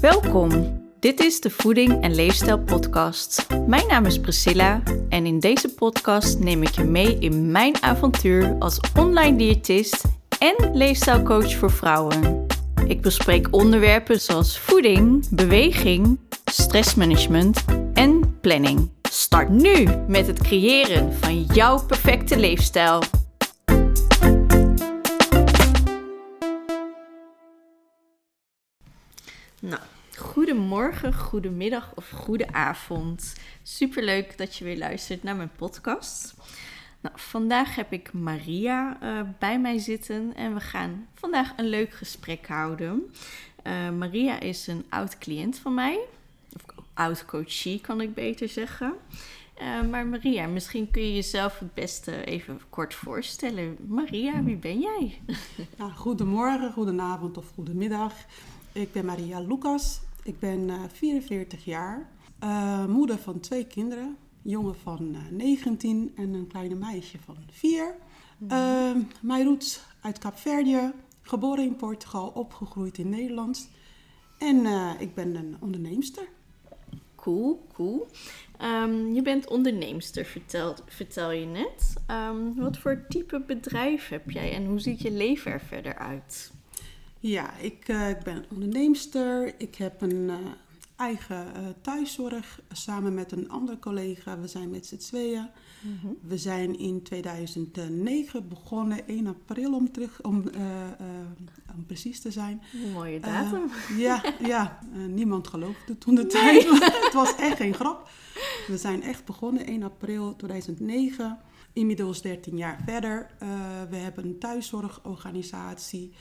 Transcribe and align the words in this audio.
Welkom. 0.00 0.80
Dit 1.00 1.20
is 1.20 1.40
de 1.40 1.50
Voeding 1.50 2.02
en 2.02 2.14
Leefstijl 2.14 2.58
Podcast. 2.58 3.46
Mijn 3.66 3.86
naam 3.86 4.04
is 4.04 4.20
Priscilla 4.20 4.82
en 5.08 5.26
in 5.26 5.40
deze 5.40 5.74
podcast 5.74 6.38
neem 6.38 6.62
ik 6.62 6.68
je 6.68 6.84
mee 6.84 7.18
in 7.18 7.50
mijn 7.50 7.82
avontuur 7.82 8.56
als 8.58 8.80
online 8.98 9.36
diëtist 9.36 10.04
en 10.38 10.76
leefstijlcoach 10.76 11.54
voor 11.54 11.70
vrouwen. 11.70 12.46
Ik 12.86 13.00
bespreek 13.00 13.48
onderwerpen 13.50 14.20
zoals 14.20 14.58
voeding, 14.58 15.28
beweging, 15.30 16.18
stressmanagement 16.44 17.64
en 17.94 18.38
planning. 18.40 18.90
Start 19.02 19.48
nu 19.48 19.86
met 20.08 20.26
het 20.26 20.38
creëren 20.42 21.14
van 21.14 21.42
jouw 21.42 21.86
perfecte 21.86 22.38
leefstijl. 22.38 23.02
Nou, 29.60 29.80
goedemorgen, 30.16 31.14
goedemiddag 31.14 31.92
of 31.94 32.10
goede 32.10 32.52
avond. 32.52 33.34
Superleuk 33.62 34.38
dat 34.38 34.56
je 34.56 34.64
weer 34.64 34.78
luistert 34.78 35.22
naar 35.22 35.36
mijn 35.36 35.50
podcast. 35.56 36.34
Nou, 37.00 37.14
vandaag 37.18 37.74
heb 37.74 37.92
ik 37.92 38.12
Maria 38.12 38.98
uh, 39.02 39.20
bij 39.38 39.60
mij 39.60 39.78
zitten 39.78 40.34
en 40.34 40.54
we 40.54 40.60
gaan 40.60 41.06
vandaag 41.14 41.52
een 41.56 41.68
leuk 41.68 41.92
gesprek 41.92 42.46
houden. 42.46 43.14
Uh, 43.66 43.90
Maria 43.90 44.40
is 44.40 44.66
een 44.66 44.84
oud 44.88 45.18
cliënt 45.18 45.58
van 45.58 45.74
mij, 45.74 45.98
of 46.52 46.62
oud 46.94 47.24
coachie 47.24 47.80
kan 47.80 48.00
ik 48.00 48.14
beter 48.14 48.48
zeggen. 48.48 48.94
Uh, 49.60 49.82
maar 49.90 50.06
Maria, 50.06 50.46
misschien 50.46 50.90
kun 50.90 51.02
je 51.02 51.14
jezelf 51.14 51.58
het 51.58 51.74
beste 51.74 52.24
even 52.24 52.60
kort 52.70 52.94
voorstellen. 52.94 53.76
Maria, 53.86 54.42
wie 54.42 54.56
ben 54.56 54.80
jij? 54.80 55.20
Nou, 55.76 55.92
goedemorgen, 55.92 56.72
goedenavond 56.72 57.36
of 57.36 57.50
goedemiddag. 57.54 58.12
Ik 58.78 58.92
ben 58.92 59.04
Maria 59.04 59.40
Lucas. 59.40 60.00
Ik 60.22 60.38
ben 60.38 60.68
uh, 60.68 60.82
44 60.92 61.64
jaar. 61.64 62.08
Uh, 62.44 62.84
moeder 62.86 63.18
van 63.18 63.40
twee 63.40 63.66
kinderen. 63.66 64.16
Jongen 64.42 64.74
van 64.74 65.14
uh, 65.14 65.30
19 65.30 66.12
en 66.16 66.34
een 66.34 66.46
kleine 66.46 66.74
meisje 66.74 67.18
van 67.24 67.36
4. 67.50 67.94
Mm. 68.38 69.08
mijn 69.20 69.44
roots 69.44 69.80
uit 70.00 70.18
Kaapverdië. 70.18 70.92
Geboren 71.22 71.64
in 71.64 71.76
Portugal, 71.76 72.28
opgegroeid 72.28 72.98
in 72.98 73.08
Nederland. 73.08 73.70
En 74.38 74.66
eh, 74.66 74.90
ik 74.98 75.14
ben 75.14 75.34
een 75.34 75.56
onderneemster. 75.60 76.28
Cool, 77.14 77.66
cool. 77.72 78.06
Um, 78.62 79.14
je 79.14 79.22
bent 79.22 79.48
onderneemster, 79.48 80.24
vertel, 80.24 80.74
vertel 80.86 81.30
je 81.30 81.46
net. 81.46 81.94
Um, 82.10 82.54
wat 82.54 82.78
voor 82.78 83.04
type 83.08 83.40
bedrijf 83.46 84.08
heb 84.08 84.30
jij 84.30 84.54
en 84.54 84.66
hoe 84.66 84.80
ziet 84.80 85.00
je 85.00 85.10
leven 85.10 85.52
er 85.52 85.60
verder 85.60 85.94
uit? 85.94 86.52
Ja, 87.20 87.56
ik, 87.56 87.88
uh, 87.88 88.08
ik 88.08 88.22
ben 88.22 88.44
onderneemster. 88.50 89.54
Ik 89.60 89.74
heb 89.74 90.00
een 90.00 90.28
uh, 90.28 90.34
eigen 90.96 91.46
uh, 91.56 91.66
thuiszorg 91.80 92.60
samen 92.72 93.14
met 93.14 93.32
een 93.32 93.50
andere 93.50 93.78
collega. 93.78 94.38
We 94.38 94.46
zijn 94.46 94.70
met 94.70 94.86
z'n 94.86 94.96
tweeën. 94.96 95.48
Mm-hmm. 95.80 96.16
We 96.20 96.38
zijn 96.38 96.78
in 96.78 97.02
2009 97.02 98.48
begonnen, 98.48 99.08
1 99.08 99.26
april 99.26 99.74
om, 99.74 99.92
terug, 99.92 100.22
om, 100.22 100.44
om 101.76 101.86
precies 101.86 102.20
te 102.20 102.30
zijn. 102.30 102.62
Een 102.84 102.92
mooie 102.92 103.20
datum. 103.20 103.70
ja, 103.96 104.22
ja 104.46 104.78
niemand 105.08 105.48
geloofde 105.48 105.98
toen 105.98 106.14
de 106.14 106.22
nee. 106.22 106.30
tijd. 106.30 106.68
Het 107.04 107.12
was 107.14 107.36
echt 107.36 107.56
geen 107.56 107.74
grap. 107.74 108.08
We 108.66 108.76
zijn 108.76 109.02
echt 109.02 109.24
begonnen 109.24 109.66
1 109.66 109.82
april 109.82 110.36
2009. 110.36 111.38
Inmiddels 111.72 112.22
13 112.22 112.56
jaar 112.56 112.80
verder. 112.84 113.30
we 113.90 113.96
hebben 113.96 114.24
een 114.24 114.38
thuiszorgorganisatie. 114.38 116.12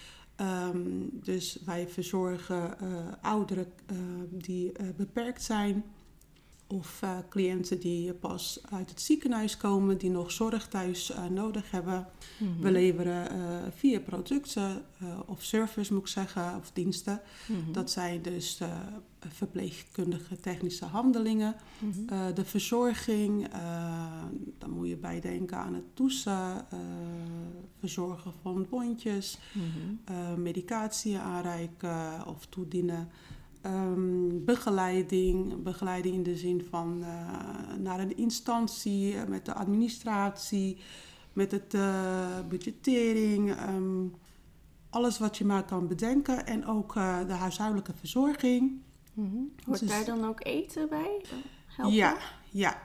Um, 0.41 1.09
dus 1.23 1.59
wij 1.65 1.87
verzorgen 1.87 2.75
uh, 2.83 2.97
ouderen 3.21 3.65
uh, 3.91 3.97
die 4.31 4.71
uh, 4.81 4.87
beperkt 4.95 5.43
zijn 5.43 5.83
of 6.67 7.03
cliënten 7.29 7.79
die 7.79 8.13
pas 8.13 8.59
uit 8.69 8.89
het 8.89 9.01
ziekenhuis 9.01 9.57
komen, 9.57 9.97
die 9.97 10.09
nog 10.09 10.31
zorg 10.31 10.67
thuis 10.67 11.13
nodig 11.29 11.71
hebben. 11.71 12.07
Mm-hmm. 12.37 12.61
We 12.61 12.71
leveren 12.71 13.27
vier 13.73 13.99
producten 13.99 14.85
of 15.25 15.43
service 15.43 15.93
moet 15.93 16.01
ik 16.01 16.07
zeggen, 16.07 16.55
of 16.55 16.71
diensten. 16.71 17.21
Mm-hmm. 17.47 17.73
Dat 17.73 17.91
zijn 17.91 18.21
dus 18.21 18.61
verpleegkundige 19.19 20.39
technische 20.39 20.85
handelingen, 20.85 21.55
mm-hmm. 21.79 22.33
de 22.33 22.45
verzorging, 22.45 23.47
dan 24.57 24.69
moet 24.69 24.87
je 24.87 24.97
bij 24.97 25.21
denken 25.21 25.57
aan 25.57 25.73
het 25.73 25.85
douchen, 25.93 26.65
verzorgen 27.79 28.33
van 28.41 28.65
wondjes, 28.69 29.37
uh, 30.09 30.33
medicatie 30.33 31.17
aanreiken 31.17 32.25
of 32.25 32.45
toedienen. 32.45 33.09
Um, 33.65 34.45
begeleiding, 34.45 35.63
begeleiding 35.63 36.15
in 36.15 36.23
de 36.23 36.35
zin 36.35 36.65
van 36.69 36.97
uh, 36.99 37.07
naar 37.79 37.99
een 37.99 38.17
instantie, 38.17 39.13
uh, 39.13 39.23
met 39.23 39.45
de 39.45 39.53
administratie, 39.53 40.77
met 41.33 41.51
het 41.51 41.77
budgettering, 42.49 43.61
um, 43.69 44.13
alles 44.89 45.19
wat 45.19 45.37
je 45.37 45.45
maar 45.45 45.65
kan 45.65 45.87
bedenken. 45.87 46.45
En 46.45 46.65
ook 46.65 46.93
de 47.27 47.33
huishoudelijke 47.33 47.93
verzorging. 47.93 48.81
Mm-hmm. 49.13 49.51
Hoort 49.65 49.79
dus, 49.79 49.89
daar 49.89 50.05
dan 50.05 50.25
ook 50.25 50.45
eten 50.45 50.89
bij? 50.89 51.21
Helpen? 51.65 51.95
Ja, 51.95 52.17
ja, 52.49 52.81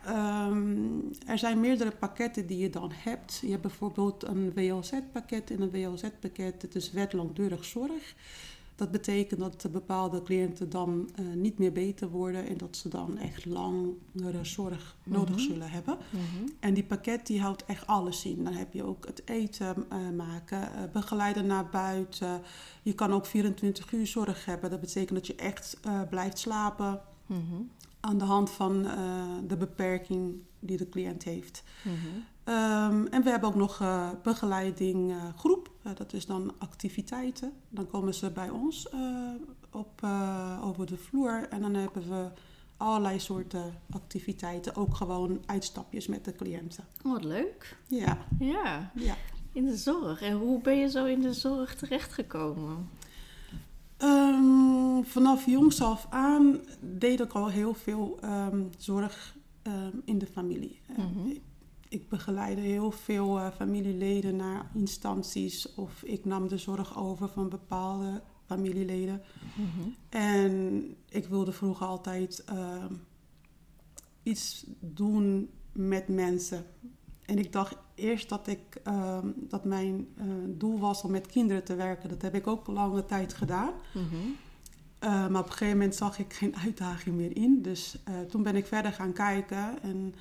um, 0.47 1.11
er 1.27 1.38
zijn 1.38 1.61
meerdere 1.61 1.91
pakketten 1.91 2.47
die 2.47 2.59
je 2.59 2.71
dan 2.71 2.91
hebt. 2.94 3.38
Je 3.43 3.50
hebt 3.50 3.62
bijvoorbeeld 3.62 4.25
een 4.25 4.53
WLZ-pakket 4.53 5.50
en 5.50 5.61
een 5.61 5.71
WLZ-pakket. 5.71 6.62
Het 6.62 6.75
is 6.75 6.91
wet 6.91 7.12
langdurig 7.12 7.65
zorg. 7.65 8.15
Dat 8.75 8.91
betekent 8.91 9.41
dat 9.41 9.72
bepaalde 9.72 10.22
cliënten 10.22 10.71
dan 10.71 11.10
uh, 11.21 11.34
niet 11.34 11.59
meer 11.59 11.72
beter 11.72 12.09
worden 12.09 12.47
en 12.47 12.56
dat 12.56 12.77
ze 12.77 12.88
dan 12.88 13.19
echt 13.19 13.44
langere 13.44 14.38
zorg 14.43 14.97
nodig 15.05 15.28
mm-hmm. 15.28 15.47
zullen 15.47 15.71
hebben. 15.71 15.97
Mm-hmm. 16.10 16.53
En 16.60 16.75
die 16.75 16.84
pakket 16.84 17.27
die 17.27 17.41
houdt 17.41 17.65
echt 17.65 17.87
alles 17.87 18.25
in. 18.25 18.44
Dan 18.44 18.53
heb 18.53 18.72
je 18.72 18.84
ook 18.84 19.06
het 19.06 19.22
eten 19.25 19.87
uh, 19.93 20.16
maken, 20.16 20.61
uh, 20.61 20.93
begeleiden 20.93 21.47
naar 21.47 21.69
buiten. 21.69 22.41
Je 22.82 22.93
kan 22.93 23.12
ook 23.12 23.27
24 23.27 23.93
uur 23.93 24.06
zorg 24.06 24.44
hebben. 24.44 24.71
Dat 24.71 24.81
betekent 24.81 25.19
dat 25.19 25.27
je 25.27 25.34
echt 25.34 25.81
blijft 26.11 26.38
slapen. 26.38 27.00
Aan 28.00 28.19
de 28.19 28.25
hand 28.25 28.50
van 28.50 28.82
de 29.47 29.56
beperking 29.56 30.34
die 30.59 30.77
de 30.77 30.88
cliënt 30.88 31.22
heeft. 31.22 31.62
Um, 32.44 33.06
en 33.06 33.22
we 33.22 33.31
hebben 33.31 33.49
ook 33.49 33.55
nog 33.55 33.82
begeleiding 34.22 35.15
uh, 35.82 35.84
groep. 35.84 35.97
dat 35.97 36.12
is 36.12 36.26
dan 36.26 36.54
activiteiten. 36.59 37.53
Dan 37.69 37.87
komen 37.87 38.15
ze 38.15 38.31
bij 38.31 38.50
ons 38.50 38.88
op, 39.70 40.03
over 40.62 40.87
de 40.87 40.97
vloer 40.97 41.48
en 41.48 41.60
dan 41.60 41.75
hebben 41.75 42.09
we 42.09 42.28
allerlei 42.76 43.20
soorten 43.20 43.75
activiteiten. 43.91 44.76
Ook 44.76 44.94
gewoon 44.94 45.43
uitstapjes 45.47 46.06
met 46.06 46.25
de 46.25 46.34
cliënten. 46.34 46.84
Oh, 47.04 47.12
wat 47.12 47.25
leuk. 47.25 47.76
Ja. 47.87 48.19
Ja. 48.38 48.93
ja. 48.94 49.16
In 49.53 49.65
de 49.65 49.76
zorg. 49.76 50.22
En 50.22 50.37
hoe 50.37 50.60
ben 50.60 50.76
je 50.76 50.91
zo 50.91 51.04
in 51.04 51.20
de 51.20 51.32
zorg 51.32 51.75
terechtgekomen? 51.75 52.88
Um, 53.99 55.04
vanaf 55.04 55.47
jongs 55.47 55.82
af 55.82 56.06
aan 56.10 56.60
deed 56.81 57.20
ik 57.20 57.32
al 57.32 57.49
heel 57.49 57.75
veel 57.75 58.19
um, 58.25 58.70
zorg 58.78 59.37
um, 59.62 60.03
in 60.04 60.19
de 60.19 60.26
familie. 60.26 60.81
Ik, 61.28 61.43
ik, 61.93 62.09
begeleidde 62.09 62.63
heel 62.63 62.91
veel 62.91 63.39
uh, 63.39 63.49
familieleden 63.51 64.37
naar 64.37 64.71
instanties 64.75 65.75
of 65.75 66.03
ik 66.03 66.25
nam 66.25 66.49
de 66.49 66.59
zorg 66.59 66.99
over 66.99 67.29
van 67.29 67.49
bepaalde 67.49 68.23
familieleden. 68.47 69.23
Mm-hmm. 69.55 69.95
En 70.09 70.85
ik 71.09 71.27
wilde 71.27 71.53
vroeger 71.53 71.87
altijd 71.87 72.45
iets 74.23 74.67
doen 74.81 75.51
met 75.73 76.09
mensen. 76.09 76.65
En 77.25 77.39
ik 77.39 77.53
dacht 77.53 77.77
eerst 77.95 78.29
dat, 78.29 78.47
ik, 78.47 78.81
uh, 78.89 79.19
dat 79.35 79.65
mijn 79.65 80.09
uh, 80.19 80.25
doel 80.49 80.79
was 80.79 81.03
om 81.03 81.11
met 81.11 81.27
kinderen 81.27 81.65
te 81.65 81.75
werken. 81.75 82.09
Dat 82.09 82.23
heb 82.23 82.35
ik 82.35 82.47
ook 82.47 82.67
lange 82.67 83.05
tijd 83.05 83.35
gedaan. 83.35 83.73
Mm-hmm. 83.95 84.37
uh, 85.01 85.29
maar 85.29 85.41
op 85.41 85.47
een 85.47 85.53
gegeven 85.53 85.77
moment 85.77 85.95
zag 85.95 86.19
ik 86.19 86.33
geen 86.33 86.57
uitdaging 86.57 87.17
meer 87.17 87.37
in. 87.37 87.62
Dus 87.62 88.03
eh, 88.05 88.21
toen 88.21 88.43
ben 88.43 88.56
ik 88.56 88.67
verder 88.67 88.93
gaan 88.93 89.12
kijken. 89.12 89.83
En 89.83 90.15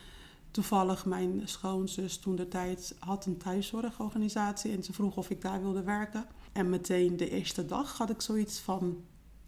toevallig 0.51 1.06
mijn 1.06 1.42
schoonzus 1.45 2.18
toen 2.18 2.36
de 2.36 2.48
tijd 2.48 2.95
had 3.00 3.25
een 3.25 3.38
thuiszorgorganisatie. 3.38 4.71
En 4.71 4.83
ze 4.83 4.94
vroeg 4.94 5.18
of 5.18 5.30
ik 5.30 5.42
daar 5.42 5.62
wilde 5.62 5.83
werken. 5.83 6.25
En 6.51 6.69
meteen 6.69 7.18
de 7.18 7.30
eerste 7.30 7.65
dag 7.65 7.98
had 7.98 8.09
ik 8.09 8.21
zoiets 8.21 8.59
van... 8.59 9.03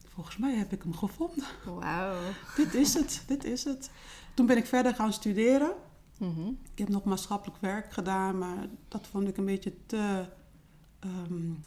Volgens 0.07 0.37
mij 0.37 0.55
heb 0.55 0.71
ik 0.71 0.83
hem 0.83 0.95
gevonden. 0.95 1.45
Wauw. 1.65 2.19
dit 2.57 2.73
is 2.73 2.93
het, 2.93 3.23
dit 3.27 3.43
is 3.43 3.63
het. 3.63 3.91
Toen 4.33 4.45
ben 4.45 4.57
ik 4.57 4.65
verder 4.65 4.95
gaan 4.95 5.13
studeren. 5.13 5.73
Mm-hmm. 6.17 6.57
Ik 6.71 6.79
heb 6.79 6.89
nog 6.89 7.03
maatschappelijk 7.03 7.61
werk 7.61 7.93
gedaan, 7.93 8.37
maar 8.37 8.67
dat 8.87 9.07
vond 9.07 9.27
ik 9.27 9.37
een 9.37 9.45
beetje 9.45 9.73
te, 9.85 10.25
um, 11.05 11.59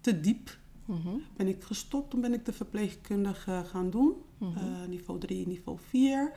te 0.00 0.20
diep. 0.20 0.58
Mm-hmm. 0.84 1.22
Ben 1.36 1.48
ik 1.48 1.64
gestopt, 1.64 2.10
toen 2.10 2.20
ben 2.20 2.32
ik 2.32 2.44
de 2.44 2.52
verpleegkundige 2.52 3.62
gaan 3.66 3.90
doen, 3.90 4.14
mm-hmm. 4.38 4.82
uh, 4.82 4.88
niveau 4.88 5.20
3, 5.20 5.46
niveau 5.46 5.78
4. 5.88 6.32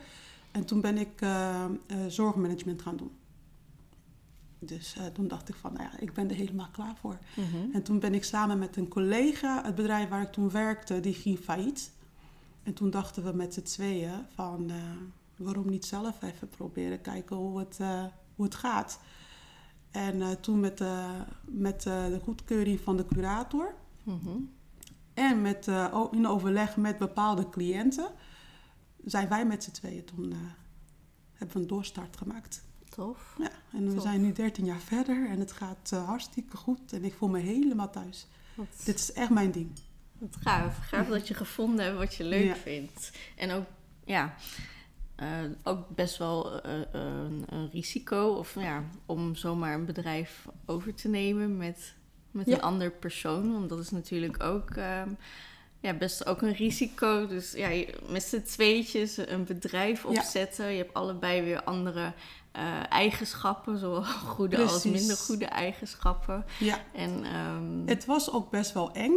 En 0.56 0.64
toen 0.64 0.80
ben 0.80 0.98
ik 0.98 1.20
uh, 1.20 1.64
uh, 1.86 1.96
zorgmanagement 2.08 2.82
gaan 2.82 2.96
doen. 2.96 3.10
Dus 4.58 4.96
toen 5.12 5.28
dacht 5.28 5.48
ik 5.48 5.54
van, 5.54 5.72
nou 5.72 5.84
ja, 5.84 5.98
ik 5.98 6.12
ben 6.12 6.30
er 6.30 6.36
helemaal 6.36 6.68
klaar 6.72 6.96
voor. 7.00 7.18
En 7.72 7.82
toen 7.82 7.98
ben 7.98 8.14
ik 8.14 8.24
samen 8.24 8.58
met 8.58 8.76
een 8.76 8.88
collega, 8.88 9.62
het 9.64 9.74
bedrijf 9.74 10.08
waar 10.08 10.22
ik 10.22 10.32
toen 10.32 10.50
werkte, 10.50 11.00
die 11.00 11.14
ging 11.14 11.38
failliet. 11.38 11.92
En 12.62 12.74
toen 12.74 12.90
dachten 12.90 13.24
we 13.24 13.32
met 13.32 13.54
z'n 13.54 13.62
tweeën 13.62 14.12
van 14.34 14.70
eh, 14.70 14.76
waarom 15.36 15.70
niet 15.70 15.84
zelf 15.84 16.22
even 16.22 16.48
proberen 16.48 17.00
kijken 17.00 17.36
hoe 17.36 17.58
het, 17.58 17.76
eh, 17.80 18.04
hoe 18.34 18.44
het 18.44 18.54
gaat. 18.54 19.00
En 19.90 20.22
eh, 20.22 20.30
toen 20.30 20.60
met, 20.60 20.78
de 20.78 21.08
met 21.44 21.82
de 21.82 22.20
goedkeuring 22.22 22.80
van 22.80 22.96
de 22.96 23.06
curator 23.06 23.74
Mhm. 24.06 24.38
en 25.14 25.42
met, 25.42 25.68
eh, 25.68 26.04
in 26.10 26.26
overleg 26.26 26.76
met 26.76 26.98
bepaalde 26.98 27.48
cliënten 27.48 28.08
zijn 29.10 29.28
wij 29.28 29.46
met 29.46 29.64
z'n 29.64 29.70
tweeën 29.70 30.04
toen 30.04 30.32
eh, 30.32 30.38
hebben 31.32 31.56
we 31.56 31.62
een 31.62 31.68
doorstart 31.68 32.16
gemaakt. 32.16 32.64
Tof. 32.88 33.34
Ja, 33.38 33.50
en 33.72 33.94
we 33.94 34.00
zijn 34.00 34.20
nu 34.22 34.32
13 34.32 34.64
jaar 34.64 34.80
verder 34.80 35.28
en 35.28 35.38
het 35.38 35.52
gaat 35.52 35.90
eh, 35.92 36.06
hartstikke 36.06 36.56
goed 36.56 36.92
en 36.92 37.04
ik 37.04 37.14
voel 37.14 37.28
me 37.28 37.38
helemaal 37.38 37.90
thuis. 37.90 38.26
Wat, 38.54 38.66
Dit 38.84 38.94
is 38.98 39.12
echt 39.12 39.30
mijn 39.30 39.50
ding. 39.50 39.70
wat 40.18 40.36
gaaf. 40.40 40.78
Gaaf 40.78 41.08
dat 41.08 41.28
je 41.28 41.34
gevonden 41.34 41.84
hebt 41.84 41.96
wat 41.98 42.14
je 42.14 42.24
leuk 42.24 42.44
Ja. 42.44 42.54
vindt. 42.56 43.12
En 43.36 43.50
ook, 43.50 43.64
ja, 44.04 44.34
eh, 45.14 45.28
ook 45.62 45.88
best 45.94 46.16
wel 46.18 46.64
een, 46.66 47.44
een 47.54 47.70
risico 47.70 48.28
of, 48.28 48.54
ja, 48.54 48.84
om 49.06 49.34
zomaar 49.34 49.74
een 49.74 49.84
bedrijf 49.86 50.46
over 50.66 50.94
te 50.94 51.08
nemen 51.08 51.56
met, 51.56 51.94
met 52.30 52.46
Ja. 52.46 52.54
een 52.54 52.62
ander 52.62 52.90
persoon. 52.90 53.52
Want 53.52 53.68
dat 53.68 53.78
is 53.78 53.90
natuurlijk 53.90 54.42
ook... 54.42 54.70
ja, 55.86 55.94
best 55.94 56.26
ook 56.26 56.42
een 56.42 56.52
risico. 56.52 57.26
Dus 57.26 57.52
ja, 57.52 57.84
met 58.08 58.22
z'n 58.22 58.42
tweetjes 58.42 59.16
een 59.16 59.44
bedrijf 59.44 60.02
Ja. 60.02 60.08
opzetten. 60.08 60.70
Je 60.70 60.76
hebt 60.78 60.94
allebei 60.94 61.42
weer 61.42 61.62
andere 61.62 62.12
eh, 62.52 62.62
eigenschappen, 62.88 63.78
zowel 63.78 64.04
goede 64.34 64.56
als 64.58 64.84
minder 64.84 65.16
goede 65.16 65.44
eigenschappen. 65.46 66.44
Ja, 66.58 66.78
En 66.94 67.24
ehm, 67.24 67.86
het 67.88 68.04
was 68.04 68.32
ook 68.32 68.50
best 68.50 68.72
wel 68.72 68.92
eng. 68.92 69.12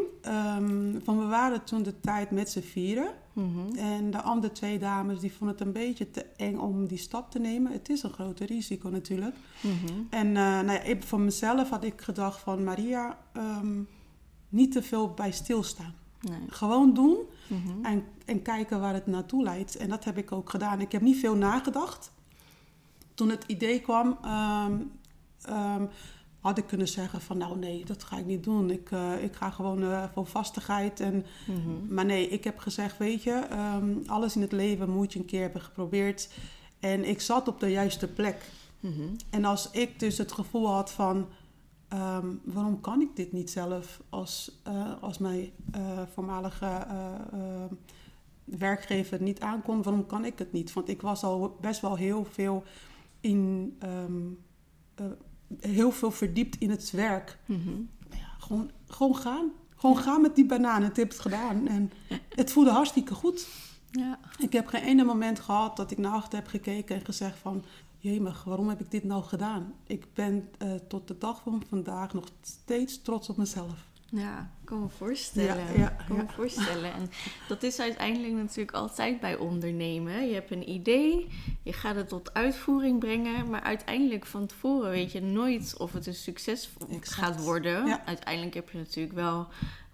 Van 1.03 1.19
we 1.19 1.25
waren 1.25 1.63
toen 1.63 1.83
de 1.83 1.99
tijd 1.99 2.31
met 2.31 2.49
z'n 2.49 2.59
vieren. 2.61 3.11
mhm. 3.33 3.75
En 3.77 4.11
de 4.11 4.21
andere 4.21 4.53
twee 4.53 4.79
dames 4.79 5.19
die 5.19 5.31
vonden 5.33 5.57
het 5.57 5.65
een 5.65 5.73
beetje 5.73 6.11
te 6.11 6.25
eng 6.35 6.57
om 6.57 6.87
die 6.87 6.97
stap 6.97 7.31
te 7.31 7.39
nemen. 7.39 7.71
Het 7.71 7.89
is 7.89 8.03
een 8.03 8.13
grote 8.13 8.45
risico 8.45 8.89
natuurlijk. 8.89 9.35
Mhm. 9.61 9.99
En 10.09 10.27
eh, 10.27 10.33
nou 10.43 10.71
ja, 10.71 10.81
ik- 10.81 11.03
voor 11.03 11.19
mezelf 11.19 11.69
had 11.69 11.83
ik 11.83 12.01
gedacht 12.01 12.39
van 12.39 12.63
Maria, 12.63 13.17
ehm, 13.33 13.81
niet 14.49 14.71
te 14.71 14.81
veel 14.83 15.13
bij 15.13 15.31
stilstaan. 15.31 15.93
Nee. 16.21 16.39
Gewoon 16.49 16.93
doen 16.93 17.17
Mhm. 17.47 17.85
en, 17.85 18.03
en 18.25 18.41
kijken 18.41 18.79
waar 18.79 18.93
het 18.93 19.07
naartoe 19.07 19.43
leidt. 19.43 19.77
En 19.77 19.89
dat 19.89 20.03
heb 20.03 20.17
ik 20.17 20.31
ook 20.31 20.49
gedaan. 20.49 20.81
Ik 20.81 20.91
heb 20.91 21.01
niet 21.01 21.17
veel 21.19 21.35
nagedacht. 21.35 22.11
Toen 23.13 23.29
het 23.29 23.43
idee 23.47 23.79
kwam, 23.81 24.17
ehm, 24.23 24.73
ehm, 25.41 25.85
had 26.39 26.57
ik 26.57 26.67
kunnen 26.67 26.87
zeggen 26.87 27.21
van 27.21 27.37
nou 27.37 27.57
nee, 27.57 27.85
dat 27.85 28.03
ga 28.03 28.17
ik 28.17 28.25
niet 28.25 28.43
doen. 28.43 28.69
Ik, 28.69 28.91
eh, 28.91 29.23
ik 29.23 29.35
ga 29.35 29.49
gewoon 29.49 29.83
eh, 29.83 30.03
voor 30.13 30.25
vastigheid. 30.25 30.99
En, 30.99 31.25
Mhm. 31.47 31.93
maar 31.93 32.05
nee, 32.05 32.27
ik 32.27 32.43
heb 32.43 32.57
gezegd, 32.59 32.97
weet 32.97 33.23
je, 33.23 33.31
ehm, 33.49 33.89
alles 34.05 34.35
in 34.35 34.41
het 34.41 34.51
leven 34.51 34.89
moet 34.89 35.13
je 35.13 35.19
een 35.19 35.25
keer 35.25 35.41
hebben 35.41 35.61
geprobeerd. 35.61 36.29
En 36.79 37.05
ik 37.09 37.21
zat 37.21 37.47
op 37.47 37.59
de 37.59 37.69
juiste 37.71 38.07
plek. 38.07 38.49
Mhm. 38.79 39.01
En 39.29 39.45
als 39.45 39.69
ik 39.71 39.99
dus 39.99 40.17
het 40.17 40.31
gevoel 40.31 40.67
had 40.67 40.91
van, 40.91 41.27
ehm, 41.89 42.27
waarom 42.43 42.81
kan 42.81 43.01
ik 43.01 43.15
dit 43.15 43.31
niet 43.31 43.49
zelf 43.49 44.01
als, 44.09 44.59
eh, 44.63 44.93
als 45.01 45.17
mijn 45.17 45.49
eh, 45.71 46.01
voormalige 46.13 46.65
eh, 46.65 47.65
werkgever 48.43 49.11
het 49.11 49.21
niet 49.21 49.39
aankon, 49.39 49.83
waarom 49.83 50.05
kan 50.05 50.25
ik 50.25 50.39
het 50.39 50.51
niet? 50.51 50.73
Want 50.73 50.89
ik 50.89 51.01
was 51.01 51.23
al 51.23 51.57
best 51.61 51.81
wel 51.81 51.95
heel 51.95 52.25
veel 52.25 52.63
in, 53.19 53.75
ehm, 53.79 54.27
eh, 54.95 55.05
heel 55.59 55.91
veel 55.91 56.11
verdiept 56.11 56.55
in 56.55 56.69
het 56.69 56.91
werk. 56.91 57.37
Mhm. 57.45 57.69
Ja, 58.09 58.35
gewoon, 58.39 58.71
gewoon 58.87 59.15
gaan. 59.15 59.51
Gewoon 59.75 59.97
gaan 59.97 60.21
met 60.21 60.35
die 60.35 60.45
bananen. 60.45 60.89
Ik 60.89 60.95
heb 60.95 61.09
het 61.09 61.19
gedaan. 61.19 61.67
En 61.67 61.91
het 62.29 62.51
voelde 62.51 62.71
hartstikke 62.71 63.13
goed. 63.13 63.47
Ja. 63.91 64.19
Ik 64.37 64.53
heb 64.53 64.67
geen 64.67 64.83
ene 64.83 65.03
moment 65.03 65.39
gehad 65.39 65.77
dat 65.77 65.91
ik 65.91 65.97
naar 65.97 66.11
achter 66.11 66.39
heb 66.39 66.47
gekeken 66.47 66.95
en 66.95 67.05
gezegd 67.05 67.37
van... 67.37 67.63
Jemig, 68.01 68.43
waarom 68.43 68.69
heb 68.69 68.79
ik 68.79 68.91
dit 68.91 69.03
nou 69.03 69.23
gedaan? 69.23 69.73
Ik 69.87 70.13
ben 70.13 70.49
eh, 70.57 70.73
tot 70.87 71.07
de 71.07 71.17
dag 71.17 71.41
van 71.41 71.63
vandaag 71.69 72.13
nog 72.13 72.25
steeds 72.41 73.01
trots 73.01 73.29
op 73.29 73.37
mezelf. 73.37 73.87
Ja, 74.11 74.39
ik 74.39 74.65
kan 74.65 74.81
me 74.81 74.89
voorstellen. 74.89 75.79
Ja, 75.79 75.87
kan 76.07 76.17
me 76.17 76.25
voorstellen. 76.27 76.93
En 76.93 77.09
dat 77.47 77.63
is 77.63 77.79
uiteindelijk 77.79 78.33
natuurlijk 78.33 78.77
altijd 78.77 79.19
bij 79.19 79.35
ondernemen. 79.35 80.27
Je 80.27 80.33
hebt 80.33 80.51
een 80.51 80.69
idee, 80.69 81.27
je 81.63 81.73
gaat 81.73 81.95
het 81.95 82.09
tot 82.09 82.33
uitvoering 82.33 82.99
brengen, 82.99 83.49
maar 83.49 83.61
uiteindelijk 83.61 84.25
van 84.25 84.45
tevoren 84.45 84.89
weet 84.89 85.11
je 85.11 85.21
nooit 85.21 85.77
of 85.77 85.93
het 85.93 86.07
een 86.07 86.13
succes 86.13 86.69
Exact. 86.89 87.09
gaat 87.09 87.43
worden. 87.43 88.05
Uiteindelijk 88.05 88.53
heb 88.53 88.69
je 88.69 88.77
natuurlijk 88.77 89.15
wel 89.15 89.47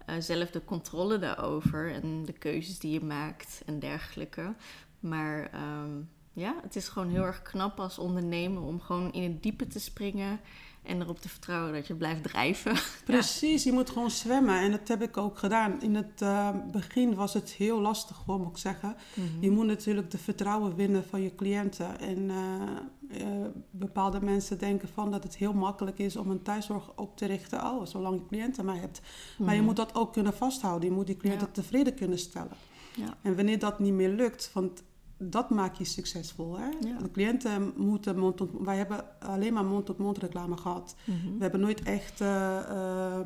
eh, 0.06 0.14
zelf 0.18 0.50
de 0.50 0.64
controle 0.64 1.18
daarover 1.18 1.92
en 1.92 2.24
de 2.24 2.32
keuzes 2.32 2.78
die 2.78 2.92
je 2.92 3.04
maakt 3.04 3.62
en 3.66 3.78
dergelijke. 3.78 4.54
Maar 5.00 5.50
ehm, 5.52 6.00
ja, 6.36 6.54
het 6.62 6.76
is 6.76 6.88
gewoon 6.88 7.08
heel 7.08 7.22
erg 7.22 7.42
knap 7.42 7.80
als 7.80 7.98
ondernemer 7.98 8.62
om 8.62 8.80
gewoon 8.80 9.12
in 9.12 9.22
het 9.22 9.42
diepe 9.42 9.66
te 9.66 9.80
springen 9.80 10.40
en 10.82 11.00
erop 11.00 11.20
te 11.20 11.28
vertrouwen 11.28 11.72
dat 11.72 11.86
je 11.86 11.94
blijft 11.94 12.22
drijven. 12.22 12.76
Precies, 13.04 13.64
je 13.64 13.72
moet 13.72 13.90
gewoon 13.90 14.10
zwemmen. 14.10 14.60
En 14.60 14.70
dat 14.70 14.88
heb 14.88 15.02
ik 15.02 15.16
ook 15.16 15.38
gedaan. 15.38 15.82
In 15.82 15.94
het 15.94 16.22
eh, 16.22 16.48
begin 16.72 17.14
was 17.14 17.34
het 17.34 17.50
heel 17.50 17.80
lastig, 17.80 18.22
hoor, 18.26 18.38
moet 18.38 18.50
ik 18.50 18.56
zeggen. 18.56 18.96
Mhm. 19.14 19.26
Je 19.40 19.50
moet 19.50 19.66
natuurlijk 19.66 20.10
de 20.10 20.18
vertrouwen 20.18 20.74
winnen 20.74 21.04
van 21.04 21.22
je 21.22 21.34
cliënten. 21.34 21.98
En 22.00 22.30
eh, 22.30 23.20
eh, 23.22 23.46
bepaalde 23.70 24.20
mensen 24.20 24.58
denken 24.58 24.88
van 24.88 25.10
dat 25.10 25.22
het 25.22 25.36
heel 25.36 25.52
makkelijk 25.52 25.98
is 25.98 26.16
om 26.16 26.30
een 26.30 26.42
thuiszorg 26.42 26.92
op 26.96 27.16
te 27.16 27.26
richten. 27.26 27.64
Oh, 27.64 27.86
zolang 27.86 28.14
je 28.20 28.26
cliënten 28.26 28.64
maar 28.64 28.80
hebt. 28.80 29.00
Maar 29.38 29.50
je 29.50 29.56
Mhm. 29.56 29.66
moet 29.66 29.76
dat 29.76 29.94
ook 29.94 30.12
kunnen 30.12 30.34
vasthouden. 30.34 30.88
Je 30.88 30.94
moet 30.94 31.06
die 31.06 31.16
cliënten 31.16 31.46
Ja. 31.46 31.52
tevreden 31.52 31.94
kunnen 31.94 32.18
stellen. 32.18 32.56
Ja. 32.96 33.16
En 33.22 33.36
wanneer 33.36 33.58
dat 33.58 33.78
niet 33.78 33.92
meer 33.92 34.10
lukt, 34.10 34.50
want 34.52 34.82
dat 35.18 35.50
maakt 35.50 35.78
je 35.78 35.84
succesvol. 35.84 36.58
Hè? 36.58 36.66
Ja. 36.66 36.98
De 37.02 37.10
cliënten 37.10 37.72
moeten 37.76 38.18
mond 38.18 38.36
tot 38.36 38.50
Wij 38.60 38.76
hebben 38.76 39.04
alleen 39.20 39.52
maar 39.52 39.64
mond-tot-mond 39.64 40.18
reclame 40.18 40.56
gehad. 40.56 40.96
Mhm. 41.04 41.36
We 41.36 41.42
hebben 41.42 41.60
nooit 41.60 41.82
echt 41.82 42.20
eh, 42.20 42.58
eh, 42.58 43.20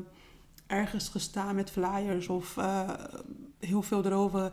ergens 0.66 1.08
gestaan 1.08 1.54
met 1.54 1.70
flyers 1.70 2.28
of 2.28 2.56
eh, 2.56 2.90
heel 3.58 3.82
veel 3.82 4.04
erover 4.04 4.52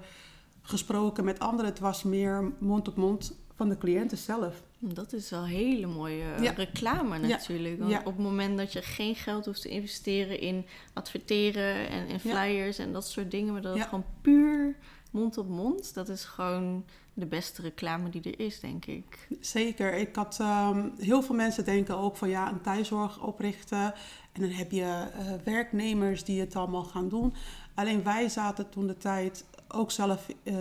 gesproken 0.62 1.25
met 1.25 1.39
anderen. 1.39 1.66
Het 1.66 1.80
was 1.80 2.04
meer 2.04 2.54
mond-tot-mond 2.60 3.38
van 3.56 3.69
de 3.69 3.78
cliënten 3.78 4.18
zelf. 4.18 4.63
Dat 4.80 5.13
is 5.13 5.30
wel 5.30 5.45
hele 5.45 5.88
mooie 5.88 6.25
Ja. 6.42 6.51
reclame 6.51 7.18
natuurlijk. 7.18 7.88
Ja. 7.88 8.00
op 8.00 8.06
het 8.06 8.18
moment 8.18 8.57
dat 8.57 8.74
je 8.74 8.81
geen 8.81 9.16
geld 9.16 9.45
hoeft 9.45 9.62
te 9.62 9.69
investeren 9.69 10.40
in 10.40 10.66
adverteren 10.94 11.90
en 11.90 12.07
in 12.07 12.19
flyers 12.19 12.78
en 12.78 12.94
dat 12.94 13.07
soort 13.07 13.31
dingen, 13.31 13.54
maar 13.54 13.62
dat 13.62 13.78
het 13.78 13.88
gewoon 13.88 14.06
puur 14.22 14.75
mond 15.12 15.38
op 15.38 15.48
mond, 15.48 15.94
dat 15.94 16.10
is 16.10 16.24
gewoon 16.24 16.86
de 17.19 17.25
beste 17.25 17.62
reclame 17.62 18.09
die 18.09 18.21
er 18.21 18.40
is, 18.40 18.59
denk 18.59 18.86
ik. 18.86 19.28
Zeker. 19.40 19.94
Ik 19.94 20.16
had 20.16 20.38
ehm, 20.40 20.90
heel 20.97 21.21
veel 21.21 21.36
mensen 21.36 21.66
denken 21.66 21.97
ook 21.97 22.18
van 22.18 22.30
ja, 22.30 22.52
een 22.52 22.62
thuiszorg 22.62 23.21
oprichten. 23.21 23.94
En 24.31 24.42
dan 24.42 24.50
heb 24.50 24.71
je 24.71 24.83
eh, 24.83 25.26
werknemers 25.44 26.24
die 26.24 26.40
het 26.40 26.56
allemaal 26.56 26.83
gaan 26.83 27.09
doen. 27.09 27.33
Alleen 27.74 28.04
wij 28.04 28.30
zaten 28.30 28.69
toen 28.69 28.88
de 28.88 28.97
tijd 28.97 29.45
ook 29.68 29.92
zelf 29.92 30.28
eh, 30.44 30.56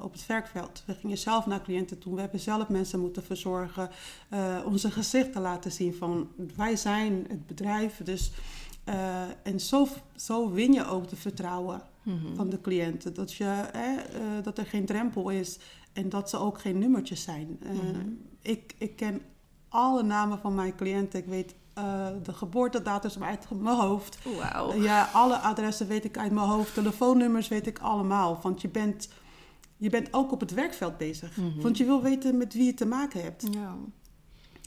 op 0.00 0.12
het 0.12 0.26
werkveld. 0.26 0.82
We 0.86 0.94
gingen 0.94 1.18
zelf 1.18 1.46
naar 1.46 1.62
cliënten 1.62 1.98
toe. 1.98 2.14
We 2.14 2.20
hebben 2.20 2.40
zelf 2.40 2.68
mensen 2.68 3.00
moeten 3.00 3.24
verzorgen. 3.24 3.90
eh, 4.28 4.58
onze 4.64 4.90
gezichten 4.90 5.40
laten 5.40 5.72
zien 5.72 5.94
van 5.94 6.28
wij 6.56 6.76
zijn 6.76 7.26
het 7.28 7.46
bedrijf. 7.46 8.00
Dus, 8.04 8.32
en 9.42 9.60
zo, 9.60 9.88
zo 10.16 10.50
win 10.50 10.72
je 10.72 10.86
ook 10.86 11.08
de 11.08 11.16
vertrouwen 11.16 11.82
Mhm. 12.08 12.34
van 12.34 12.48
de 12.50 12.60
cliënten. 12.60 13.14
Dat, 13.14 13.32
je, 13.32 13.44
hè, 13.72 13.94
eh, 13.96 14.20
dat 14.42 14.58
er 14.58 14.66
geen 14.66 14.86
drempel 14.86 15.28
is 15.30 15.58
en 15.92 16.08
dat 16.08 16.30
ze 16.30 16.36
ook 16.38 16.60
geen 16.60 16.78
nummertjes 16.78 17.22
zijn. 17.22 17.58
Eh, 17.62 17.70
Mhm. 17.70 18.06
ik, 18.42 18.74
ik 18.78 18.96
ken 18.96 19.20
alle 19.68 20.02
namen 20.02 20.38
van 20.38 20.54
mijn 20.54 20.76
cliënten. 20.76 21.18
Ik 21.18 21.26
weet 21.26 21.54
eh, 21.74 22.06
de 22.22 22.32
geboortedatums 22.32 23.20
uit 23.20 23.46
mijn 23.50 23.76
hoofd. 23.76 24.18
Wauw. 24.38 24.74
Ja, 24.74 25.08
alle 25.12 25.36
adressen 25.36 25.86
weet 25.86 26.04
ik 26.04 26.18
uit 26.18 26.32
mijn 26.32 26.46
hoofd. 26.46 26.74
Telefoonnummers 26.74 27.48
weet 27.48 27.66
ik 27.66 27.78
allemaal. 27.78 28.38
Want 28.42 28.60
je 28.60 28.68
bent, 28.68 29.08
je 29.76 29.90
bent 29.90 30.12
ook 30.12 30.32
op 30.32 30.40
het 30.40 30.54
werkveld 30.54 30.96
bezig. 30.98 31.36
Mhm. 31.36 31.60
Want 31.60 31.76
je 31.76 31.84
wil 31.84 32.02
weten 32.02 32.36
met 32.36 32.54
wie 32.54 32.64
je 32.64 32.74
te 32.74 32.86
maken 32.86 33.22
hebt. 33.22 33.46
Ja. 33.50 33.76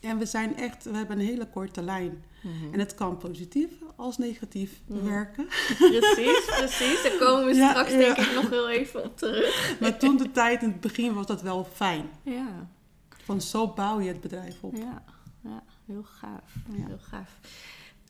En 0.01 0.17
we 0.17 0.25
zijn 0.25 0.57
echt, 0.57 0.83
we 0.83 0.95
hebben 0.97 1.19
een 1.19 1.25
hele 1.25 1.47
korte 1.47 1.81
lijn. 1.81 2.23
Mhm. 2.41 2.73
En 2.73 2.79
het 2.79 2.95
kan 2.95 3.17
positief 3.17 3.69
als 3.95 4.17
negatief 4.17 4.71
Mhm. 4.85 5.05
werken. 5.05 5.45
Precies, 5.77 6.45
precies. 6.57 7.03
Daar 7.03 7.17
komen 7.19 7.45
we 7.45 7.53
Ja, 7.61 7.69
straks 7.69 7.91
ja. 7.91 7.97
denk 7.97 8.17
ik 8.17 8.33
nog 8.33 8.49
heel 8.49 8.69
even 8.69 9.03
op 9.03 9.17
terug. 9.17 9.75
Maar 9.79 9.97
toen 9.97 10.17
de 10.17 10.31
tijd 10.31 10.61
in 10.61 10.69
het 10.69 10.79
begin 10.81 11.13
was 11.13 11.25
dat 11.25 11.41
wel 11.41 11.63
fijn. 11.73 12.09
Ja. 12.23 12.67
Van 13.23 13.41
zo 13.41 13.67
bouw 13.67 13.99
je 13.99 14.07
het 14.07 14.21
bedrijf 14.21 14.63
op. 14.63 14.75
Ja, 14.75 15.03
ja 15.43 15.63
heel 15.85 16.03
gaaf. 16.03 16.53
Ja. 16.77 16.85
Heel 16.87 16.99
gaaf. 17.01 17.29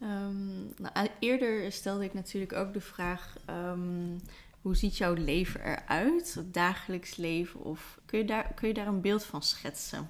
Ehm, 0.01 0.47
nou, 0.77 1.07
eerder 1.19 1.71
stelde 1.71 2.03
ik 2.03 2.13
natuurlijk 2.13 2.53
ook 2.53 2.73
de 2.73 2.81
vraag: 2.81 3.35
ehm, 3.45 4.17
hoe 4.61 4.75
ziet 4.75 4.97
jouw 4.97 5.13
leven 5.13 5.61
eruit? 5.65 6.33
Het 6.33 6.53
dagelijks 6.53 7.15
leven? 7.15 7.59
Of 7.63 7.99
kun 8.05 8.19
je 8.19 8.25
daar, 8.25 8.51
kun 8.55 8.67
je 8.67 8.73
daar 8.73 8.87
een 8.87 9.01
beeld 9.01 9.23
van 9.23 9.43
schetsen? 9.43 10.09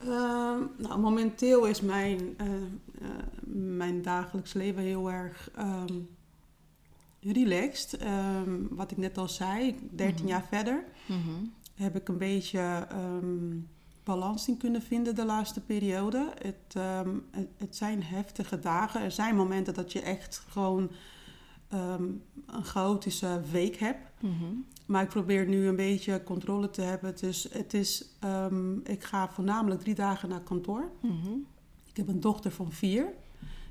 Ehm, 0.00 0.60
nou, 0.76 1.00
momenteel 1.00 1.64
is 1.66 1.80
mijn, 1.80 2.34
eh, 2.36 2.46
eh, 2.46 3.08
mijn 3.54 4.02
dagelijks 4.02 4.52
leven 4.52 4.82
heel 4.82 5.10
erg, 5.10 5.50
ehm, 5.56 5.94
relaxed. 7.20 7.96
Ehm, 8.00 8.50
wat 8.70 8.90
ik 8.90 8.96
net 8.96 9.18
al 9.18 9.28
zei, 9.28 9.88
13 9.90 10.24
Mhm. 10.24 10.32
jaar 10.32 10.46
verder 10.48 10.84
Mhm. 11.06 11.44
heb 11.74 11.96
ik 11.96 12.08
een 12.08 12.18
beetje 12.18 12.86
balans 14.04 14.48
in 14.48 14.56
kunnen 14.56 14.82
vinden 14.82 15.14
de 15.14 15.24
laatste 15.24 15.60
periode. 15.60 16.32
Het, 16.42 16.74
het, 17.30 17.48
het 17.56 17.76
zijn 17.76 18.02
heftige 18.02 18.58
dagen. 18.58 19.00
Er 19.00 19.10
zijn 19.10 19.36
momenten 19.36 19.74
dat 19.74 19.92
je 19.92 20.00
echt 20.00 20.44
gewoon 20.48 20.90
ehm, 21.68 22.02
een 22.46 22.64
chaotische 22.64 23.40
week 23.50 23.76
hebt. 23.76 24.10
Mhm. 24.20 24.44
Maar 24.86 25.02
ik 25.02 25.08
probeer 25.08 25.46
nu 25.48 25.66
een 25.66 25.76
beetje 25.76 26.22
controle 26.22 26.70
te 26.70 26.80
hebben. 26.82 27.16
Dus 27.16 27.48
het 27.52 27.74
is, 27.74 28.08
ehm, 28.20 28.78
ik 28.78 29.04
ga 29.04 29.28
voornamelijk 29.28 29.80
drie 29.80 29.94
dagen 29.94 30.28
naar 30.28 30.40
kantoor. 30.40 30.90
Mhm. 31.00 31.32
Ik 31.84 31.96
heb 31.96 32.08
een 32.08 32.20
dochter 32.20 32.50
van 32.50 32.72
vier. 32.72 33.04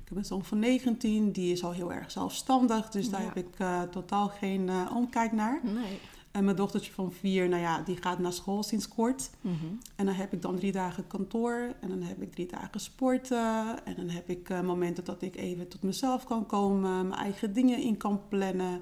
Ik 0.02 0.08
heb 0.12 0.18
een 0.18 0.24
zoon 0.24 0.44
van 0.44 0.58
19, 0.58 1.32
die 1.32 1.52
is 1.52 1.64
al 1.64 1.72
heel 1.72 1.92
erg 1.92 2.10
zelfstandig. 2.10 2.88
Dus 2.90 3.10
daar 3.10 3.20
Ja. 3.20 3.26
heb 3.26 3.36
ik 3.36 3.54
eh, 3.58 3.82
totaal 3.82 4.28
geen 4.28 4.68
eh, 4.68 4.90
omkijk 4.94 5.32
naar. 5.32 5.60
Nee. 5.64 6.00
En 6.36 6.44
mijn 6.44 6.56
dochtertje 6.56 6.92
van 6.92 7.12
vier, 7.12 7.48
nou 7.48 7.62
ja, 7.62 7.80
die 7.80 7.96
gaat 7.96 8.18
naar 8.18 8.32
school 8.32 8.62
sinds 8.62 8.88
kort. 8.88 9.30
Mhm. 9.40 9.54
En 9.96 10.06
dan 10.06 10.14
heb 10.14 10.32
ik 10.32 10.42
dan 10.42 10.56
drie 10.56 10.72
dagen 10.72 11.06
kantoor. 11.06 11.74
En 11.80 11.88
dan 11.88 12.02
heb 12.02 12.22
ik 12.22 12.32
drie 12.32 12.46
dagen 12.46 12.80
sporten. 12.80 13.84
En 13.84 13.96
dan 13.96 14.08
heb 14.08 14.28
ik 14.28 14.50
eh, 14.50 14.60
momenten 14.60 15.04
dat 15.04 15.22
ik 15.22 15.36
even 15.36 15.68
tot 15.68 15.82
mezelf 15.82 16.24
kan 16.24 16.46
komen. 16.46 17.08
Mijn 17.08 17.20
eigen 17.20 17.52
dingen 17.52 17.78
in 17.78 17.96
kan 17.96 18.20
plannen. 18.28 18.80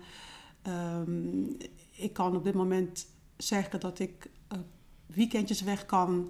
Ehm, 0.63 1.45
ik 1.91 2.13
kan 2.13 2.37
op 2.37 2.45
dit 2.45 2.55
moment 2.55 3.07
zeggen 3.37 3.81
dat 3.81 3.99
ik 3.99 4.31
eh, 4.49 4.59
weekendjes 5.07 5.63
weg 5.63 5.87
kan. 5.87 6.29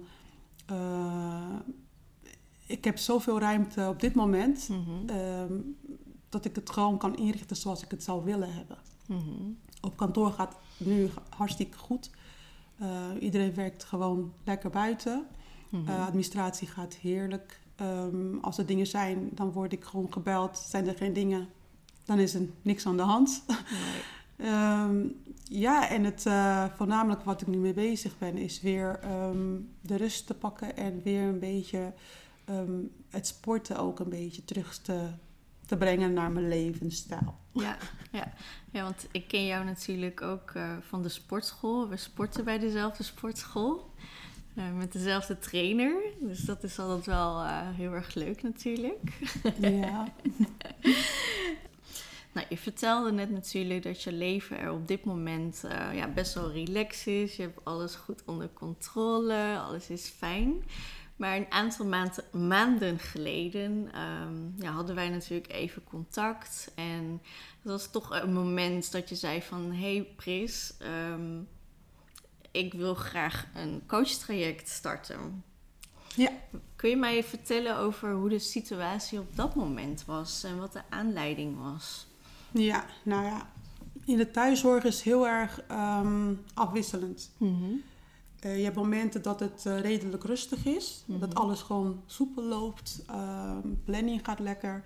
Eh, 0.65 1.55
ik 2.65 2.83
heb 2.83 2.97
zoveel 2.97 3.39
ruimte 3.39 3.87
op 3.87 3.99
dit 3.99 4.15
moment. 4.15 4.69
Mhm. 4.69 5.09
ehm, 5.09 5.53
dat 6.29 6.45
ik 6.45 6.55
het 6.55 6.69
gewoon 6.69 6.97
kan 6.97 7.17
inrichten 7.17 7.55
zoals 7.55 7.83
ik 7.83 7.91
het 7.91 8.03
zou 8.03 8.23
willen 8.23 8.53
hebben. 8.53 8.77
Mhm. 9.07 9.51
Op 9.81 9.97
kantoor 9.97 10.31
gaat 10.31 10.55
nu 10.77 11.09
hartstikke 11.29 11.77
goed. 11.77 12.09
Eh, 12.77 12.87
iedereen 13.19 13.53
werkt 13.55 13.83
gewoon 13.83 14.33
lekker 14.43 14.69
buiten. 14.69 15.27
Uh, 15.71 16.05
administratie 16.05 16.67
gaat 16.67 16.93
heerlijk. 16.93 17.59
Ehm, 17.75 18.37
als 18.41 18.57
er 18.57 18.65
dingen 18.65 18.87
zijn, 18.87 19.29
dan 19.33 19.51
word 19.51 19.73
ik 19.73 19.83
gewoon 19.83 20.13
gebeld. 20.13 20.57
Zijn 20.57 20.87
er 20.87 20.95
geen 20.95 21.13
dingen, 21.13 21.47
dan 22.05 22.19
is 22.19 22.33
er 22.33 22.41
niks 22.61 22.85
aan 22.85 22.97
de 22.97 23.03
hand. 23.03 23.43
Nee. 23.47 23.57
Ehm, 24.37 25.07
ja, 25.43 25.89
en 25.89 26.03
het 26.03 26.25
eh, 26.25 26.65
voornamelijk 26.75 27.23
wat 27.23 27.41
ik 27.41 27.47
nu 27.47 27.57
mee 27.57 27.73
bezig 27.73 28.17
ben, 28.17 28.37
is 28.37 28.61
weer 28.61 28.99
ehm, 28.99 29.57
de 29.81 29.95
rust 29.95 30.27
te 30.27 30.33
pakken 30.33 30.77
en 30.77 31.01
weer 31.03 31.23
een 31.23 31.39
beetje 31.39 31.93
het 33.09 33.27
sporten 33.27 33.77
ook 33.77 33.99
een 33.99 34.09
beetje 34.09 34.45
terug 34.45 34.77
te, 34.77 35.09
te 35.65 35.77
brengen 35.77 36.13
naar 36.13 36.31
mijn 36.31 36.47
levensstijl. 36.47 37.35
Ja, 37.55 37.77
ja. 38.11 38.33
ja, 38.71 38.83
want 38.83 39.07
ik 39.11 39.27
ken 39.27 39.45
jou 39.45 39.65
natuurlijk 39.65 40.21
ook 40.21 40.51
eh, 40.53 40.71
van 40.87 41.01
de 41.03 41.09
sportschool. 41.09 41.89
We 41.89 41.97
sporten 41.97 42.43
bij 42.43 42.59
dezelfde 42.59 43.03
sportschool. 43.03 43.93
eh, 44.55 44.71
met 44.73 44.91
dezelfde 44.91 45.39
trainer. 45.39 45.95
Dus 46.19 46.39
dat 46.39 46.63
is 46.63 46.79
altijd 46.79 47.05
wel 47.05 47.43
eh, 47.43 47.69
heel 47.71 47.93
erg 47.93 48.13
leuk 48.13 48.43
natuurlijk. 48.43 49.17
Ja. 49.59 50.07
Nou, 52.35 52.47
je 52.49 52.57
vertelde 52.57 53.11
net 53.11 53.31
natuurlijk 53.31 53.83
dat 53.83 54.03
je 54.03 54.11
leven 54.11 54.59
er 54.59 54.71
op 54.71 54.87
dit 54.87 55.03
moment 55.05 55.63
ja, 55.93 56.07
best 56.07 56.33
wel 56.33 56.51
relaxed 56.51 57.07
is. 57.07 57.35
Je 57.35 57.41
hebt 57.41 57.59
alles 57.65 57.95
goed 57.95 58.21
onder 58.25 58.49
controle, 58.53 59.59
alles 59.59 59.89
is 59.89 60.07
fijn. 60.07 60.63
Maar 61.15 61.35
een 61.35 61.51
aantal 61.51 61.85
maand- 61.85 62.33
maanden 62.33 62.99
geleden 62.99 63.89
ehm, 63.93 64.63
ja, 64.63 64.71
hadden 64.71 64.95
wij 64.95 65.09
natuurlijk 65.09 65.51
even 65.51 65.83
contact. 65.83 66.71
En 66.75 67.21
dat 67.61 67.71
was 67.71 67.91
toch 67.91 68.21
een 68.21 68.33
moment 68.33 68.91
dat 68.91 69.09
je 69.09 69.15
zei 69.15 69.41
van... 69.41 69.71
hey 69.71 70.07
Pris, 70.15 70.73
ehm, 70.79 71.39
ik 72.51 72.73
wil 72.73 72.95
graag 72.95 73.47
een 73.55 73.83
coachtraject 73.87 74.69
starten. 74.69 75.43
Ja. 76.15 76.31
Kun 76.75 76.89
je 76.89 76.97
mij 76.97 77.23
vertellen 77.23 77.77
over 77.77 78.13
hoe 78.13 78.29
de 78.29 78.39
situatie 78.39 79.19
op 79.19 79.35
dat 79.35 79.55
moment 79.55 80.05
was 80.05 80.43
en 80.43 80.59
wat 80.59 80.73
de 80.73 80.81
aanleiding 80.89 81.57
was? 81.57 82.07
ja, 82.51 82.85
nou 83.03 83.25
ja. 83.25 83.49
In 84.05 84.17
de 84.17 84.31
thuiszorg 84.31 84.83
is 84.83 85.01
heel 85.01 85.27
erg 85.27 85.61
ehm, 85.67 86.33
afwisselend. 86.53 87.31
Eh, 88.45 88.57
je 88.57 88.63
hebt 88.63 88.75
momenten 88.75 89.21
dat 89.21 89.39
het 89.39 89.65
eh, 89.65 89.79
redelijk 89.79 90.23
rustig 90.23 90.65
is. 90.65 91.03
Mhm. 91.05 91.19
Dat 91.19 91.35
alles 91.35 91.61
gewoon 91.61 92.01
soepel 92.05 92.43
loopt. 92.43 93.03
ehm, 93.07 93.67
planning 93.83 94.21
gaat 94.23 94.39
lekker. 94.39 94.83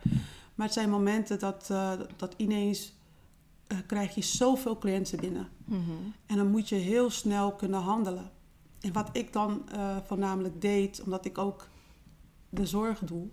Maar 0.55 0.65
het 0.65 0.75
zijn 0.75 0.89
momenten 0.89 1.39
dat, 1.39 1.67
eh, 1.71 1.91
dat 2.15 2.33
ineens 2.37 2.93
krijg 3.85 4.15
je 4.15 4.21
zoveel 4.21 4.77
cliënten 4.77 5.19
binnen. 5.19 5.47
Mhm. 5.65 5.91
En 6.25 6.35
dan 6.35 6.47
moet 6.51 6.69
je 6.69 6.75
heel 6.75 7.09
snel 7.09 7.51
kunnen 7.51 7.79
handelen. 7.79 8.31
En 8.79 8.93
wat 8.93 9.09
ik 9.11 9.33
dan 9.33 9.63
voornamelijk 10.05 10.61
deed, 10.61 11.01
omdat 11.03 11.25
ik 11.25 11.37
ook 11.37 11.67
de 12.49 12.65
zorg 12.65 12.99
doe, 12.99 13.27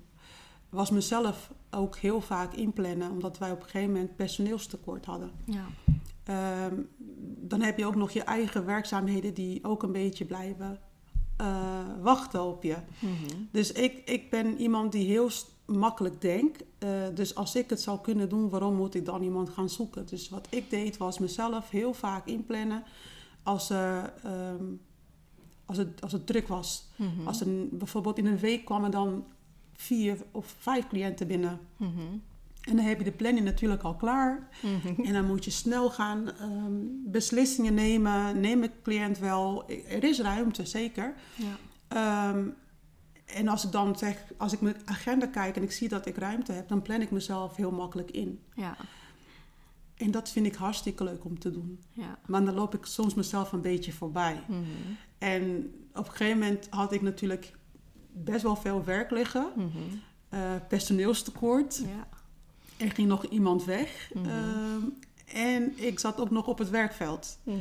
was 0.68 0.90
mezelf 0.90 1.50
ook 1.70 1.96
heel 1.96 2.20
vaak 2.20 2.54
inplannen. 2.54 3.10
Omdat 3.10 3.38
wij 3.38 3.50
op 3.50 3.62
een 3.62 3.68
gegeven 3.68 3.92
moment 3.92 4.16
personeelstekort 4.16 5.04
hadden. 5.04 5.30
Ja. 5.44 5.66
Ehm, 6.26 6.74
dan 7.40 7.60
heb 7.60 7.78
je 7.78 7.86
ook 7.86 7.94
nog 7.94 8.10
je 8.10 8.22
eigen 8.22 8.64
werkzaamheden 8.64 9.34
die 9.34 9.64
ook 9.64 9.82
een 9.82 9.92
beetje 9.92 10.24
blijven 10.24 10.80
eh, 11.36 11.80
wachten 12.00 12.42
op 12.42 12.62
je. 12.62 12.76
Mhm. 12.98 13.36
Dus 13.50 13.72
ik, 13.72 14.02
ik 14.04 14.30
ben 14.30 14.60
iemand 14.60 14.92
die 14.92 15.06
heel 15.06 15.30
makkelijk 15.66 16.20
denkt. 16.20 16.64
Eh, 16.78 16.90
dus 17.14 17.34
als 17.34 17.56
ik 17.56 17.70
het 17.70 17.80
zou 17.80 18.00
kunnen 18.00 18.28
doen, 18.28 18.48
waarom 18.48 18.74
moet 18.74 18.94
ik 18.94 19.04
dan 19.04 19.22
iemand 19.22 19.50
gaan 19.50 19.68
zoeken? 19.68 20.06
Dus 20.06 20.28
wat 20.28 20.46
ik 20.50 20.70
deed 20.70 20.96
was 20.96 21.18
mezelf 21.18 21.70
heel 21.70 21.94
vaak 21.94 22.26
inplannen 22.26 22.84
als, 23.42 23.70
er, 23.70 24.12
ehm, 24.22 24.64
als, 25.64 25.76
het, 25.76 26.02
als 26.02 26.12
het 26.12 26.26
druk 26.26 26.48
was. 26.48 26.88
Mhm. 26.96 27.26
Als 27.26 27.40
er 27.40 27.68
bijvoorbeeld 27.70 28.18
in 28.18 28.26
een 28.26 28.38
week 28.38 28.64
kwamen 28.64 28.90
dan 28.90 29.24
vier 29.72 30.18
of 30.30 30.54
vijf 30.58 30.86
cliënten 30.86 31.26
binnen. 31.26 31.60
Mhm. 31.76 32.02
En 32.66 32.76
dan 32.76 32.84
heb 32.84 32.98
je 32.98 33.04
de 33.04 33.12
planning 33.12 33.44
natuurlijk 33.44 33.82
al 33.82 33.96
klaar. 33.96 34.48
Mhm. 34.62 35.02
En 35.02 35.12
dan 35.12 35.26
moet 35.26 35.44
je 35.44 35.50
snel 35.50 35.90
gaan 35.90 36.32
ehm, 36.32 36.72
beslissingen 37.04 37.74
nemen. 37.74 38.40
Neem 38.40 38.62
ik 38.62 38.72
cliënt 38.82 39.18
wel? 39.18 39.68
Er 39.88 40.04
is 40.04 40.20
ruimte, 40.20 40.66
zeker. 40.66 41.14
Ja. 41.34 41.56
Ehm, 41.88 42.48
en 43.24 43.48
als 43.48 43.64
ik 43.64 43.72
dan 43.72 43.96
zeg, 43.96 44.24
als 44.36 44.52
ik 44.52 44.60
mijn 44.60 44.76
agenda 44.84 45.26
kijk 45.26 45.56
en 45.56 45.62
ik 45.62 45.72
zie 45.72 45.88
dat 45.88 46.06
ik 46.06 46.16
ruimte 46.16 46.52
heb, 46.52 46.68
dan 46.68 46.82
plan 46.82 47.00
ik 47.00 47.10
mezelf 47.10 47.56
heel 47.56 47.70
makkelijk 47.70 48.10
in. 48.10 48.40
Ja. 48.54 48.76
En 49.96 50.10
dat 50.10 50.30
vind 50.30 50.46
ik 50.46 50.54
hartstikke 50.54 51.04
leuk 51.04 51.24
om 51.24 51.38
te 51.38 51.50
doen. 51.50 51.80
Ja. 51.92 52.18
Maar 52.26 52.44
dan 52.44 52.54
loop 52.54 52.74
ik 52.74 52.86
soms 52.86 53.14
mezelf 53.14 53.52
een 53.52 53.60
beetje 53.60 53.92
voorbij. 53.92 54.42
Mhm. 54.46 54.60
En 55.18 55.72
op 55.94 56.06
een 56.06 56.10
gegeven 56.10 56.38
moment 56.38 56.66
had 56.70 56.92
ik 56.92 57.02
natuurlijk 57.02 57.52
best 58.12 58.42
wel 58.42 58.56
veel 58.56 58.84
werk 58.84 59.10
liggen. 59.10 59.52
Eh, 60.28 60.40
personeelstekort. 60.68 61.76
Ja. 61.76 62.08
Er 62.76 62.90
ging 62.90 63.08
nog 63.08 63.24
iemand 63.24 63.64
weg. 63.64 64.10
Mhm. 64.14 64.28
Ehm, 64.28 64.82
en 65.26 65.72
ik 65.76 65.98
zat 65.98 66.20
ook 66.20 66.30
nog 66.30 66.46
op 66.46 66.58
het 66.58 66.70
werkveld. 66.70 67.38
Mhm. 67.42 67.58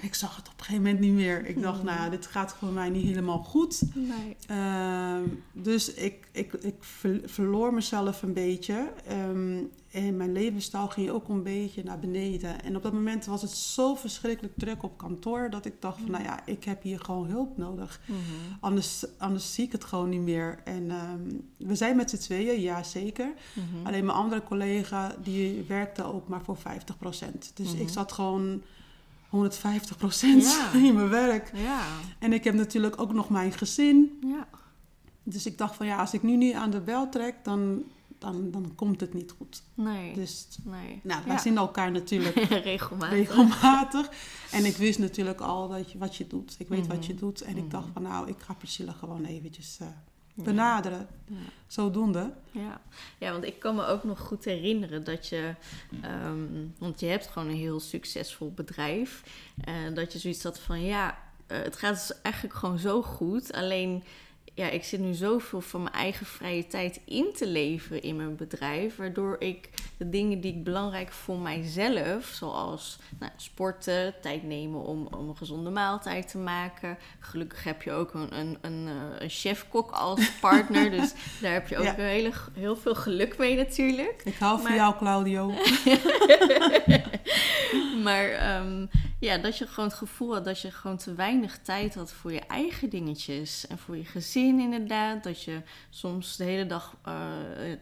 En 0.00 0.06
ik 0.06 0.14
zag 0.14 0.36
het 0.36 0.46
op 0.48 0.52
een 0.58 0.64
gegeven 0.64 0.82
moment 0.82 1.00
niet 1.00 1.12
meer. 1.12 1.46
Ik 1.46 1.62
dacht, 1.62 1.76
Mhm. 1.76 1.86
nou, 1.86 1.98
ja, 2.00 2.08
dit 2.08 2.26
gaat 2.26 2.52
voor 2.52 2.68
mij 2.68 2.88
niet 2.90 3.04
helemaal 3.04 3.38
goed. 3.42 3.82
Nee. 3.94 4.36
Ehm, 4.46 5.22
dus 5.52 5.94
ik, 5.94 6.28
ik, 6.32 6.52
ik 6.52 6.74
ver- 6.80 7.20
verloor 7.24 7.74
mezelf 7.74 8.22
een 8.22 8.32
beetje. 8.32 8.92
Ehm, 9.06 9.58
en 9.90 10.16
mijn 10.16 10.32
levensstijl 10.32 10.88
ging 10.88 11.10
ook 11.10 11.28
een 11.28 11.42
beetje 11.42 11.82
naar 11.82 11.98
beneden. 11.98 12.62
En 12.62 12.76
op 12.76 12.82
dat 12.82 12.92
moment 12.92 13.24
was 13.26 13.42
het 13.42 13.50
zo 13.50 13.94
verschrikkelijk 13.94 14.54
druk 14.56 14.82
op 14.82 14.98
kantoor... 14.98 15.50
dat 15.50 15.64
ik 15.64 15.74
dacht 15.80 16.00
van, 16.00 16.10
nou 16.10 16.24
ja, 16.24 16.46
ik 16.46 16.64
heb 16.64 16.82
hier 16.82 17.00
gewoon 17.00 17.26
hulp 17.28 17.56
nodig. 17.56 18.00
Mhm. 18.06 18.18
Anders, 18.60 19.04
anders 19.18 19.54
zie 19.54 19.64
ik 19.64 19.72
het 19.72 19.84
gewoon 19.84 20.08
niet 20.08 20.20
meer. 20.20 20.58
En 20.64 20.90
ehm, 20.90 21.20
we 21.56 21.74
zijn 21.74 21.96
met 21.96 22.10
z'n 22.10 22.16
tweeën, 22.16 22.60
ja 22.60 22.82
zeker. 22.82 23.32
Mhm. 23.52 23.86
Alleen 23.86 24.04
mijn 24.04 24.18
andere 24.18 24.42
collega, 24.42 25.14
die 25.22 25.62
werkte 25.68 26.02
ook 26.04 26.28
maar 26.28 26.42
voor 26.42 26.56
50%. 26.56 27.50
Dus 27.54 27.72
Mhm. 27.72 27.82
ik 27.82 27.88
zat 27.88 28.12
gewoon 28.12 28.62
150% 29.30 30.42
Ja. 30.42 30.72
in 30.86 30.94
mijn 30.94 31.08
werk. 31.08 31.50
Ja. 31.54 31.82
En 32.18 32.32
ik 32.32 32.44
heb 32.44 32.54
natuurlijk 32.54 33.00
ook 33.00 33.12
nog 33.12 33.28
mijn 33.30 33.52
gezin. 33.52 34.18
Ja. 34.26 34.48
Dus 35.22 35.46
ik 35.46 35.58
dacht 35.58 35.76
van 35.76 35.86
ja, 35.86 35.96
als 35.96 36.12
ik 36.14 36.22
nu 36.22 36.36
niet 36.36 36.54
aan 36.54 36.70
de 36.70 36.80
bel 36.80 37.08
trek, 37.08 37.34
dan, 37.42 37.82
dan, 38.18 38.50
dan 38.50 38.72
komt 38.74 39.00
het 39.00 39.14
niet 39.14 39.34
goed. 39.38 39.62
Nee. 39.74 40.14
Dus 40.14 40.46
nee. 40.64 41.00
nou, 41.02 41.22
wij 41.26 41.38
zien 41.38 41.56
elkaar 41.56 41.90
natuurlijk 41.90 42.36
Regelmatig. 42.64 43.18
regelmatig. 43.18 44.08
En 44.50 44.64
ik 44.64 44.76
wist 44.76 44.98
natuurlijk 44.98 45.40
al 45.40 45.68
dat 45.68 45.92
je, 45.92 45.98
wat 45.98 46.16
je 46.16 46.26
doet. 46.26 46.54
Ik 46.58 46.68
weet 46.68 46.86
wat 46.86 46.96
Mhm. 46.98 47.06
je 47.06 47.14
doet. 47.14 47.40
En 47.40 47.52
Mhm. 47.54 47.64
ik 47.64 47.70
dacht 47.70 47.88
van 47.92 48.02
nou, 48.02 48.28
ik 48.28 48.36
ga 48.38 48.52
Priscilla 48.54 48.92
gewoon 48.92 49.24
eventjes 49.24 49.76
eh. 49.80 49.86
Benaderen. 50.42 51.06
Ja. 51.24 51.36
Zodoende. 51.66 52.32
Ja. 52.50 52.80
ja, 53.18 53.32
want 53.32 53.44
ik 53.44 53.58
kan 53.58 53.74
me 53.74 53.86
ook 53.86 54.04
nog 54.04 54.18
goed 54.18 54.44
herinneren 54.44 55.04
dat 55.04 55.28
je, 55.28 55.54
ehm, 56.02 56.66
want 56.78 57.00
je 57.00 57.06
hebt 57.06 57.26
gewoon 57.26 57.48
een 57.48 57.56
heel 57.56 57.80
succesvol 57.80 58.52
bedrijf, 58.52 59.22
dat 59.94 60.12
je 60.12 60.18
zoiets 60.18 60.42
had 60.42 60.60
van 60.60 60.82
ja, 60.82 61.18
eh, 61.50 61.58
het 61.62 61.76
gaat 61.76 61.94
dus 61.94 62.20
eigenlijk 62.22 62.54
gewoon 62.54 62.78
zo 62.78 63.02
goed, 63.02 63.52
alleen 63.52 64.02
ja, 64.54 64.68
ik 64.68 64.84
zit 64.84 65.00
nu 65.00 65.12
zoveel 65.14 65.60
van 65.60 65.82
mijn 65.82 65.94
eigen 65.94 66.26
vrije 66.26 66.66
tijd 66.66 67.00
in 67.04 67.32
te 67.36 67.46
leveren 67.46 68.02
in 68.02 68.16
mijn 68.16 68.36
bedrijf. 68.36 68.96
Waardoor 68.96 69.36
ik 69.38 69.68
de 69.96 70.08
dingen 70.08 70.40
die 70.40 70.52
ik 70.54 70.64
belangrijk 70.64 71.12
voor 71.12 71.38
mijzelf, 71.38 72.24
zoals 72.26 72.98
nou, 73.18 73.32
sporten, 73.36 74.14
tijd 74.20 74.42
nemen 74.42 74.80
om, 74.82 75.08
om 75.16 75.28
een 75.28 75.36
gezonde 75.36 75.70
maaltijd 75.70 76.28
te 76.30 76.38
maken. 76.38 76.98
Gelukkig 77.20 77.64
heb 77.64 77.82
je 77.82 77.92
ook 77.92 78.14
een, 78.14 78.38
een, 78.38 78.58
een, 78.60 78.88
eh, 78.88 79.20
een 79.22 79.30
chefkok 79.30 79.90
als 79.90 80.30
partner. 80.40 80.90
dus 80.90 81.12
daar 81.40 81.52
heb 81.52 81.68
je 81.68 81.78
ook 81.78 81.84
Ja. 81.84 81.94
hele, 81.94 82.30
heel 82.54 82.76
veel 82.76 82.94
geluk 82.94 83.38
mee 83.38 83.56
natuurlijk. 83.56 84.22
Ik 84.24 84.36
hou 84.38 84.62
van 84.62 84.74
jou, 84.74 84.94
Claudio. 84.96 85.52
Maar 88.02 88.28
ehm, 88.30 88.86
ja, 89.20 89.38
dat 89.38 89.58
je 89.58 89.66
gewoon 89.66 89.88
het 89.88 89.98
gevoel 89.98 90.34
had 90.34 90.44
dat 90.44 90.60
je 90.60 90.70
gewoon 90.70 90.96
te 90.96 91.14
weinig 91.14 91.58
tijd 91.58 91.94
had 91.94 92.12
voor 92.12 92.32
je 92.32 92.40
eigen 92.40 92.88
dingetjes. 92.90 93.66
En 93.66 93.78
voor 93.78 93.96
je 93.96 94.04
gezin 94.04 94.60
inderdaad. 94.60 95.24
Dat 95.24 95.42
je 95.42 95.62
soms 95.90 96.36
de 96.36 96.44
hele 96.44 96.66
dag 96.66 96.96
eh, 97.04 97.14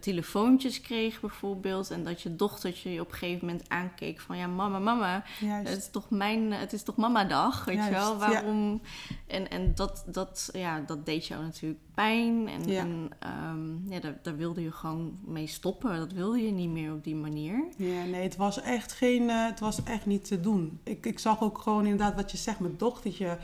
telefoontjes 0.00 0.80
kreeg 0.80 1.20
bijvoorbeeld. 1.20 1.90
En 1.90 2.04
dat 2.04 2.22
je 2.22 2.36
dochtertje 2.36 2.92
je 2.92 3.00
op 3.00 3.10
een 3.12 3.18
gegeven 3.18 3.46
moment 3.46 3.68
aankeek 3.68 4.20
van... 4.20 4.36
Ja, 4.36 4.46
mama, 4.46 4.78
mama, 4.78 5.24
Juist. 5.40 5.68
het 5.68 5.78
is 5.78 5.90
toch 5.90 6.10
mijn, 6.10 6.52
het 6.52 6.72
is 6.72 6.82
toch 6.82 6.96
mama-dag, 6.96 7.64
weet 7.64 7.84
je 7.84 7.90
wel? 7.90 8.12
ja. 8.12 8.18
Waarom? 8.18 8.80
En, 9.26 9.50
en 9.50 9.74
dat, 9.74 10.04
dat, 10.06 10.50
ja, 10.52 10.80
dat 10.80 11.06
deed 11.06 11.26
jou 11.26 11.42
natuurlijk 11.42 11.80
pijn. 11.94 12.48
En, 12.48 12.68
Ja. 12.68 12.80
en 12.80 13.08
ehm, 13.18 13.92
ja, 13.92 14.00
daar, 14.00 14.18
daar 14.22 14.36
wilde 14.36 14.62
je 14.62 14.72
gewoon 14.72 15.18
mee 15.24 15.46
stoppen. 15.46 15.96
Dat 15.96 16.12
wilde 16.12 16.38
je 16.38 16.50
niet 16.52 16.70
meer 16.70 16.92
op 16.92 17.04
die 17.04 17.14
manier. 17.16 17.64
Ja, 17.76 18.04
nee, 18.04 18.22
het 18.22 18.36
was 18.36 18.60
echt 18.60 18.92
geen, 18.92 19.30
eh, 19.30 19.46
het 19.46 19.60
was 19.60 19.82
echt 19.82 20.06
niet 20.06 20.24
te 20.24 20.40
doen. 20.40 20.80
Ik, 20.84 21.06
ik 21.06 21.18
zag 21.28 21.42
ook 21.42 21.58
gewoon 21.58 21.84
inderdaad 21.84 22.14
wat 22.14 22.30
je 22.30 22.36
zegt, 22.36 22.60
mijn 22.60 22.76
dochtertje. 22.76 23.38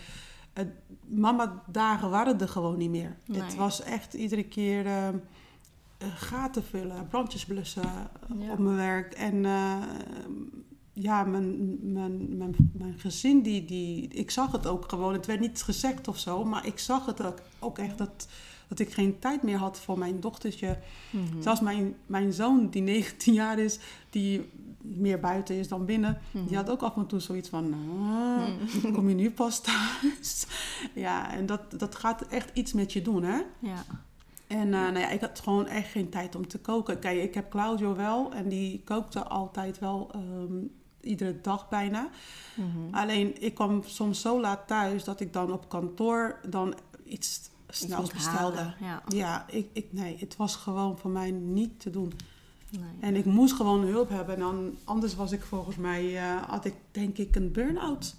Het, 0.53 0.69
mama-dagen 1.07 2.11
waren 2.11 2.41
er 2.41 2.49
gewoon 2.49 2.77
niet 2.79 2.91
meer. 2.91 3.17
Nee. 3.27 3.43
Het 3.43 3.55
was 3.55 3.83
echt 3.83 4.15
iedere 4.15 4.45
keer 4.45 4.87
eh, 4.87 5.09
eh, 5.09 5.15
gaten 6.15 6.65
vullen, 6.65 7.09
brandjes 7.09 7.45
blussen 7.45 7.83
Ja. 8.39 8.53
op 8.53 8.59
mijn 8.59 8.77
werk. 8.77 9.13
En 9.13 9.45
eh, 9.45 9.77
ja, 10.93 11.25
mijn, 11.25 11.79
mijn, 11.93 12.37
mijn, 12.37 12.55
mijn 12.73 12.99
gezin, 12.99 13.43
die, 13.43 13.65
die, 13.65 14.09
ik 14.09 14.31
zag 14.31 14.53
het 14.53 14.67
ook 14.67 14.89
gewoon. 14.89 15.13
Het 15.13 15.27
werd 15.27 15.41
niet 15.41 15.63
gezegd 15.63 16.09
of 16.09 16.19
zo, 16.19 16.45
maar 16.45 16.67
ik 16.67 16.79
zag 16.79 17.07
het 17.07 17.23
ook, 17.23 17.39
ook 17.59 17.79
echt 17.79 17.99
dat, 17.99 18.29
dat 18.69 18.79
ik 18.79 18.93
geen 18.93 19.19
tijd 19.19 19.43
meer 19.43 19.59
had 19.59 19.81
voor 19.81 19.99
mijn 19.99 20.21
dochtertje. 20.21 20.79
Mhm. 21.11 21.43
Zelfs 21.43 21.61
mijn, 21.61 21.95
mijn 22.07 22.33
zoon, 22.33 22.69
die 22.69 22.83
19 22.83 23.35
jaar 23.35 23.59
is, 23.59 23.79
die 24.11 24.51
meer 24.85 25.21
buiten 25.21 25.55
is 25.59 25.69
dan 25.69 25.85
binnen, 25.85 26.19
Mhm. 26.31 26.47
die 26.47 26.57
had 26.57 26.71
ook 26.71 26.83
af 26.83 26.97
en 26.97 27.07
toe 27.07 27.21
zoiets 27.21 27.49
van: 27.49 27.75
ah, 27.75 28.93
kom 28.95 29.09
je 29.09 29.15
nu 29.15 29.31
pas 29.31 29.61
thuis? 29.61 30.47
ja, 30.95 31.33
en 31.33 31.47
dat, 31.47 31.61
dat 31.79 31.95
gaat 31.95 32.23
echt 32.23 32.51
iets 32.53 32.73
met 32.73 32.93
je 32.93 33.03
doen, 33.03 33.23
hè? 33.23 33.41
Ja. 33.59 33.85
En 34.47 34.75
eh, 34.75 34.81
nou 34.81 34.99
ja, 34.99 35.11
ik 35.11 35.21
had 35.21 35.41
gewoon 35.41 35.67
echt 35.67 35.91
geen 35.91 36.09
tijd 36.09 36.35
om 36.35 36.49
te 36.49 36.59
koken. 36.59 36.99
Kijk, 36.99 37.23
ik 37.23 37.35
heb 37.35 37.51
Claudio 37.51 37.95
wel 37.97 38.33
en 38.33 38.49
die 38.49 38.83
kookte 38.85 39.23
altijd 39.25 39.79
wel 39.79 40.11
ehm, 40.13 40.55
iedere 41.01 41.41
dag 41.41 41.69
bijna. 41.69 42.09
Mhm. 42.55 42.95
Alleen 42.95 43.43
ik 43.43 43.55
kwam 43.55 43.83
soms 43.85 44.21
zo 44.21 44.41
laat 44.41 44.67
thuis 44.67 45.05
dat 45.05 45.21
ik 45.21 45.33
dan 45.33 45.53
op 45.53 45.69
kantoor 45.69 46.41
dan 46.49 46.75
iets 47.05 47.41
snels 47.69 48.01
moet 48.01 48.13
bestelde. 48.13 48.75
Ja. 48.81 49.03
Ja, 49.09 49.45
ik, 49.51 49.69
ik, 49.73 49.93
nee, 49.93 50.17
het 50.19 50.37
was 50.37 50.57
gewoon 50.57 50.99
voor 50.99 51.11
mij 51.11 51.31
niet 51.31 51.81
te 51.81 51.91
doen. 51.91 52.13
Nee. 52.81 52.89
En 53.01 53.17
ik 53.17 53.25
moest 53.25 53.55
gewoon 53.55 53.85
hulp 53.85 54.09
hebben. 54.09 54.35
En 54.35 54.41
dan, 54.41 54.75
anders 54.85 55.15
was 55.15 55.33
ik 55.33 55.43
volgens 55.43 55.77
mij, 55.77 56.17
eh, 56.17 56.43
had 56.43 56.65
ik 56.65 56.75
denk 56.91 57.19
ik 57.19 57.37
een 57.37 57.53
burn-out. 57.53 58.15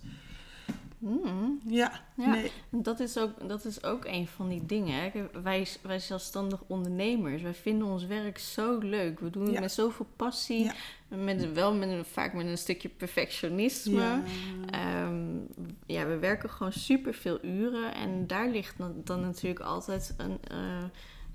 Mm. 0.98 1.60
Ja, 1.66 2.02
Ja. 2.16 2.30
nee. 2.30 2.52
Dat 2.70 3.00
is, 3.00 3.18
ook, 3.18 3.48
dat 3.48 3.66
is 3.66 3.84
ook 3.84 4.06
een 4.06 4.28
van 4.28 4.50
die 4.50 4.66
dingen. 4.66 5.12
Wij, 5.44 5.68
wij 5.82 6.00
zelfstandig 6.00 6.64
ondernemers, 6.68 7.42
wij 7.42 7.54
vinden 7.54 7.88
ons 7.88 8.06
werk 8.06 8.38
zo 8.38 8.78
leuk. 8.78 9.20
We 9.20 9.30
doen 9.30 9.44
het 9.44 9.54
Ja. 9.54 9.60
met 9.60 9.72
zoveel 9.72 10.08
passie. 10.16 10.64
Ja. 10.64 10.74
Met, 11.08 11.54
wel 11.54 11.74
met 11.74 11.90
een, 11.90 12.06
vaak 12.06 12.34
met 12.34 12.46
een 12.46 12.58
stukje 12.58 12.90
perfectionisme. 12.90 14.02
Ja. 14.02 14.24
Ehm, 14.70 15.38
ja, 15.86 16.06
we 16.06 16.18
werken 16.18 16.50
gewoon 16.50 16.74
super 16.74 17.14
veel 17.14 17.40
uren. 17.46 17.94
En 17.96 18.28
daar 18.28 18.50
ligt 18.50 18.78
dan, 18.78 18.94
dan 19.04 19.22
natuurlijk 19.22 19.60
altijd 19.66 20.14
een, 20.18 20.38
eh, 20.48 20.84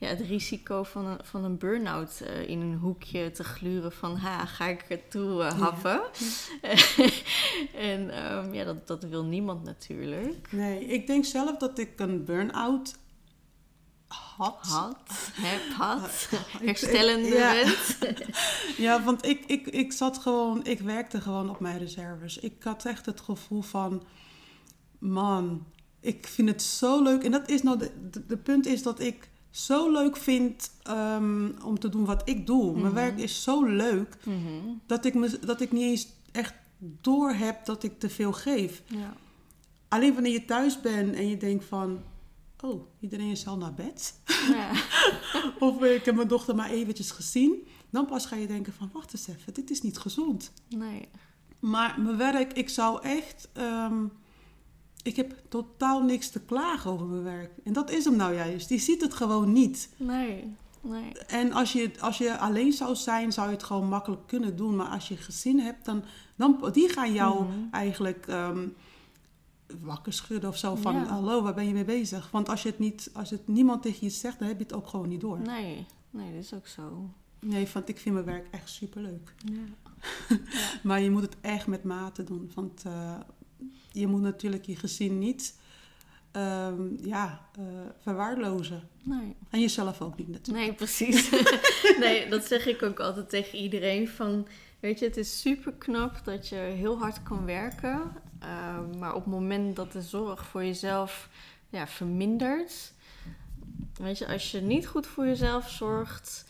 ja, 0.00 0.08
het 0.08 0.20
risico 0.20 0.82
van 0.82 1.06
een, 1.06 1.18
van 1.22 1.44
een 1.44 1.58
burn-out 1.58 2.20
eh, 2.20 2.48
in 2.48 2.60
een 2.60 2.74
hoekje 2.78 3.30
te 3.30 3.44
gluren 3.44 3.92
van 3.92 4.16
ha, 4.16 4.46
ga 4.46 4.66
ik 4.66 4.84
het 4.88 5.10
toe 5.10 5.42
eh, 5.42 5.60
happen. 5.60 6.00
en 7.92 8.10
ehm, 8.10 8.54
ja, 8.54 8.64
dat, 8.64 8.86
dat 8.86 9.02
wil 9.04 9.24
niemand 9.24 9.64
natuurlijk. 9.64 10.52
nee, 10.52 10.84
ik 10.84 11.06
denk 11.06 11.24
zelf 11.24 11.56
dat 11.56 11.78
ik 11.78 12.00
een 12.00 12.24
burn-out 12.24 12.94
had. 14.08 14.58
Had, 14.60 14.98
heb, 15.34 15.72
had, 15.72 16.28
herstellende 16.66 17.28
ik- 17.28 17.34
ja. 17.34 17.74
Ja, 18.84 19.02
want 19.02 19.24
ik, 19.26 19.44
ik, 19.46 19.66
ik 19.66 19.92
zat 19.92 20.18
gewoon, 20.18 20.64
ik 20.64 20.80
werkte 20.80 21.20
gewoon 21.20 21.50
op 21.50 21.60
mijn 21.60 21.78
reserves. 21.78 22.38
Ik 22.38 22.62
had 22.62 22.84
echt 22.84 23.06
het 23.06 23.20
gevoel 23.20 23.62
van, 23.62 24.02
man, 24.98 25.66
ik 26.00 26.26
vind 26.26 26.48
het 26.48 26.62
zo 26.62 27.02
leuk. 27.02 27.24
En 27.24 27.30
dat 27.30 27.48
is 27.48 27.62
nou, 27.62 27.78
de, 27.78 28.10
de, 28.10 28.26
de 28.26 28.36
punt 28.36 28.66
is 28.66 28.82
dat 28.82 29.00
ik 29.00 29.29
zo 29.50 29.90
leuk 29.92 30.16
vind 30.16 30.70
ehm, 30.82 31.48
om 31.64 31.78
te 31.78 31.88
doen 31.88 32.04
wat 32.04 32.22
ik 32.28 32.46
doe. 32.46 32.72
Mijn 32.72 32.84
Mhm. 32.84 32.94
werk 32.94 33.18
is 33.18 33.42
zo 33.42 33.64
leuk 33.64 34.16
Mhm. 34.24 34.48
dat 34.86 35.04
ik, 35.04 35.14
me, 35.14 35.38
dat 35.46 35.60
ik 35.60 35.72
niet 35.72 35.82
eens 35.82 36.08
echt 36.32 36.54
door 36.78 37.30
heb 37.32 37.64
dat 37.64 37.82
ik 37.82 37.98
te 37.98 38.08
veel 38.10 38.32
geef. 38.32 38.82
Ja. 38.86 39.12
Alleen 39.88 40.14
wanneer 40.14 40.32
je 40.32 40.44
thuis 40.44 40.80
bent 40.80 41.14
en 41.14 41.28
je 41.28 41.36
denkt 41.36 41.64
van, 41.64 42.02
oh, 42.60 42.86
iedereen 43.00 43.30
is 43.30 43.46
al 43.46 43.56
naar 43.56 43.74
bed. 43.74 44.14
Ja. 44.52 44.70
Of 45.68 45.82
ik 45.82 46.04
heb 46.04 46.14
mijn 46.14 46.28
dochter 46.28 46.54
maar 46.54 46.70
eventjes 46.70 47.10
gezien. 47.10 47.66
Dan 47.90 48.06
pas 48.06 48.26
ga 48.26 48.36
je 48.36 48.46
denken 48.46 48.72
van, 48.72 48.90
wacht 48.92 49.12
eens 49.12 49.28
even, 49.28 49.54
dit 49.54 49.70
is 49.70 49.82
niet 49.82 49.98
gezond. 49.98 50.52
Nee. 50.68 51.08
Maar 51.60 52.00
mijn 52.00 52.16
werk, 52.16 52.52
ik 52.52 52.68
zou 52.68 53.02
echt... 53.02 53.48
ehm, 53.52 54.04
ik 55.02 55.16
heb 55.16 55.34
totaal 55.48 56.02
niks 56.02 56.30
te 56.30 56.40
klagen 56.40 56.90
over 56.90 57.06
mijn 57.06 57.22
werk. 57.22 57.52
En 57.64 57.72
dat 57.72 57.90
is 57.90 58.04
hem 58.04 58.16
nou 58.16 58.34
juist. 58.34 58.68
Die 58.68 58.78
ziet 58.78 59.00
het 59.00 59.14
gewoon 59.14 59.52
niet. 59.52 59.88
Nee. 59.96 60.54
Nee. 60.82 61.12
En 61.26 61.52
als 61.52 61.72
je, 61.72 61.90
als 62.00 62.18
je 62.18 62.38
alleen 62.38 62.72
zou 62.72 62.94
zijn, 62.96 63.32
zou 63.32 63.48
je 63.48 63.54
het 63.54 63.62
gewoon 63.62 63.88
makkelijk 63.88 64.26
kunnen 64.26 64.56
doen. 64.56 64.76
Maar 64.76 64.86
als 64.88 65.08
je 65.08 65.16
gezin 65.16 65.58
hebt, 65.58 65.84
dan, 65.84 66.02
dan 66.36 66.68
die 66.72 66.88
gaan 66.88 67.12
jou 67.12 67.44
Mhm. 67.44 67.52
eigenlijk 67.70 68.26
ehm, 68.26 68.68
wakker 69.80 70.12
schudden 70.12 70.50
of 70.50 70.56
zo. 70.56 70.74
Van, 70.74 70.94
Ja. 70.94 71.04
hallo, 71.04 71.42
waar 71.42 71.54
ben 71.54 71.66
je 71.66 71.72
mee 71.72 71.84
bezig? 71.84 72.30
Want 72.30 72.48
als 72.48 72.62
je 72.62 72.68
het, 72.68 72.78
niet, 72.78 73.10
als 73.12 73.30
het 73.30 73.48
niemand 73.48 73.82
tegen 73.82 73.98
je 74.06 74.10
zegt, 74.12 74.38
dan 74.38 74.48
heb 74.48 74.56
je 74.58 74.62
het 74.62 74.72
ook 74.72 74.86
gewoon 74.86 75.08
niet 75.08 75.20
door. 75.20 75.38
Nee. 75.38 75.86
Nee, 76.10 76.32
dat 76.34 76.42
is 76.42 76.54
ook 76.54 76.66
zo. 76.66 77.10
Nee, 77.40 77.68
want 77.72 77.88
ik 77.88 77.98
vind 77.98 78.14
mijn 78.14 78.26
werk 78.26 78.46
echt 78.50 78.68
superleuk. 78.70 79.34
Ja. 79.44 79.58
Maar 80.82 81.00
je 81.00 81.10
moet 81.10 81.22
het 81.22 81.36
echt 81.40 81.66
met 81.66 81.84
mate 81.84 82.24
doen. 82.24 82.50
Want 82.54 82.82
eh, 82.86 83.14
je 83.92 84.06
moet 84.06 84.20
natuurlijk 84.20 84.64
je 84.66 84.76
gezin 84.76 85.18
niet 85.18 85.54
ehm, 86.30 87.06
ja, 87.06 87.40
eh, 87.58 87.64
verwaarlozen. 88.00 88.88
Nee. 89.02 89.36
En 89.50 89.60
jezelf 89.60 90.00
ook 90.00 90.16
niet 90.18 90.28
natuurlijk. 90.28 90.66
Nee, 90.66 90.74
precies. 90.74 91.30
nee, 92.00 92.28
dat 92.28 92.44
zeg 92.44 92.66
ik 92.66 92.82
ook 92.82 93.00
altijd 93.00 93.28
tegen 93.30 93.58
iedereen. 93.58 94.08
Van, 94.08 94.46
weet 94.80 94.98
je, 94.98 95.04
het 95.04 95.16
is 95.16 95.40
super 95.40 95.72
knap 95.72 96.20
dat 96.24 96.48
je 96.48 96.54
heel 96.56 96.98
hard 96.98 97.22
kan 97.22 97.44
werken. 97.44 98.12
eh, 98.38 98.78
maar 98.98 99.14
op 99.14 99.24
het 99.24 99.32
moment 99.32 99.76
dat 99.76 99.92
de 99.92 100.02
zorg 100.02 100.46
voor 100.46 100.64
jezelf 100.64 101.28
ja, 101.68 101.86
vermindert. 101.86 102.92
Weet 103.94 104.18
je, 104.18 104.26
als 104.26 104.50
je 104.50 104.60
niet 104.60 104.86
goed 104.86 105.06
voor 105.06 105.26
jezelf 105.26 105.70
zorgt, 105.70 106.44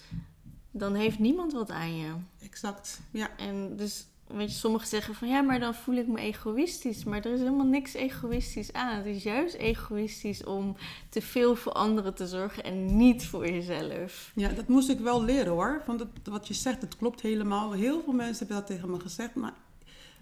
dan 0.70 0.94
heeft 0.94 1.18
niemand 1.18 1.52
wat 1.52 1.70
aan 1.70 1.96
je. 1.96 2.12
Exact, 2.42 3.00
ja. 3.10 3.36
En 3.36 3.76
dus, 3.76 4.06
weet 4.34 4.50
je, 4.50 4.56
sommigen 4.58 4.88
zeggen 4.88 5.14
van 5.14 5.28
ja, 5.28 5.40
maar 5.40 5.60
dan 5.60 5.74
voel 5.74 5.94
ik 5.94 6.06
me 6.06 6.20
egoïstisch. 6.20 7.04
Maar 7.04 7.24
er 7.24 7.32
is 7.32 7.38
helemaal 7.38 7.66
niks 7.66 7.94
egoïstisch 7.94 8.72
aan. 8.72 8.96
Het 8.96 9.06
is 9.06 9.22
juist 9.22 9.54
egoïstisch 9.54 10.44
om 10.44 10.76
te 11.08 11.22
veel 11.22 11.56
voor 11.56 11.72
anderen 11.72 12.14
te 12.14 12.26
zorgen 12.26 12.64
en 12.64 12.96
niet 12.96 13.26
voor 13.26 13.48
jezelf. 13.50 14.32
Ja, 14.34 14.48
dat 14.48 14.68
moest 14.68 14.88
ik 14.88 14.98
wel 15.00 15.22
leren 15.24 15.52
hoor. 15.52 15.82
Want 15.86 16.00
het, 16.00 16.08
wat 16.24 16.48
je 16.48 16.54
zegt, 16.54 16.80
het 16.82 16.96
klopt 16.96 17.20
helemaal. 17.20 17.72
Heel 17.72 18.02
veel 18.04 18.12
mensen 18.12 18.38
hebben 18.46 18.56
dat 18.56 18.66
tegen 18.66 18.90
me 18.90 19.00
gezegd. 19.00 19.34
Maar 19.34 19.52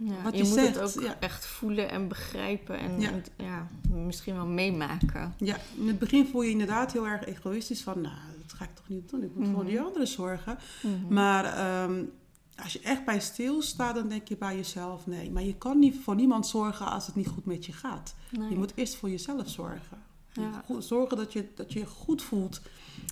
Ja, 0.00 0.22
Wat 0.22 0.32
je, 0.32 0.42
je 0.42 0.48
moet 0.48 0.58
zegt, 0.58 0.74
het 0.80 0.96
ook 0.98 1.02
ja. 1.04 1.16
echt 1.20 1.46
voelen 1.46 1.90
en 1.90 2.08
begrijpen 2.08 2.78
en 2.78 3.00
Ja. 3.00 3.10
en 3.10 3.24
ja, 3.36 3.68
misschien 4.04 4.34
wel 4.34 4.46
meemaken. 4.46 5.34
ja, 5.38 5.56
in 5.80 5.88
het 5.88 5.98
begin 5.98 6.26
voel 6.26 6.42
je 6.42 6.50
inderdaad 6.50 6.92
heel 6.92 7.06
erg 7.06 7.24
egoïstisch. 7.26 7.82
Van, 7.82 8.00
nou, 8.00 8.14
dat 8.42 8.52
ga 8.52 8.64
ik 8.64 8.74
toch 8.74 8.88
niet 8.88 9.10
doen. 9.10 9.22
Ik 9.22 9.34
moet 9.34 9.46
voor 9.46 9.56
Mhm. 9.62 9.66
die 9.66 9.80
anderen 9.80 10.06
zorgen. 10.06 10.58
Mhm. 10.82 11.14
Maar 11.14 11.44
ehm, 11.44 12.02
als 12.62 12.72
je 12.72 12.80
echt 12.80 13.04
bij 13.04 13.20
stilstaat, 13.20 13.94
dan 13.94 14.08
denk 14.08 14.28
je 14.28 14.36
bij 14.36 14.56
jezelf... 14.56 15.06
Nee, 15.06 15.30
maar 15.30 15.42
je 15.42 15.54
kan 15.54 15.78
niet 15.78 15.96
voor 16.02 16.14
niemand 16.14 16.46
zorgen 16.46 16.86
als 16.86 17.06
het 17.06 17.14
niet 17.14 17.28
goed 17.28 17.44
met 17.44 17.66
je 17.66 17.72
gaat. 17.72 18.14
Nee. 18.30 18.50
Je 18.50 18.56
moet 18.56 18.72
eerst 18.74 18.96
voor 18.96 19.10
jezelf 19.10 19.48
zorgen. 19.48 20.06
Ja. 20.32 20.64
zorgen 20.78 21.16
dat 21.16 21.32
je, 21.32 21.48
dat 21.54 21.72
je 21.72 21.78
je 21.78 21.86
goed 21.86 22.22
voelt, 22.22 22.60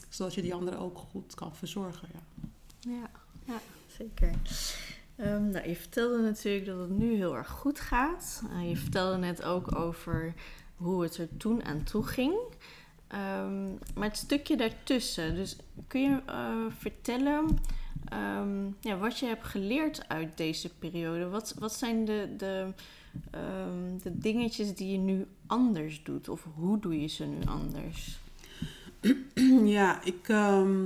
zodat 0.09 0.35
je 0.35 0.43
die 0.43 0.55
anderen 0.55 0.79
ook 0.79 0.99
goed 0.99 1.35
kan 1.35 1.55
verzorgen. 1.55 2.09
Ja. 2.13 2.49
Ja, 2.91 3.11
ja 3.45 3.61
zeker. 3.97 4.31
Ehm, 5.17 5.51
nou, 5.51 5.69
je 5.69 5.77
vertelde 5.77 6.23
natuurlijk 6.23 6.67
dat 6.67 6.79
het 6.79 6.99
nu 6.99 7.15
heel 7.15 7.37
erg 7.37 7.49
goed 7.49 7.81
gaat. 7.81 8.43
Eh, 8.53 8.69
je 8.69 8.77
vertelde 8.77 9.17
net 9.17 9.43
ook 9.43 9.75
over 9.75 10.35
hoe 10.77 11.03
het 11.03 11.17
er 11.17 11.29
toen 11.37 11.65
aan 11.65 11.83
toe 11.83 12.03
ging. 12.03 12.35
Ehm, 13.07 13.65
maar 13.95 14.09
het 14.09 14.17
stukje 14.17 14.57
daartussen. 14.57 15.35
Dus 15.35 15.57
kun 15.87 16.01
je 16.01 16.23
eh, 16.27 16.65
vertellen 16.79 17.59
ehm, 18.05 18.65
ja, 18.81 18.97
wat 18.99 19.19
je 19.19 19.27
hebt 19.27 19.45
geleerd 19.45 20.09
uit 20.09 20.37
deze 20.37 20.69
periode? 20.75 21.29
Wat, 21.29 21.55
wat 21.59 21.75
zijn 21.75 22.05
de, 22.05 22.35
de, 22.37 22.73
ehm, 23.31 23.99
de 24.03 24.19
dingetjes 24.19 24.75
die 24.75 24.93
je 24.93 24.99
nu 24.99 25.27
anders 25.47 26.01
doet? 26.05 26.29
Of 26.29 26.47
hoe 26.55 26.79
doe 26.79 27.01
je 27.01 27.07
ze 27.07 27.25
nu 27.25 27.39
anders? 27.47 28.19
Ja, 29.65 30.03
ik, 30.05 30.29
ehm, 30.29 30.85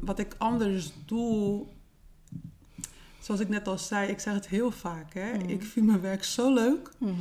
wat 0.00 0.18
ik 0.18 0.34
anders 0.38 0.92
doe, 1.06 1.64
zoals 3.20 3.40
ik 3.40 3.48
net 3.48 3.68
al 3.68 3.78
zei, 3.78 4.08
ik 4.10 4.20
zeg 4.20 4.34
het 4.34 4.48
heel 4.48 4.70
vaak. 4.70 5.14
Hè? 5.14 5.32
Mhm. 5.32 5.48
Ik 5.48 5.62
vind 5.62 5.86
mijn 5.86 6.00
werk 6.00 6.24
zo 6.24 6.54
leuk 6.54 6.90
Mhm. 6.98 7.12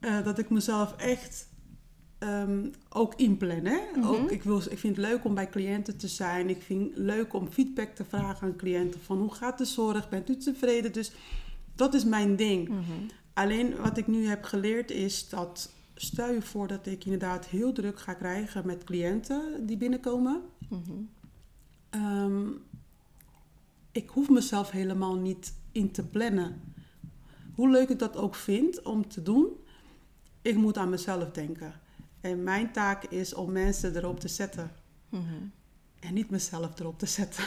eh, 0.00 0.24
dat 0.24 0.38
ik 0.38 0.50
mezelf 0.50 0.96
echt 0.96 1.48
ehm, 2.18 2.66
ook 2.88 3.14
inplan. 3.14 3.64
Hè? 3.64 3.78
Mhm. 3.94 4.06
ook, 4.06 4.30
ik, 4.30 4.42
wil, 4.42 4.56
ik 4.70 4.78
vind 4.78 4.96
het 4.96 5.06
leuk 5.06 5.24
om 5.24 5.34
bij 5.34 5.48
cliënten 5.48 5.96
te 5.96 6.08
zijn. 6.08 6.48
Ik 6.48 6.62
vind 6.62 6.88
het 6.90 6.98
leuk 6.98 7.34
om 7.34 7.48
feedback 7.50 7.94
te 7.94 8.04
vragen 8.04 8.46
aan 8.46 8.56
cliënten. 8.56 9.00
Van 9.00 9.18
hoe 9.18 9.34
gaat 9.34 9.58
de 9.58 9.64
zorg? 9.64 10.08
Bent 10.08 10.30
u 10.30 10.36
tevreden? 10.36 10.92
Dus 10.92 11.12
dat 11.74 11.94
is 11.94 12.04
mijn 12.04 12.36
ding. 12.36 12.68
Mhm. 12.68 12.80
Alleen 13.34 13.76
wat 13.76 13.96
ik 13.96 14.06
nu 14.06 14.26
heb 14.26 14.44
geleerd 14.44 14.90
is 14.90 15.28
dat... 15.28 15.74
Stel 15.98 16.32
je 16.32 16.42
voor 16.42 16.66
dat 16.66 16.86
ik 16.86 17.04
inderdaad 17.04 17.46
heel 17.46 17.72
druk 17.72 18.00
ga 18.00 18.14
krijgen 18.14 18.66
met 18.66 18.84
cliënten 18.84 19.66
die 19.66 19.76
binnenkomen. 19.76 20.42
Mhm. 20.68 20.92
Ehm, 21.90 22.48
ik 23.92 24.08
hoef 24.08 24.28
mezelf 24.28 24.70
helemaal 24.70 25.14
niet 25.14 25.54
in 25.72 25.90
te 25.90 26.06
plannen. 26.06 26.60
Hoe 27.54 27.70
leuk 27.70 27.88
ik 27.88 27.98
dat 27.98 28.16
ook 28.16 28.34
vind 28.34 28.82
om 28.82 29.08
te 29.08 29.22
doen, 29.22 29.46
ik 30.42 30.56
moet 30.56 30.76
aan 30.76 30.90
mezelf 30.90 31.30
denken. 31.30 31.74
En 32.20 32.42
mijn 32.42 32.72
taak 32.72 33.04
is 33.04 33.34
om 33.34 33.52
mensen 33.52 33.96
erop 33.96 34.20
te 34.20 34.28
zetten. 34.28 34.70
Mhm. 35.08 35.22
En 36.00 36.14
niet 36.14 36.30
mezelf 36.30 36.78
erop 36.78 36.98
te 36.98 37.06
zetten. 37.06 37.44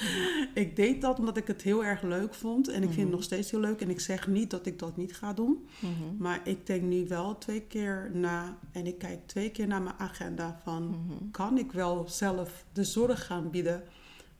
ik 0.54 0.76
deed 0.76 1.00
dat 1.00 1.18
omdat 1.18 1.36
ik 1.36 1.46
het 1.46 1.62
heel 1.62 1.84
erg 1.84 2.02
leuk 2.02 2.34
vond. 2.34 2.68
En 2.68 2.82
ik 2.82 2.88
vind 2.88 3.00
het 3.00 3.10
nog 3.10 3.22
steeds 3.22 3.50
heel 3.50 3.60
leuk. 3.60 3.80
En 3.80 3.90
ik 3.90 4.00
zeg 4.00 4.26
niet 4.26 4.50
dat 4.50 4.66
ik 4.66 4.78
dat 4.78 4.96
niet 4.96 5.16
ga 5.16 5.32
doen. 5.32 5.66
Mhm. 5.80 6.16
Maar 6.18 6.40
ik 6.44 6.66
denk 6.66 6.82
nu 6.82 7.08
wel 7.08 7.38
twee 7.38 7.60
keer 7.60 8.10
na. 8.12 8.58
En 8.72 8.86
ik 8.86 8.98
kijk 8.98 9.26
twee 9.26 9.50
keer 9.50 9.66
naar 9.66 9.82
mijn 9.82 9.98
agenda 9.98 10.60
van... 10.62 10.88
Mhm. 10.88 11.30
kan 11.30 11.58
ik 11.58 11.72
wel 11.72 12.08
zelf 12.08 12.64
de 12.72 12.84
zorg 12.84 13.26
gaan 13.26 13.50
bieden? 13.50 13.82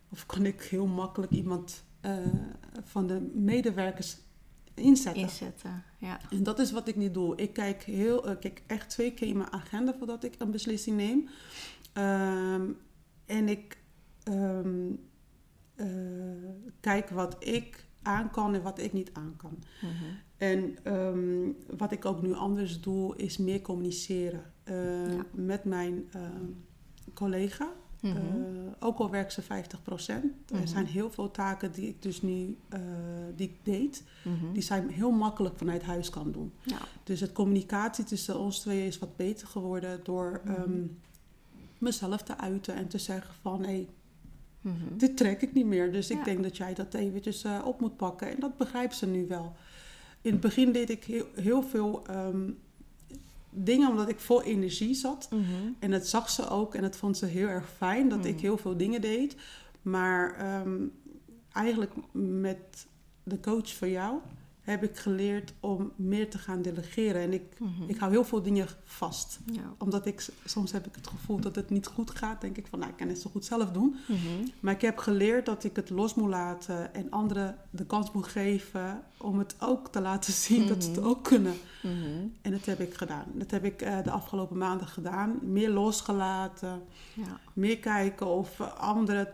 Of 0.09 0.27
kan 0.27 0.47
ik 0.47 0.63
heel 0.63 0.87
makkelijk 0.87 1.33
iemand 1.33 1.85
eh, 2.01 2.17
van 2.85 3.07
de 3.07 3.31
medewerkers 3.35 4.17
inzetten? 4.75 5.23
Inzetten, 5.23 5.85
ja. 6.03 6.21
En 6.31 6.43
dat 6.43 6.59
is 6.59 6.73
wat 6.73 6.89
ik 6.89 6.97
niet 6.97 7.15
doe. 7.15 7.37
Ik 7.37 7.53
kijk, 7.53 7.83
heel, 7.83 8.31
ik 8.31 8.41
kijk 8.41 8.63
echt 8.67 8.91
twee 8.91 9.13
keer 9.15 9.29
in 9.29 9.37
mijn 9.37 9.53
agenda 9.53 9.95
voordat 9.99 10.25
ik 10.25 10.35
een 10.39 10.51
beslissing 10.51 10.97
neem. 10.97 11.29
Ehm, 11.93 12.71
en 13.27 13.49
ik 13.49 13.79
ehm, 14.23 14.91
eh, 15.75 15.87
kijk 16.81 17.09
wat 17.11 17.37
ik 17.39 17.87
aan 18.03 18.31
kan 18.31 18.55
en 18.55 18.63
wat 18.63 18.79
ik 18.79 18.93
niet 18.93 19.11
aan 19.13 19.35
kan. 19.37 19.59
Mhm. 19.81 20.05
En 20.37 20.77
ehm, 20.83 21.51
wat 21.77 21.93
ik 21.93 22.05
ook 22.05 22.23
nu 22.23 22.33
anders 22.35 22.81
doe, 22.81 23.17
is 23.17 23.37
meer 23.39 23.61
communiceren 23.63 24.53
eh, 24.65 25.15
Ja. 25.17 25.27
met 25.33 25.65
mijn 25.65 26.11
collega. 27.15 27.73
Mhm. 28.03 28.17
Eh, 28.17 28.23
ook 28.81 28.99
al 28.99 29.11
werkt 29.11 29.33
ze 29.33 29.43
50%. 29.43 30.25
Mhm. 30.51 30.61
Er 30.61 30.69
zijn 30.69 30.87
heel 30.87 31.11
veel 31.11 31.31
taken 31.31 31.73
die 31.73 31.89
ik 31.89 32.03
dus 32.03 32.23
nu 32.23 32.57
eh, 32.69 32.81
die 33.37 33.49
ik 33.49 33.57
deed, 33.63 34.03
Mhm. 34.25 34.53
die 34.53 34.63
zij 34.63 34.85
heel 34.89 35.11
makkelijk 35.11 35.57
vanuit 35.59 35.83
huis 35.83 36.11
kan 36.11 36.33
doen. 36.33 36.53
Ja. 36.63 36.79
Dus 37.05 37.21
het 37.21 37.33
communicatie 37.33 38.05
tussen 38.05 38.39
ons 38.39 38.59
twee 38.61 38.87
is 38.87 38.99
wat 38.99 39.17
beter 39.17 39.47
geworden 39.47 40.01
door 40.03 40.41
Mhm. 40.45 40.55
ehm, 40.55 40.81
mezelf 41.79 42.23
te 42.23 42.39
uiten 42.39 42.75
en 42.75 42.89
te 42.89 42.99
zeggen 42.99 43.35
van 43.41 43.65
hé, 43.65 43.89
Mhm. 44.61 44.97
dit 44.97 45.17
trek 45.17 45.43
ik 45.43 45.53
niet 45.55 45.67
meer. 45.67 45.93
Dus 45.93 46.09
Ja. 46.09 46.19
ik 46.19 46.25
denk 46.25 46.43
dat 46.43 46.57
jij 46.57 46.75
dat 46.75 46.95
eventjes 46.95 47.45
eh, 47.45 47.59
op 47.65 47.81
moet 47.81 47.97
pakken. 47.97 48.31
En 48.31 48.41
dat 48.41 48.57
begrijpt 48.57 48.95
ze 48.97 49.07
nu 49.07 49.27
wel. 49.27 49.53
In 50.21 50.33
het 50.33 50.41
begin 50.41 50.73
deed 50.73 50.91
ik 50.91 51.05
heel, 51.05 51.27
heel 51.35 51.63
veel 51.63 52.07
ehm, 52.07 52.51
dingen 53.55 53.89
omdat 53.91 54.09
ik 54.09 54.21
vol 54.21 54.43
energie 54.43 54.95
zat. 54.95 55.29
Mhm. 55.31 55.43
En 55.79 55.91
dat 55.91 56.07
zag 56.07 56.31
ze 56.31 56.49
ook 56.49 56.75
en 56.75 56.83
dat 56.83 56.97
vond 56.97 57.17
ze 57.17 57.27
heel 57.27 57.49
erg 57.49 57.69
fijn 57.77 58.09
dat 58.09 58.25
ik 58.25 58.35
Mhm. 58.35 58.43
heel 58.43 58.57
veel 58.59 58.77
dingen 58.77 59.01
deed. 59.01 59.37
Maar 59.83 60.35
ehm, 60.37 60.87
eigenlijk 61.53 61.93
met 62.13 62.87
de 63.23 63.41
coach 63.41 63.77
van 63.77 63.91
jou 63.91 64.19
heb 64.63 64.83
ik 64.83 64.97
geleerd 64.99 65.53
om 65.61 65.93
meer 65.97 66.31
te 66.31 66.39
gaan 66.39 66.63
delegeren. 66.63 67.23
En 67.23 67.33
ik, 67.33 67.43
Mhm. 67.59 67.83
ik 67.87 67.97
hou 67.99 68.13
heel 68.13 68.25
veel 68.25 68.43
dingen 68.43 68.67
vast. 68.85 69.39
Ja. 69.53 69.75
Omdat 69.79 70.07
ik 70.07 70.29
soms 70.45 70.73
heb 70.73 70.87
ik 70.87 70.95
het 70.95 71.07
gevoel 71.07 71.41
dat 71.41 71.55
het 71.55 71.71
niet 71.71 71.87
goed 71.87 72.11
gaat. 72.11 72.41
Denk 72.41 72.57
ik 72.57 72.67
van, 72.67 72.79
nou, 72.79 72.91
ik 72.91 72.97
kan 72.97 73.09
het 73.09 73.21
zo 73.21 73.31
goed 73.31 73.45
zelf 73.45 73.71
doen. 73.71 73.97
Mhm. 74.09 74.19
Maar 74.61 74.75
ik 74.75 74.81
heb 74.81 74.99
geleerd 74.99 75.47
dat 75.47 75.65
ik 75.65 75.77
het 75.77 75.91
los 75.91 76.15
moet 76.15 76.29
laten 76.29 76.95
en 76.95 77.11
anderen 77.11 77.57
de 77.71 77.87
kans 77.87 78.13
moet 78.13 78.27
geven 78.27 79.03
om 79.17 79.39
het 79.39 79.55
ook 79.61 79.89
te 79.89 80.01
laten 80.01 80.33
zien 80.33 80.67
dat 80.67 80.83
ze 80.85 80.91
het 80.91 80.99
Mhm. 80.99 81.09
ook 81.09 81.25
kunnen. 81.25 81.55
En 82.43 82.51
dat 82.51 82.65
heb 82.65 82.81
ik 82.81 82.95
gedaan. 82.95 83.27
Dat 83.35 83.51
heb 83.51 83.65
ik 83.65 83.83
eh, 83.83 84.03
de 84.03 84.11
afgelopen 84.11 84.59
maanden 84.59 84.87
gedaan. 84.87 85.39
Meer 85.43 85.71
losgelaten, 85.71 86.83
Ja. 87.15 87.41
meer 87.53 87.79
kijken 87.79 88.27
of 88.27 88.61
anderen, 88.61 89.29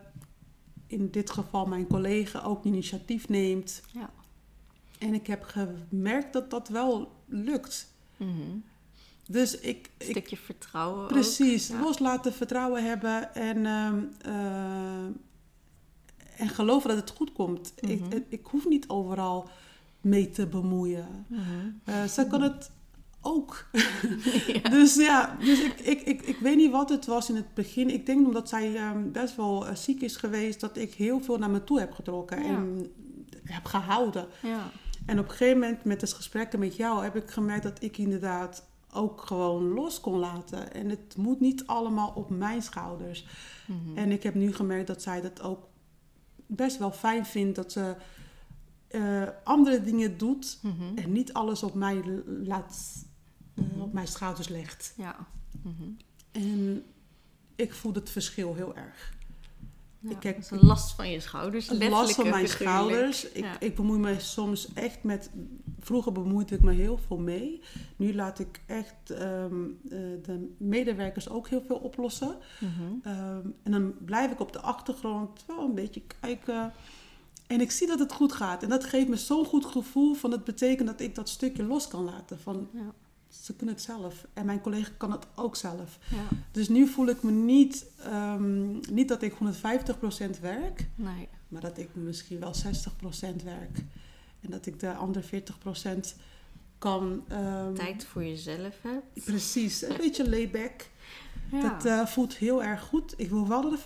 in 0.87 1.11
dit 1.11 1.31
geval 1.31 1.67
mijn 1.67 1.87
collega, 1.87 2.41
ook 2.43 2.65
initiatief 2.65 3.29
neemt. 3.29 3.83
Ja. 3.93 4.11
En 4.99 5.15
ik 5.15 5.27
heb 5.27 5.43
gemerkt 5.43 6.33
dat 6.33 6.51
dat 6.51 6.69
wel 6.69 7.13
lukt. 7.27 7.93
Mhm. 8.17 8.31
Dus 9.29 9.59
ik, 9.59 9.91
Een 9.99 10.07
ik 10.07 10.11
stukje 10.11 10.37
vertrouwen 10.37 11.03
ook. 11.03 11.09
Precies, 11.09 11.69
Ja. 11.69 11.81
loslaten, 11.81 12.33
vertrouwen 12.33 12.85
hebben 12.85 13.35
en, 13.35 13.67
ehm, 13.67 14.03
eh, 14.23 15.05
en 16.37 16.49
geloven 16.49 16.89
dat 16.89 16.99
het 16.99 17.11
goed 17.17 17.33
komt. 17.33 17.73
ik, 17.81 18.01
Mhm. 18.01 18.13
ik, 18.13 18.25
ik 18.29 18.47
hoef 18.47 18.69
niet 18.69 18.89
overal 18.89 19.49
mee 20.01 20.31
te 20.31 20.47
bemoeien. 20.47 21.27
Mhm. 21.27 21.43
Eh, 21.85 22.05
ze 22.05 22.27
kan 22.27 22.43
het 22.43 22.71
ook. 23.23 23.67
ja. 24.63 24.71
Dus 24.71 24.95
ja, 24.95 25.37
dus 25.41 25.61
ik, 25.61 25.81
ik, 25.81 26.01
ik, 26.03 26.23
ik 26.23 26.39
weet 26.39 26.57
niet 26.57 26.71
wat 26.71 26.89
het 26.89 27.07
was 27.07 27.29
in 27.29 27.37
het 27.37 27.55
begin. 27.55 27.91
Ik 27.91 28.07
denk 28.07 28.27
omdat 28.27 28.49
zij 28.49 28.77
ehm, 28.77 29.11
best 29.13 29.37
wel 29.37 29.67
eh, 29.67 29.75
ziek 29.75 30.01
is 30.03 30.17
geweest, 30.17 30.61
dat 30.61 30.77
ik 30.77 30.95
heel 30.95 31.21
veel 31.21 31.39
naar 31.39 31.51
me 31.51 31.65
toe 31.65 31.79
heb 31.81 31.93
getrokken 31.93 32.43
Ja. 32.43 32.49
en 32.49 32.93
heb 33.45 33.65
gehouden. 33.65 34.27
ja. 34.43 34.71
En 35.09 35.19
op 35.19 35.25
een 35.25 35.31
gegeven 35.31 35.59
moment 35.59 35.85
met 35.85 36.01
de 36.01 36.07
gesprekken 36.07 36.59
met 36.59 36.77
jou 36.77 37.03
heb 37.03 37.17
ik 37.17 37.31
gemerkt 37.31 37.63
dat 37.63 37.83
ik 37.83 37.99
inderdaad 37.99 38.67
ook 38.93 39.21
gewoon 39.21 39.69
los 39.69 40.01
kon 40.01 40.19
laten. 40.19 40.73
En 40.73 40.89
het 40.89 41.17
moet 41.17 41.41
niet 41.41 41.67
allemaal 41.67 42.13
op 42.15 42.31
mijn 42.31 42.63
schouders. 42.63 43.27
Mhm. 43.67 43.99
En 43.99 44.13
ik 44.13 44.23
heb 44.23 44.35
nu 44.35 44.53
gemerkt 44.55 44.87
dat 44.87 45.03
zij 45.03 45.21
dat 45.21 45.43
ook 45.43 45.69
best 46.47 46.79
wel 46.79 46.91
fijn 46.93 47.27
vindt 47.27 47.57
dat 47.57 47.73
ze 47.73 47.95
eh, 48.89 49.23
andere 49.45 49.83
dingen 49.83 50.19
doet 50.19 50.59
Mhm. 50.63 50.97
en 50.99 51.13
niet 51.13 51.33
alles 51.33 51.63
op 51.63 51.75
mij 51.75 52.03
laat, 52.45 53.05
eh, 53.55 53.65
Mhm. 53.65 53.81
op 53.81 53.93
mijn 53.93 54.07
schouders 54.09 54.49
legt. 54.49 54.95
Ja. 54.97 55.17
En 56.33 56.83
ik 57.57 57.75
voel 57.75 57.93
het 57.95 58.11
verschil 58.11 58.55
heel 58.55 58.77
erg. 58.77 59.17
Ja, 60.01 60.11
Ik 60.11 60.23
heb- 60.23 60.35
dat 60.35 60.45
is 60.45 60.51
een 60.51 60.67
last 60.67 60.95
van 60.95 61.11
je 61.11 61.21
schouders. 61.21 61.71
Een 61.71 61.89
last 61.89 62.15
van 62.15 62.29
mijn 62.29 62.49
figuurlijk. 62.49 62.79
schouders. 62.89 63.29
Ik, 63.29 63.45
Ja. 63.45 63.61
ik 63.61 63.75
bemoei 63.75 63.99
me 63.99 64.21
soms 64.21 64.73
echt 64.75 65.03
met. 65.03 65.31
Vroeger 65.81 66.13
bemoeide 66.13 66.55
ik 66.55 66.61
me 66.63 66.73
heel 66.73 66.99
veel 67.07 67.19
mee. 67.19 67.61
Nu 67.97 68.15
laat 68.15 68.39
ik 68.39 68.61
echt 68.67 69.11
ehm, 69.11 69.65
eh, 69.89 69.99
de 70.23 70.55
medewerkers 70.59 71.29
ook 71.29 71.49
heel 71.49 71.63
veel 71.67 71.77
oplossen. 71.77 72.37
Mhm. 72.61 72.73
Ehm, 73.03 73.47
en 73.63 73.73
dan 73.73 73.95
blijf 74.05 74.31
ik 74.33 74.41
op 74.41 74.53
de 74.53 74.61
achtergrond 74.61 75.45
wel 75.47 75.65
een 75.65 75.75
beetje 75.75 76.03
kijken. 76.21 76.73
En 77.47 77.61
ik 77.61 77.71
zie 77.71 77.87
dat 77.87 77.99
het 77.99 78.13
goed 78.13 78.33
gaat. 78.33 78.63
En 78.63 78.69
dat 78.69 78.85
geeft 78.85 79.09
me 79.09 79.17
zo'n 79.17 79.45
goed 79.45 79.65
gevoel. 79.65 80.15
Van 80.15 80.31
het 80.31 80.45
betekent 80.45 80.89
dat 80.89 81.01
ik 81.01 81.15
dat 81.15 81.29
stukje 81.29 81.63
los 81.65 81.89
kan 81.89 82.05
laten. 82.05 82.39
Van 82.41 82.69
Ja. 82.73 82.93
Ze 83.29 83.55
kunnen 83.57 83.75
het 83.75 83.85
zelf. 83.85 84.27
En 84.33 84.47
mijn 84.47 84.61
collega 84.61 84.91
kan 84.97 85.13
het 85.13 85.27
ook 85.35 85.57
zelf. 85.57 85.99
ja. 86.11 86.37
Dus 86.53 86.69
nu 86.69 86.87
voel 86.87 87.07
ik 87.09 87.23
me 87.23 87.31
niet, 87.31 87.87
ehm, 88.05 88.73
niet 88.93 89.09
dat 89.09 89.23
ik 89.23 89.33
150% 89.33 90.41
werk. 90.41 90.89
Nee. 90.95 91.29
Maar 91.49 91.61
dat 91.61 91.79
ik 91.79 91.89
misschien 91.93 92.41
wel 92.41 92.55
60% 92.55 93.43
werk. 93.43 93.79
En 94.41 94.51
dat 94.51 94.67
ik 94.67 94.81
de 94.81 94.93
andere 94.95 95.25
40% 95.25 96.15
kan... 96.79 97.25
ehm, 97.29 97.75
Tijd 97.75 98.05
voor 98.05 98.25
jezelf 98.25 98.75
hebt. 98.83 99.25
Precies, 99.25 99.83
een 99.83 99.97
beetje 99.97 100.29
layback. 100.29 100.87
Ja. 101.53 101.61
Dat 101.69 101.85
eh, 101.85 102.07
voelt 102.07 102.37
heel 102.37 102.63
erg 102.63 102.81
goed. 102.83 103.15
Ik 103.17 103.31
wil 103.31 103.49
wel 103.49 103.61
de 103.71 103.79
50%. 103.79 103.83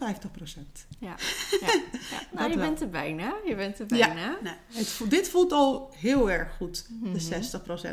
ja. 0.99 1.15
ja. 1.61 1.67
ja. 2.11 2.21
Nou, 2.33 2.51
je 2.51 2.57
wel. 2.57 2.67
bent 2.69 2.81
er 2.81 2.91
bijna. 2.91 3.35
Je 3.47 3.55
bent 3.57 3.79
er 3.79 3.87
bijna. 3.87 4.37
Nee, 4.43 4.55
het 4.73 4.89
voelt, 4.89 5.11
dit 5.11 5.29
voelt 5.29 5.53
al 5.53 5.91
heel 5.95 6.31
erg 6.31 6.57
goed, 6.57 6.87
Mhm. 6.89 7.13
de 7.13 7.21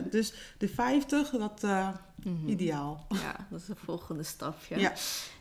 60%. 0.07 0.11
Dus 0.11 0.33
de 0.57 0.67
50, 0.69 1.29
dat 1.29 1.63
eh, 1.63 1.89
Mhm. 2.23 2.47
ideaal. 2.47 3.05
Ja, 3.09 3.47
dat 3.49 3.59
is 3.59 3.65
de 3.65 3.75
volgende 3.85 4.23
stap. 4.23 4.55
Ja. 4.69 4.77
Ja. 4.77 4.93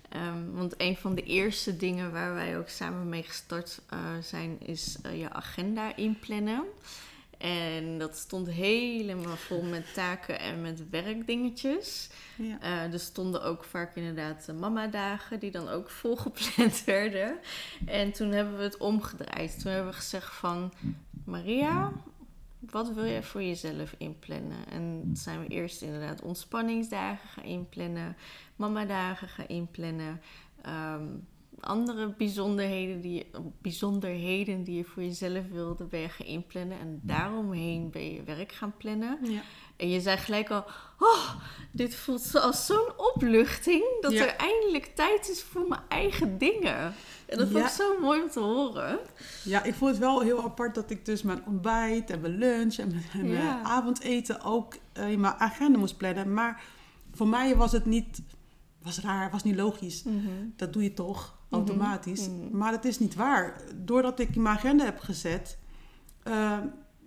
Ehm, 0.09 0.51
want 0.53 0.75
een 0.77 0.97
van 0.97 1.15
de 1.15 1.23
eerste 1.23 1.77
dingen 1.77 2.13
waar 2.13 2.35
wij 2.35 2.59
ook 2.59 2.69
samen 2.69 3.09
mee 3.09 3.23
gestart 3.23 3.81
eh, 3.89 3.99
zijn, 4.23 4.57
is 4.61 4.97
je 5.15 5.31
agenda 5.33 5.97
inplannen. 5.97 6.63
En 7.39 7.99
dat 7.99 8.17
stond 8.17 8.49
helemaal 8.49 9.37
vol 9.37 9.63
met 9.63 9.95
taken 9.95 10.41
en 10.41 10.61
met 10.61 10.91
werkdingetjes. 10.91 12.11
Ja. 12.37 12.61
Eh, 12.61 12.93
er 12.93 13.01
stonden 13.01 13.43
ook 13.43 13.65
vaak 13.65 13.97
inderdaad 13.97 14.49
mama-dagen 14.59 15.41
die 15.41 15.51
dan 15.51 15.69
ook 15.69 15.91
volgepland 15.91 16.85
werden. 16.95 17.39
En 17.87 18.13
toen 18.13 18.31
hebben 18.31 18.57
we 18.57 18.63
het 18.63 18.77
omgedraaid. 18.77 19.61
Toen 19.61 19.73
hebben 19.73 19.91
we 19.91 19.97
gezegd 19.97 20.35
van... 20.35 20.73
Maria, 21.25 21.93
wat 22.59 22.93
wil 22.93 23.05
jij 23.05 23.23
voor 23.23 23.43
jezelf 23.43 23.95
inplannen? 23.99 24.69
En 24.71 25.11
zijn 25.13 25.41
we 25.41 25.47
eerst 25.47 25.83
inderdaad 25.83 26.23
ontspanningsdagen 26.23 27.29
gaan 27.29 27.45
inplannen. 27.45 28.17
Mama-dagen 28.57 29.29
gaan 29.29 29.47
inplannen. 29.47 30.21
Ehm, 30.63 31.07
andere 31.61 32.15
bijzonderheden 32.19 33.01
die, 33.01 33.15
je, 33.15 33.27
bijzonderheden 33.63 34.65
die 34.65 34.77
je 34.77 34.85
voor 34.85 35.03
jezelf 35.03 35.49
wilde, 35.53 35.85
ben 35.85 36.01
je 36.01 36.09
gaan 36.09 36.27
inplannen. 36.27 36.79
En 36.79 37.01
daaromheen 37.03 37.91
ben 37.91 38.15
je 38.15 38.23
werk 38.23 38.53
gaan 38.53 38.75
plannen. 38.77 39.19
Ja. 39.23 39.41
En 39.77 39.89
je 39.89 40.01
zei 40.01 40.17
gelijk 40.17 40.51
al, 40.51 40.65
oh, 40.99 41.35
dit 41.73 41.95
voelt 41.95 42.35
als 42.35 42.67
zo'n 42.67 42.93
opluchting. 43.15 43.85
Dat 44.01 44.13
Ja. 44.13 44.23
er 44.27 44.37
eindelijk 44.37 44.85
tijd 44.95 45.29
is 45.31 45.43
voor 45.43 45.69
mijn 45.69 45.81
eigen 45.89 46.39
dingen. 46.39 46.95
En 47.27 47.39
dat 47.39 47.49
vond 47.51 47.65
ik 47.65 47.71
zo 47.71 48.01
mooi 48.01 48.23
om 48.23 48.29
te 48.31 48.41
horen. 48.41 48.99
Ja, 49.45 49.63
ik 49.63 49.75
vond 49.75 49.91
het 49.91 50.01
wel 50.01 50.21
heel 50.21 50.43
apart 50.43 50.75
dat 50.75 50.91
ik 50.91 51.05
dus 51.05 51.23
mijn 51.23 51.47
ontbijt 51.47 52.11
en 52.11 52.21
mijn 52.21 52.39
lunch 52.39 52.77
en 52.77 52.89
mijn, 52.89 53.05
en 53.13 53.21
mijn 53.29 53.43
Ja. 53.45 53.63
avondeten 53.63 54.41
ook 54.43 54.75
eh, 54.93 55.11
in 55.11 55.21
mijn 55.21 55.35
agenda 55.35 55.79
moest 55.79 55.97
plannen. 55.97 56.33
Maar 56.35 56.63
voor 57.15 57.29
mij 57.29 57.57
was 57.57 57.73
het 57.73 57.85
niet, 57.87 58.23
was 58.83 59.01
raar, 59.01 59.31
was 59.31 59.43
niet 59.43 59.57
logisch. 59.57 60.05
Dat 60.57 60.73
doe 60.73 60.83
je 60.83 60.95
toch 60.95 61.38
automatisch. 61.51 62.29
Mhm. 62.29 62.57
Maar 62.57 62.71
dat 62.71 62.85
is 62.85 62.99
niet 62.99 63.15
waar. 63.15 63.61
Doordat 63.77 64.19
ik 64.19 64.37
mijn 64.37 64.57
agenda 64.57 64.85
heb 64.85 64.99
gezet, 65.01 65.59
eh, 66.23 66.59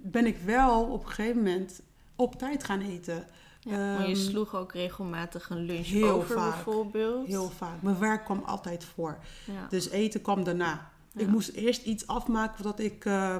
ben 0.03 0.25
ik 0.25 0.37
wel 0.45 0.83
op 0.83 1.03
een 1.03 1.09
gegeven 1.09 1.37
moment 1.37 1.81
op 2.15 2.35
tijd 2.35 2.63
gaan 2.63 2.81
eten. 2.81 3.25
Ja, 3.59 3.77
maar 3.77 4.07
je 4.07 4.15
Ehm, 4.15 4.23
sloeg 4.23 4.55
ook 4.55 4.73
regelmatig 4.73 5.49
een 5.49 5.61
lunch 5.65 5.85
heel 5.87 6.09
over 6.09 6.35
vaak. 6.37 6.53
bijvoorbeeld. 6.53 7.27
Heel 7.27 7.49
vaak. 7.49 7.81
Mijn 7.81 7.99
werk 7.99 8.23
kwam 8.25 8.43
altijd 8.45 8.83
voor. 8.83 9.17
Ja. 9.45 9.67
Dus 9.69 9.89
eten 9.89 10.21
kwam 10.21 10.43
daarna. 10.43 10.91
Ja. 11.13 11.21
Ik 11.21 11.27
moest 11.27 11.49
eerst 11.49 11.85
iets 11.85 12.07
afmaken 12.07 12.55
voordat 12.55 12.79
ik 12.79 13.05
eh, 13.05 13.35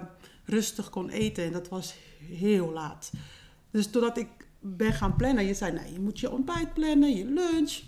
rustig 0.46 0.90
kon 0.90 1.10
eten. 1.10 1.44
En 1.44 1.52
dat 1.52 1.70
was 1.70 1.96
heel 2.30 2.72
laat. 2.72 3.12
Dus 3.72 3.92
doordat 3.92 4.18
ik 4.18 4.28
ben 4.60 4.94
gaan 4.94 5.16
plannen. 5.16 5.46
Je 5.46 5.54
zei, 5.54 5.72
nee, 5.72 5.94
je 5.94 6.00
moet 6.00 6.20
je 6.20 6.32
ontbijt 6.32 6.74
plannen, 6.74 7.16
je 7.16 7.26
lunch. 7.26 7.80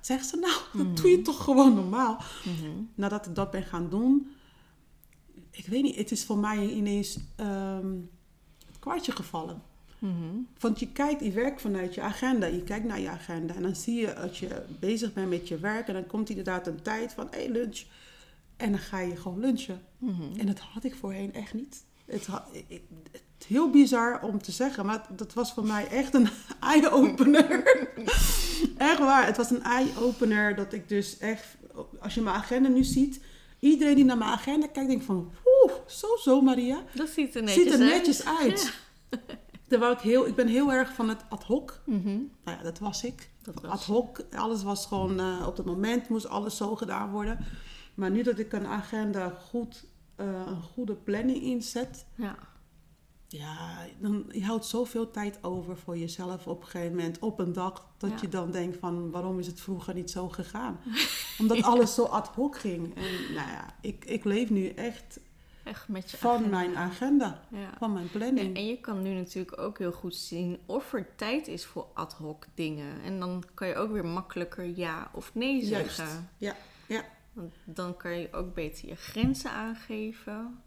Zegt 0.00 0.26
ze 0.28 0.36
nou? 0.36 0.86
Dat 0.86 0.96
doe 0.96 1.10
je 1.10 1.22
toch 1.22 1.44
gewoon 1.44 1.74
normaal? 1.74 2.16
Mhm. 2.44 2.70
Nadat 2.94 3.26
ik 3.26 3.34
dat 3.34 3.50
ben 3.50 3.62
gaan 3.62 3.88
doen. 3.90 4.30
Ik 5.50 5.66
weet 5.66 5.82
niet, 5.82 5.96
het 5.96 6.10
is 6.10 6.24
voor 6.24 6.38
mij 6.38 6.68
ineens 6.68 7.18
ehm, 7.36 7.92
het 8.66 8.78
kwartje 8.78 9.12
gevallen. 9.12 9.62
Mhm. 9.98 10.14
Want 10.58 10.80
je 10.80 10.88
kijkt, 10.92 11.24
je 11.24 11.30
werkt 11.32 11.60
vanuit 11.60 11.94
je 11.94 12.00
agenda. 12.00 12.46
Je 12.46 12.62
kijkt 12.62 12.86
naar 12.86 13.00
je 13.00 13.08
agenda. 13.08 13.54
En 13.54 13.62
dan 13.62 13.76
zie 13.76 13.94
je 14.00 14.14
dat 14.20 14.36
je 14.36 14.62
bezig 14.78 15.12
bent 15.12 15.28
met 15.28 15.48
je 15.48 15.58
werk. 15.58 15.88
En 15.88 15.94
dan 15.94 16.06
komt 16.06 16.28
inderdaad 16.28 16.66
een 16.66 16.82
tijd 16.82 17.12
van, 17.12 17.26
hé, 17.30 17.38
hey, 17.38 17.50
lunch. 17.50 17.82
En 18.56 18.70
dan 18.70 18.80
ga 18.80 19.00
je 19.00 19.16
gewoon 19.16 19.40
lunchen. 19.40 19.82
Mhm. 19.98 20.22
En 20.38 20.46
dat 20.46 20.58
had 20.58 20.84
ik 20.84 20.94
voorheen 20.94 21.32
echt 21.34 21.54
niet. 21.54 21.84
Het, 22.04 22.26
ha- 22.26 22.46
ik- 22.68 22.82
het 23.10 23.22
heel 23.44 23.70
bizar 23.70 24.22
om 24.22 24.42
te 24.42 24.52
zeggen, 24.52 24.86
maar 24.86 25.06
dat 25.16 25.32
was 25.34 25.52
voor 25.52 25.66
mij 25.66 25.88
echt 25.88 26.14
een 26.14 26.28
eye-opener. 26.60 27.62
echt 28.76 28.98
waar, 28.98 29.26
het 29.26 29.36
was 29.36 29.50
een 29.50 29.62
eye-opener 29.62 30.54
dat 30.54 30.72
ik 30.72 30.88
dus 30.88 31.18
echt, 31.18 31.56
als 32.00 32.14
je 32.14 32.20
mijn 32.20 32.36
agenda 32.36 32.68
nu 32.68 32.84
ziet, 32.84 33.20
iedereen 33.58 33.94
die 33.94 34.04
naar 34.04 34.18
mijn 34.18 34.30
agenda 34.30 34.66
kijkt, 34.66 34.88
denkt 34.88 35.04
van, 35.04 35.30
oeh, 35.64 35.72
zo 35.86 36.06
zo 36.16 36.40
Maria. 36.40 36.82
Dat 36.94 37.08
ziet 37.08 37.34
er 37.34 37.42
netjes 37.42 37.62
Ziet 37.64 37.72
er 37.72 37.80
uit. 37.80 37.90
netjes 37.92 38.24
uit. 38.26 38.72
Terwijl 39.68 39.92
ik 39.98 39.98
heel, 40.00 40.26
ik 40.26 40.34
ben 40.34 40.46
heel 40.48 40.72
erg 40.72 40.94
van 40.94 41.08
het 41.08 41.24
ad 41.28 41.44
hoc. 41.44 41.80
Mhm. 41.84 42.08
Nou 42.44 42.56
ja, 42.56 42.62
dat 42.62 42.78
was 42.78 43.04
ik. 43.04 43.30
Dat 43.42 43.54
was 43.62 43.70
Ad 43.70 43.84
hoc, 43.84 44.20
alles 44.36 44.62
was 44.62 44.86
gewoon 44.86 45.20
eh, 45.20 45.46
op 45.46 45.56
het 45.56 45.66
moment, 45.66 46.08
moest 46.08 46.28
alles 46.28 46.56
zo 46.56 46.76
gedaan 46.76 47.10
worden. 47.10 47.38
Maar 47.94 48.10
nu 48.10 48.22
dat 48.22 48.38
ik 48.38 48.52
een 48.52 48.66
agenda 48.66 49.28
goed, 49.48 49.84
eh, 50.16 50.26
een 50.46 50.62
goede 50.74 50.94
planning 50.94 51.42
inzet, 51.42 52.04
Ja. 52.14 52.36
Ja, 53.32 53.86
dan 53.98 54.24
je 54.30 54.44
houdt 54.44 54.64
zoveel 54.66 55.10
tijd 55.10 55.38
over 55.44 55.76
voor 55.76 55.98
jezelf 55.98 56.46
op 56.46 56.60
een 56.60 56.68
gegeven 56.68 56.96
moment, 56.96 57.18
op 57.18 57.38
een 57.38 57.52
dag, 57.52 57.86
dat 57.96 58.10
Ja. 58.10 58.16
je 58.20 58.28
dan 58.28 58.50
denkt 58.50 58.76
van 58.78 59.10
waarom 59.10 59.38
is 59.38 59.46
het 59.46 59.60
vroeger 59.60 59.94
niet 59.94 60.10
zo 60.10 60.28
gegaan? 60.28 60.80
Omdat 61.40 61.62
alles 61.62 61.94
zo 61.94 62.04
ad 62.04 62.28
hoc 62.28 62.58
ging. 62.58 62.94
En 62.96 63.34
nou 63.34 63.48
ja, 63.50 63.74
ik, 63.80 64.04
ik 64.04 64.24
leef 64.24 64.50
nu 64.50 64.68
echt 64.68 65.20
Echt 65.64 65.88
met 65.88 66.10
je 66.10 66.16
van 66.16 66.30
agenda. 66.36 66.56
mijn 66.56 66.76
agenda, 66.76 67.40
Ja. 67.50 67.70
van 67.78 67.92
mijn 67.92 68.10
planning. 68.10 68.56
en 68.56 68.66
je 68.66 68.80
kan 68.80 69.02
nu 69.02 69.12
natuurlijk 69.14 69.58
ook 69.60 69.78
heel 69.78 69.92
goed 69.92 70.14
zien 70.14 70.58
of 70.66 70.92
er 70.92 71.14
tijd 71.16 71.48
is 71.48 71.64
voor 71.64 71.86
ad 71.94 72.12
hoc 72.12 72.46
dingen. 72.54 73.02
En 73.02 73.18
dan 73.20 73.44
kan 73.54 73.68
je 73.68 73.74
ook 73.76 73.90
weer 73.92 74.04
makkelijker 74.06 74.64
ja 74.78 75.10
of 75.14 75.34
nee 75.34 75.64
Juist. 75.66 75.94
zeggen. 75.96 76.28
Ja, 76.38 76.56
ja. 76.88 77.02
Want 77.32 77.54
dan 77.64 77.96
kan 77.96 78.18
je 78.18 78.32
ook 78.32 78.54
beter 78.54 78.88
je 78.88 78.94
grenzen 78.96 79.50
aangeven. 79.50 80.62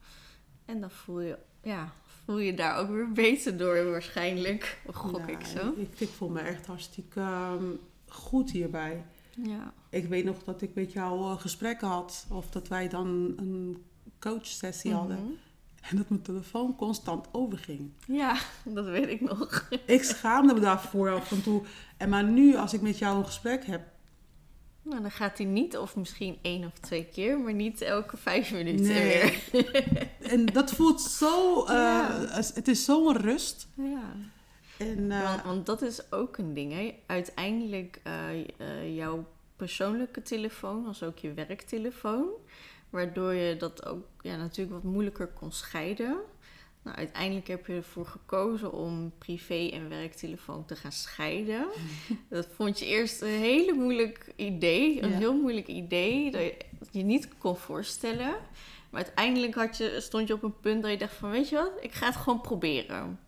En 0.66 0.82
dan 0.82 0.92
voel 0.92 1.20
je, 1.22 1.38
ja, 1.64 1.94
voel 2.26 2.40
je 2.40 2.54
daar 2.54 2.78
ook 2.78 2.90
weer 2.90 3.12
beter 3.12 3.58
door 3.58 3.92
waarschijnlijk. 3.92 4.82
Of 4.86 4.96
gok 4.96 5.18
Ja, 5.28 5.28
ik 5.28 5.46
zo. 5.46 5.74
Ik, 5.76 6.00
ik 6.00 6.10
voel 6.10 6.30
me 6.30 6.40
echt 6.40 6.66
hartstikke 6.66 7.20
ehm, 7.20 7.66
goed 8.08 8.52
hierbij. 8.52 9.04
Ja. 9.36 9.74
Ik 9.90 10.06
weet 10.06 10.26
nog 10.26 10.44
dat 10.44 10.62
ik 10.62 10.74
met 10.74 10.94
jou 10.94 11.20
eh, 11.20 11.40
gesprekken 11.40 11.88
had. 11.88 12.26
Of 12.30 12.50
dat 12.50 12.68
wij 12.68 12.90
dan 12.90 13.34
een 13.38 13.84
coachsessie 14.20 14.94
hadden. 14.94 15.18
Mhm. 15.18 15.32
En 15.90 15.98
dat 15.98 16.10
mijn 16.10 16.22
telefoon 16.22 16.76
constant 16.76 17.28
overging. 17.32 17.92
Ja, 18.08 18.38
dat 18.64 18.86
weet 18.86 19.08
ik 19.08 19.22
nog. 19.22 19.70
Ik 19.86 20.04
schaamde 20.04 20.54
me 20.54 20.60
daarvoor 20.60 21.12
af 21.12 21.32
en 21.32 21.44
toe. 21.44 21.62
En 21.98 22.10
maar 22.10 22.24
nu, 22.24 22.56
als 22.56 22.74
ik 22.74 22.82
met 22.82 22.98
jou 22.98 23.18
een 23.18 23.26
gesprek 23.26 23.66
heb... 23.66 23.82
Nou, 24.84 25.02
dan 25.02 25.12
gaat 25.12 25.38
hij 25.38 25.48
niet, 25.48 25.78
of 25.78 25.96
misschien 25.96 26.38
één 26.42 26.66
of 26.66 26.72
twee 26.80 27.06
keer, 27.06 27.40
maar 27.40 27.54
niet 27.54 27.82
elke 27.82 28.18
vijf 28.18 28.52
minuten 28.52 28.86
Nee. 28.86 29.42
weer. 29.52 29.72
En 30.32 30.46
dat 30.46 30.72
voelt 30.72 31.02
zo... 31.02 31.64
Ja. 31.68 32.26
als- 32.26 32.54
Het 32.56 32.68
is 32.68 32.86
zo'n 32.86 33.18
rust. 33.18 33.68
Ja. 33.74 34.12
En, 34.78 35.12
eh, 35.12 35.24
Want, 35.24 35.44
want 35.44 35.66
dat 35.66 35.82
is 35.82 36.12
ook 36.12 36.38
een 36.38 36.54
ding. 36.54 36.72
Hè? 36.74 36.96
Uiteindelijk 37.06 38.00
eh, 38.04 38.96
jouw 38.96 39.26
persoonlijke 39.56 40.22
telefoon 40.22 40.86
als 40.88 41.04
ook 41.04 41.18
je 41.18 41.34
werktelefoon. 41.34 42.26
Waardoor 42.90 43.34
je 43.34 43.58
dat 43.58 43.86
ook 43.86 44.06
ja, 44.22 44.36
natuurlijk 44.36 44.84
wat 44.84 44.92
moeilijker 44.92 45.28
kon 45.28 45.52
scheiden. 45.52 46.18
Nou, 46.84 46.98
uiteindelijk 46.98 47.48
heb 47.48 47.68
je 47.68 47.74
ervoor 47.74 48.06
gekozen 48.06 48.72
om 48.74 49.12
privé 49.18 49.70
en 49.74 49.90
werktelefoon 49.90 50.66
te 50.66 50.76
gaan 50.76 50.92
scheiden. 50.92 51.66
Dat 52.30 52.48
vond 52.56 52.80
je 52.80 52.86
eerst 52.86 53.22
een 53.22 53.28
hele 53.28 53.74
moeilijk 53.74 54.34
idee. 54.36 55.02
Een 55.04 55.10
Ja. 55.12 55.18
heel 55.18 55.34
moeilijk 55.42 55.68
idee 55.68 56.32
dat 56.32 56.42
je 56.42 56.56
dat 56.80 56.88
je 56.92 57.04
niet 57.04 57.28
kon 57.38 57.58
voorstellen. 57.58 58.36
Maar 58.90 59.04
uiteindelijk 59.04 59.56
had 59.56 59.78
je, 59.78 59.98
stond 60.02 60.28
je 60.28 60.34
op 60.34 60.44
een 60.44 60.60
punt 60.60 60.82
dat 60.82 60.92
je 60.92 60.98
dacht 60.98 61.14
van... 61.16 61.30
weet 61.32 61.50
je 61.50 61.56
wat, 61.56 61.72
ik 61.82 61.92
ga 61.94 62.06
het 62.06 62.16
gewoon 62.16 62.42
proberen. 62.42 63.20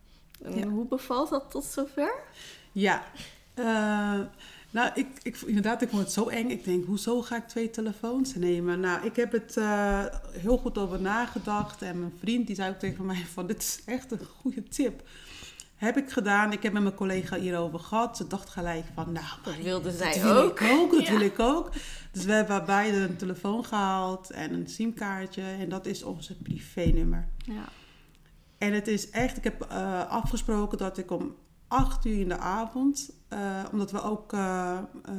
En 0.44 0.58
Ja. 0.58 0.68
hoe 0.68 0.88
bevalt 0.88 1.30
dat 1.30 1.52
tot 1.52 1.63
zover? 1.63 2.24
Ja. 2.72 3.04
Eh, 3.54 4.20
nou, 4.76 4.92
ik, 4.94 5.08
ik, 5.24 5.38
inderdaad, 5.42 5.82
ik 5.82 5.90
vond 5.90 6.02
het 6.02 6.12
zo 6.12 6.28
eng. 6.28 6.50
Ik 6.50 6.64
denk, 6.64 6.86
hoezo 6.86 7.22
ga 7.22 7.36
ik 7.36 7.48
twee 7.48 7.70
telefoons 7.70 8.36
nemen? 8.36 8.80
Nou, 8.80 9.06
ik 9.06 9.16
heb 9.16 9.32
het 9.32 9.58
eh, 9.58 10.06
heel 10.32 10.58
goed 10.58 10.78
over 10.78 11.02
nagedacht. 11.02 11.82
En 11.82 12.00
mijn 12.00 12.14
vriend 12.20 12.48
die 12.48 12.56
zei 12.56 12.70
ook 12.70 12.80
tegen 12.80 13.06
mij 13.06 13.26
van, 13.34 13.48
dit 13.48 13.62
is 13.62 13.82
echt 13.86 14.12
een 14.12 14.20
goede 14.42 14.64
tip. 14.64 15.04
Heb 15.76 15.98
ik 15.98 16.10
gedaan. 16.12 16.52
Ik 16.52 16.64
heb 16.64 16.74
met 16.74 16.84
mijn 16.84 16.96
collega 16.96 17.38
hierover 17.38 17.80
gehad. 17.80 18.18
Ze 18.18 18.28
dacht 18.28 18.50
gelijk 18.50 18.86
van, 18.94 19.12
nou, 19.12 19.26
Dat 19.44 19.58
wilde 19.58 19.92
zij 19.92 20.14
dat 20.14 20.22
wil 20.22 20.36
ook. 20.36 20.60
ik 20.60 20.68
ook. 20.72 20.92
Dat 20.92 21.06
Ja. 21.08 21.12
wil 21.12 21.22
ik 21.22 21.40
ook. 21.40 21.72
Dus 22.12 22.26
we 22.26 22.32
hebben 22.32 22.66
beide 22.66 22.98
een 22.98 23.18
telefoon 23.18 23.66
gehaald 23.66 24.32
en 24.32 24.54
een 24.54 24.68
simkaartje. 24.68 25.42
En 25.42 25.70
dat 25.70 25.86
is 25.86 26.04
onze 26.04 26.38
privénummer. 26.38 27.28
Ja. 27.38 27.70
En 28.58 28.74
het 28.74 28.88
is 28.88 29.10
echt, 29.10 29.38
ik 29.38 29.44
heb 29.44 29.62
eh, 29.62 30.10
afgesproken 30.10 30.78
dat 30.78 30.98
ik 30.98 31.12
om 31.12 31.36
8 31.67 32.06
uur 32.06 32.19
in 32.19 32.28
de 32.30 32.38
avond, 32.38 33.10
eh, 33.28 33.63
omdat 33.71 33.91
we 33.91 34.01
ook 34.01 34.34
eh, 34.34 34.78
eh, 35.04 35.13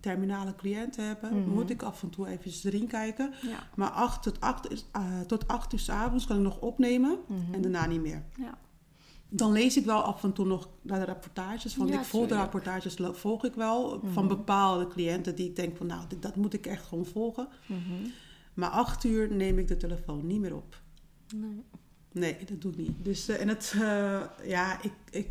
terminale 0.00 0.54
cliënten 0.54 1.06
hebben, 1.06 1.40
Mhm. 1.40 1.50
moet 1.50 1.70
ik 1.70 1.82
af 1.82 2.02
en 2.02 2.10
toe 2.10 2.26
even 2.26 2.70
erin 2.72 2.86
kijken. 2.86 3.32
Ja. 3.42 3.58
Maar 3.76 3.90
8 3.90 4.22
tot 4.22 4.40
8, 4.40 4.70
is, 4.70 4.86
eh, 4.92 5.20
tot 5.20 5.48
8 5.48 5.72
uur 5.72 5.78
s 5.78 5.88
avonds 5.88 6.26
kan 6.26 6.36
ik 6.36 6.42
nog 6.42 6.60
opnemen 6.60 7.18
Mhm. 7.28 7.54
en 7.54 7.60
daarna 7.62 7.86
niet 7.86 8.00
meer. 8.00 8.22
Ja. 8.36 8.58
Dan 9.28 9.52
lees 9.52 9.76
ik 9.76 9.84
wel 9.84 10.02
af 10.02 10.24
en 10.24 10.32
toe 10.32 10.46
nog 10.46 10.68
naar 10.82 10.98
de 10.98 11.04
rapportages, 11.04 11.76
want 11.76 11.88
Ja, 11.90 11.98
ik 11.98 12.04
volg 12.04 12.28
de 12.28 12.34
rapportages 12.34 12.96
volg 13.12 13.44
ik 13.44 13.54
wel 13.54 14.00
van 14.12 14.24
Mhm. 14.24 14.34
bepaalde 14.36 14.86
cliënten 14.86 15.34
die 15.34 15.48
ik 15.48 15.56
denk 15.56 15.76
van 15.76 15.86
nou, 15.86 16.00
dit- 16.08 16.22
dat 16.22 16.36
moet 16.36 16.52
ik 16.54 16.66
echt 16.66 16.84
gewoon 16.86 17.06
volgen. 17.06 17.48
Maar 18.54 18.70
8 18.70 19.04
uur 19.04 19.32
neem 19.34 19.58
ik 19.58 19.68
de 19.68 19.76
telefoon 19.76 20.26
niet 20.26 20.40
meer 20.40 20.54
op. 20.56 20.80
Nee. 21.36 21.62
Nee, 22.12 22.36
dat 22.44 22.60
doe 22.60 22.72
ik 22.72 22.78
niet. 22.78 23.04
Dus, 23.04 23.28
en 23.28 23.48
het, 23.48 23.74
ja, 24.44 24.82
ik, 24.82 24.92
ik, 25.10 25.28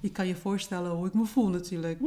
je 0.00 0.10
kan 0.12 0.26
je 0.26 0.36
voorstellen 0.36 0.90
hoe 0.90 1.06
ik 1.06 1.14
me 1.14 1.24
voel 1.24 1.48
natuurlijk. 1.48 1.98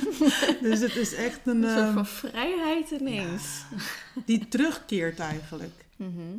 dus 0.62 0.80
het 0.80 0.96
is 0.96 1.14
echt 1.14 1.46
een, 1.46 1.62
Een 1.62 1.70
soort 1.70 1.84
ehm, 1.84 1.92
van 1.94 2.06
vrijheid 2.06 2.90
ineens. 2.90 3.64
die 4.24 4.48
terugkeert 4.48 5.18
eigenlijk. 5.18 5.86
Mhm. 5.96 6.36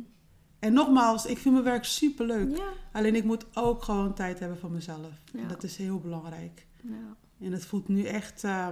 En 0.58 0.72
nogmaals, 0.72 1.26
ik 1.26 1.38
vind 1.38 1.54
mijn 1.54 1.66
werk 1.66 1.84
super 1.84 2.26
leuk. 2.26 2.56
Ja. 2.56 2.72
Alleen 2.92 3.14
ik 3.14 3.24
moet 3.24 3.44
ook 3.54 3.82
gewoon 3.82 4.14
tijd 4.14 4.38
hebben 4.38 4.58
voor 4.58 4.70
mezelf. 4.70 5.12
Ja. 5.32 5.40
En 5.40 5.48
dat 5.48 5.62
is 5.62 5.76
heel 5.76 5.98
belangrijk. 5.98 6.66
Ja. 6.82 7.16
En 7.40 7.52
het 7.52 7.64
voelt 7.64 7.88
nu 7.88 8.04
echt, 8.04 8.44
eh, 8.44 8.68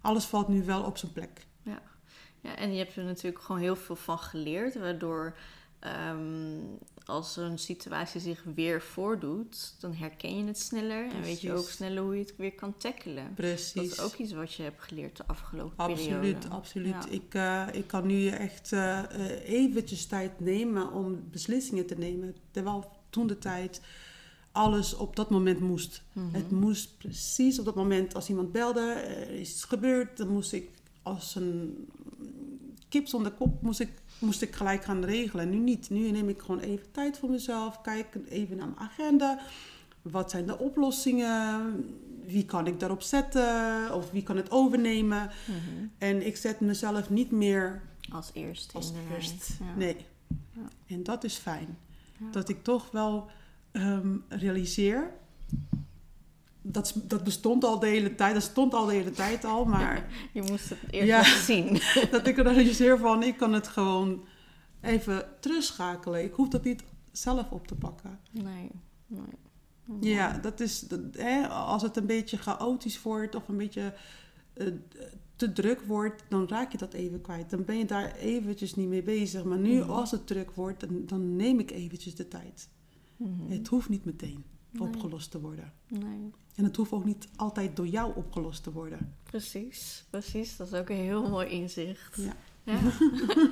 alles 0.00 0.24
valt 0.24 0.48
nu 0.48 0.64
wel 0.64 0.82
op 0.82 0.96
zijn 0.98 1.12
plek. 1.12 1.46
ja, 2.40 2.56
en 2.56 2.72
je 2.72 2.78
hebt 2.78 2.96
er 2.96 3.04
natuurlijk 3.04 3.42
gewoon 3.42 3.60
heel 3.60 3.76
veel 3.76 3.96
van 3.96 4.18
geleerd, 4.18 4.78
waardoor 4.78 5.36
ehm, 5.78 6.58
als 7.06 7.36
een 7.36 7.58
situatie 7.58 8.20
zich 8.20 8.44
weer 8.54 8.82
voordoet, 8.82 9.74
dan 9.78 9.94
herken 9.94 10.36
je 10.36 10.44
het 10.44 10.58
sneller 10.58 11.10
en 11.10 11.22
weet 11.22 11.40
je 11.40 11.52
ook 11.52 11.68
sneller 11.68 12.02
hoe 12.02 12.14
je 12.14 12.20
het 12.20 12.36
weer 12.36 12.54
kan 12.54 12.76
tackelen. 12.76 13.34
Precies. 13.34 13.72
Dat 13.72 13.84
is 13.84 14.00
ook 14.00 14.14
iets 14.14 14.32
wat 14.32 14.54
je 14.54 14.62
hebt 14.62 14.82
geleerd 14.82 15.16
de 15.16 15.26
afgelopen 15.26 15.76
Absoluut, 15.76 16.20
periode. 16.20 16.48
absoluut. 16.48 16.88
Ja. 16.88 17.08
Ik, 17.08 17.34
eh, 17.34 17.66
ik 17.80 17.86
kan 17.86 18.06
nu 18.06 18.28
echt 18.28 18.72
eh, 18.72 19.02
eventjes 19.44 20.06
tijd 20.06 20.40
nemen 20.40 20.92
om 20.92 21.24
beslissingen 21.30 21.86
te 21.86 21.94
nemen. 21.94 22.36
Terwijl 22.50 22.90
toen 23.10 23.26
de 23.26 23.38
tijd 23.38 23.80
alles 24.52 24.94
op 24.94 25.16
dat 25.16 25.30
moment 25.30 25.60
moest. 25.60 26.02
Mhm. 26.12 26.34
Het 26.34 26.50
moest 26.50 26.98
precies 26.98 27.58
op 27.58 27.64
dat 27.64 27.74
moment, 27.74 28.14
als 28.14 28.28
iemand 28.28 28.52
belde, 28.52 28.80
er 28.80 29.30
is 29.30 29.50
iets 29.50 29.64
gebeurd, 29.64 30.16
dan 30.16 30.28
moest 30.28 30.52
ik 30.52 30.70
als 31.02 31.34
een 31.34 31.88
kip 32.92 33.06
zonder 33.08 33.32
kop, 33.32 33.62
moest 33.62 33.80
ik, 33.80 33.90
moest 34.18 34.42
ik 34.42 34.54
gelijk 34.54 34.84
gaan 34.84 35.04
regelen. 35.04 35.50
Nu 35.50 35.56
niet. 35.58 35.90
Nu 35.90 36.10
neem 36.10 36.28
ik 36.28 36.40
gewoon 36.40 36.60
even 36.60 36.90
tijd 36.90 37.18
voor 37.18 37.30
mezelf, 37.30 37.80
kijk 37.80 38.16
even 38.28 38.56
naar 38.56 38.66
mijn 38.66 38.78
agenda. 38.90 39.40
Wat 40.02 40.30
zijn 40.30 40.46
de 40.46 40.58
oplossingen? 40.58 41.84
Wie 42.26 42.44
kan 42.44 42.66
ik 42.66 42.80
daarop 42.80 43.02
zetten? 43.02 43.94
Of 43.94 44.10
wie 44.10 44.22
kan 44.22 44.36
het 44.36 44.50
overnemen? 44.50 45.30
Mhm. 45.46 45.86
En 45.98 46.26
ik 46.26 46.36
zet 46.36 46.60
mezelf 46.60 47.10
niet 47.10 47.30
meer 47.30 47.82
Als 48.12 48.30
eerste. 48.32 48.74
als 48.74 48.92
eerst. 49.12 49.48
Ja. 49.60 49.74
Nee. 49.76 49.96
Ja. 50.54 50.68
En 50.86 51.02
dat 51.02 51.24
is 51.24 51.36
fijn. 51.36 51.78
Ja. 52.18 52.30
Dat 52.30 52.48
ik 52.48 52.62
toch 52.62 52.90
wel 52.90 53.26
ehm, 53.72 54.16
realiseer. 54.28 55.10
Dat, 56.62 56.94
dat 57.04 57.24
bestond 57.24 57.64
al 57.64 57.78
de 57.78 57.86
hele 57.86 58.14
tijd, 58.14 58.34
dat 58.34 58.42
stond 58.42 58.74
al 58.74 58.86
de 58.86 58.92
hele 58.92 59.10
tijd 59.10 59.44
al, 59.44 59.64
maar 59.64 60.08
Je 60.32 60.42
moest 60.42 60.68
het 60.68 60.78
eerst 60.90 61.06
Ja. 61.06 61.22
zien. 61.24 61.80
dat 62.10 62.26
ik 62.26 62.36
realiseer 62.36 62.98
van 62.98 63.22
ik 63.22 63.36
kan 63.36 63.52
het 63.52 63.68
gewoon 63.68 64.24
even 64.80 65.24
terugschakelen. 65.40 66.24
Ik 66.24 66.32
hoef 66.32 66.48
dat 66.48 66.64
niet 66.64 66.82
zelf 67.12 67.50
op 67.50 67.66
te 67.66 67.74
pakken. 67.74 68.18
Nee, 68.30 68.70
nee. 69.06 69.20
Ja, 70.00 70.38
dat 70.38 70.60
is, 70.60 70.80
dat, 70.80 71.00
hè, 71.12 71.48
als 71.48 71.82
het 71.82 71.96
een 71.96 72.06
beetje 72.06 72.36
chaotisch 72.36 73.02
wordt 73.02 73.34
of 73.34 73.48
een 73.48 73.56
beetje 73.56 73.94
eh, 74.54 74.66
te 75.36 75.52
druk 75.52 75.80
wordt, 75.80 76.22
dan 76.28 76.48
raak 76.48 76.72
je 76.72 76.78
dat 76.78 76.92
even 76.92 77.20
kwijt. 77.20 77.50
Dan 77.50 77.64
ben 77.64 77.78
je 77.78 77.84
daar 77.84 78.14
eventjes 78.16 78.74
niet 78.74 78.88
mee 78.88 79.02
bezig. 79.02 79.44
Maar 79.44 79.58
nu, 79.58 79.78
Mhm. 79.80 79.90
als 79.90 80.10
het 80.10 80.26
druk 80.26 80.50
wordt, 80.50 80.80
dan, 80.80 81.02
dan 81.06 81.36
neem 81.36 81.58
ik 81.58 81.70
eventjes 81.70 82.14
de 82.14 82.28
tijd. 82.28 82.68
Mhm. 83.16 83.50
Het 83.50 83.68
hoeft 83.68 83.88
niet 83.88 84.04
meteen 84.04 84.44
Nee. 84.70 84.88
opgelost 84.88 85.30
te 85.30 85.40
worden. 85.40 85.72
Nee, 85.88 86.30
En 86.54 86.64
het 86.64 86.76
hoeft 86.76 86.92
ook 86.92 87.04
niet 87.04 87.28
altijd 87.36 87.76
door 87.76 87.86
jou 87.86 88.12
opgelost 88.14 88.62
te 88.62 88.72
worden. 88.72 89.14
precies. 89.22 90.04
Precies, 90.10 90.56
dat 90.56 90.66
is 90.66 90.78
ook 90.78 90.88
een 90.88 90.96
heel 90.96 91.28
mooi 91.28 91.48
inzicht. 91.48 92.16
Ja. 92.16 92.36
Ja. 92.64 92.80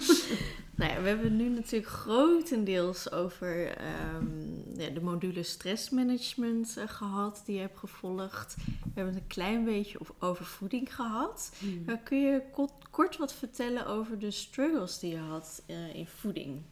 nou 0.77 0.93
ja, 0.93 1.01
we 1.01 1.09
hebben 1.09 1.25
het 1.25 1.33
nu 1.33 1.49
natuurlijk 1.49 1.91
grotendeels 1.91 3.11
over 3.13 3.77
ehm, 3.77 4.81
ja, 4.81 4.89
de 4.89 5.01
module 5.01 5.43
stressmanagement 5.43 6.77
eh, 6.77 6.89
gehad, 6.89 7.43
die 7.45 7.55
je 7.55 7.61
hebt 7.61 7.79
gevolgd. 7.79 8.55
We 8.57 8.91
hebben 8.95 9.15
het 9.15 9.23
een 9.23 9.29
klein 9.29 9.65
beetje 9.65 9.99
over 10.19 10.45
voeding 10.45 10.95
gehad. 10.95 11.53
Maar 11.87 11.99
kun 11.99 12.21
je 12.21 12.43
kort, 12.53 12.73
kort 12.91 13.17
wat 13.17 13.33
vertellen 13.33 13.87
over 13.87 14.19
de 14.19 14.31
struggles 14.31 14.99
die 14.99 15.11
je 15.11 15.19
had 15.19 15.63
eh, 15.67 15.95
in 15.95 16.07
voeding? 16.07 16.63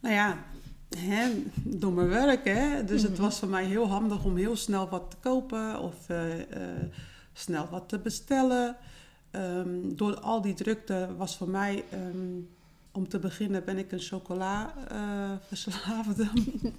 Nou 0.00 0.14
ja, 0.14 0.44
hè, 0.96 1.30
door 1.54 1.92
mijn 1.92 2.08
werk, 2.08 2.44
hè. 2.44 2.84
Dus 2.84 3.02
het 3.02 3.12
Mhm. 3.12 3.20
was 3.22 3.38
voor 3.38 3.48
mij 3.48 3.64
heel 3.64 3.86
handig 3.88 4.24
om 4.24 4.36
heel 4.36 4.56
snel 4.56 4.88
wat 4.88 5.10
te 5.10 5.16
kopen 5.20 5.80
of 5.80 5.94
eh, 6.08 6.40
eh, 6.40 6.46
snel 7.32 7.68
wat 7.70 7.88
te 7.88 7.98
bestellen. 7.98 8.76
Ehm, 9.30 9.68
door 9.94 10.20
al 10.20 10.40
die 10.42 10.54
drukte 10.54 11.08
was 11.16 11.36
voor 11.36 11.48
mij, 11.48 11.84
ehm, 11.90 12.40
om 12.92 13.08
te 13.08 13.18
beginnen 13.18 13.64
ben 13.64 13.78
ik 13.78 13.92
een 13.92 14.00
chocola 14.00 14.74
eh, 14.90 15.30
verslaafde, 15.48 16.28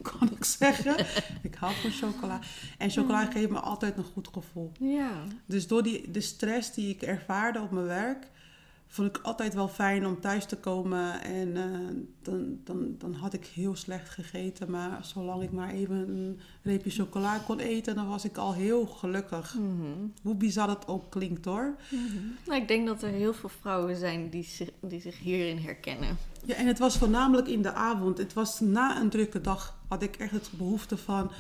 kan 0.02 0.30
ik 0.32 0.44
zeggen. 0.44 1.06
ik 1.42 1.56
hou 1.56 1.74
van 1.74 1.92
chocola. 1.92 2.40
En 2.78 2.90
chocola 2.90 3.22
Mhm. 3.22 3.32
geeft 3.32 3.50
me 3.50 3.60
altijd 3.60 3.98
een 3.98 4.04
goed 4.14 4.28
gevoel. 4.34 4.72
Ja. 4.80 5.12
Dus 5.46 5.68
door 5.68 5.84
die, 5.84 6.12
de 6.12 6.22
stress 6.22 6.74
die 6.74 6.90
ik 6.90 7.02
ervaarde 7.02 7.62
op 7.62 7.72
mijn 7.72 7.86
werk, 7.86 8.28
vond 8.96 9.18
ik 9.18 9.24
altijd 9.24 9.54
wel 9.54 9.68
fijn 9.68 10.06
om 10.06 10.20
thuis 10.20 10.46
te 10.46 10.56
komen. 10.56 11.22
En 11.24 11.58
eh, 11.58 11.96
dan, 12.22 12.60
dan, 12.64 12.96
dan 12.98 13.14
had 13.14 13.34
ik 13.34 13.46
heel 13.46 13.76
slecht 13.76 14.10
gegeten. 14.10 14.72
Maar 14.72 15.00
zolang 15.06 15.44
ik 15.44 15.52
maar 15.52 15.70
even 15.70 15.96
een 15.96 16.40
reepje 16.62 16.90
chocola 16.90 17.38
kon 17.38 17.60
eten, 17.60 17.96
dan 17.96 18.08
was 18.08 18.26
ik 18.26 18.38
al 18.38 18.54
heel 18.54 18.86
gelukkig. 18.86 19.54
Mhm. 19.54 20.08
Hoe 20.22 20.36
bizar 20.36 20.70
het 20.70 20.88
ook 20.88 21.12
klinkt 21.12 21.46
hoor. 21.46 21.76
Nou, 22.46 22.62
ik 22.62 22.68
denk 22.68 22.88
dat 22.88 23.04
er 23.04 23.10
heel 23.10 23.34
veel 23.34 23.50
vrouwen 23.50 23.96
zijn 23.96 24.30
die 24.30 24.44
zich, 24.44 24.70
die 24.82 25.02
zich 25.02 25.20
hierin 25.20 25.58
herkennen. 25.58 26.18
Ja, 26.46 26.56
en 26.56 26.68
het 26.68 26.80
was 26.80 26.98
voornamelijk 26.98 27.48
in 27.48 27.62
de 27.62 27.74
avond. 27.74 28.18
Het 28.18 28.34
was 28.34 28.60
na 28.60 29.02
een 29.02 29.10
drukke 29.10 29.42
dag 29.42 29.80
had 29.88 30.02
ik 30.02 30.16
echt 30.16 30.32
het 30.32 30.50
behoefte 30.58 30.98
van, 30.98 31.32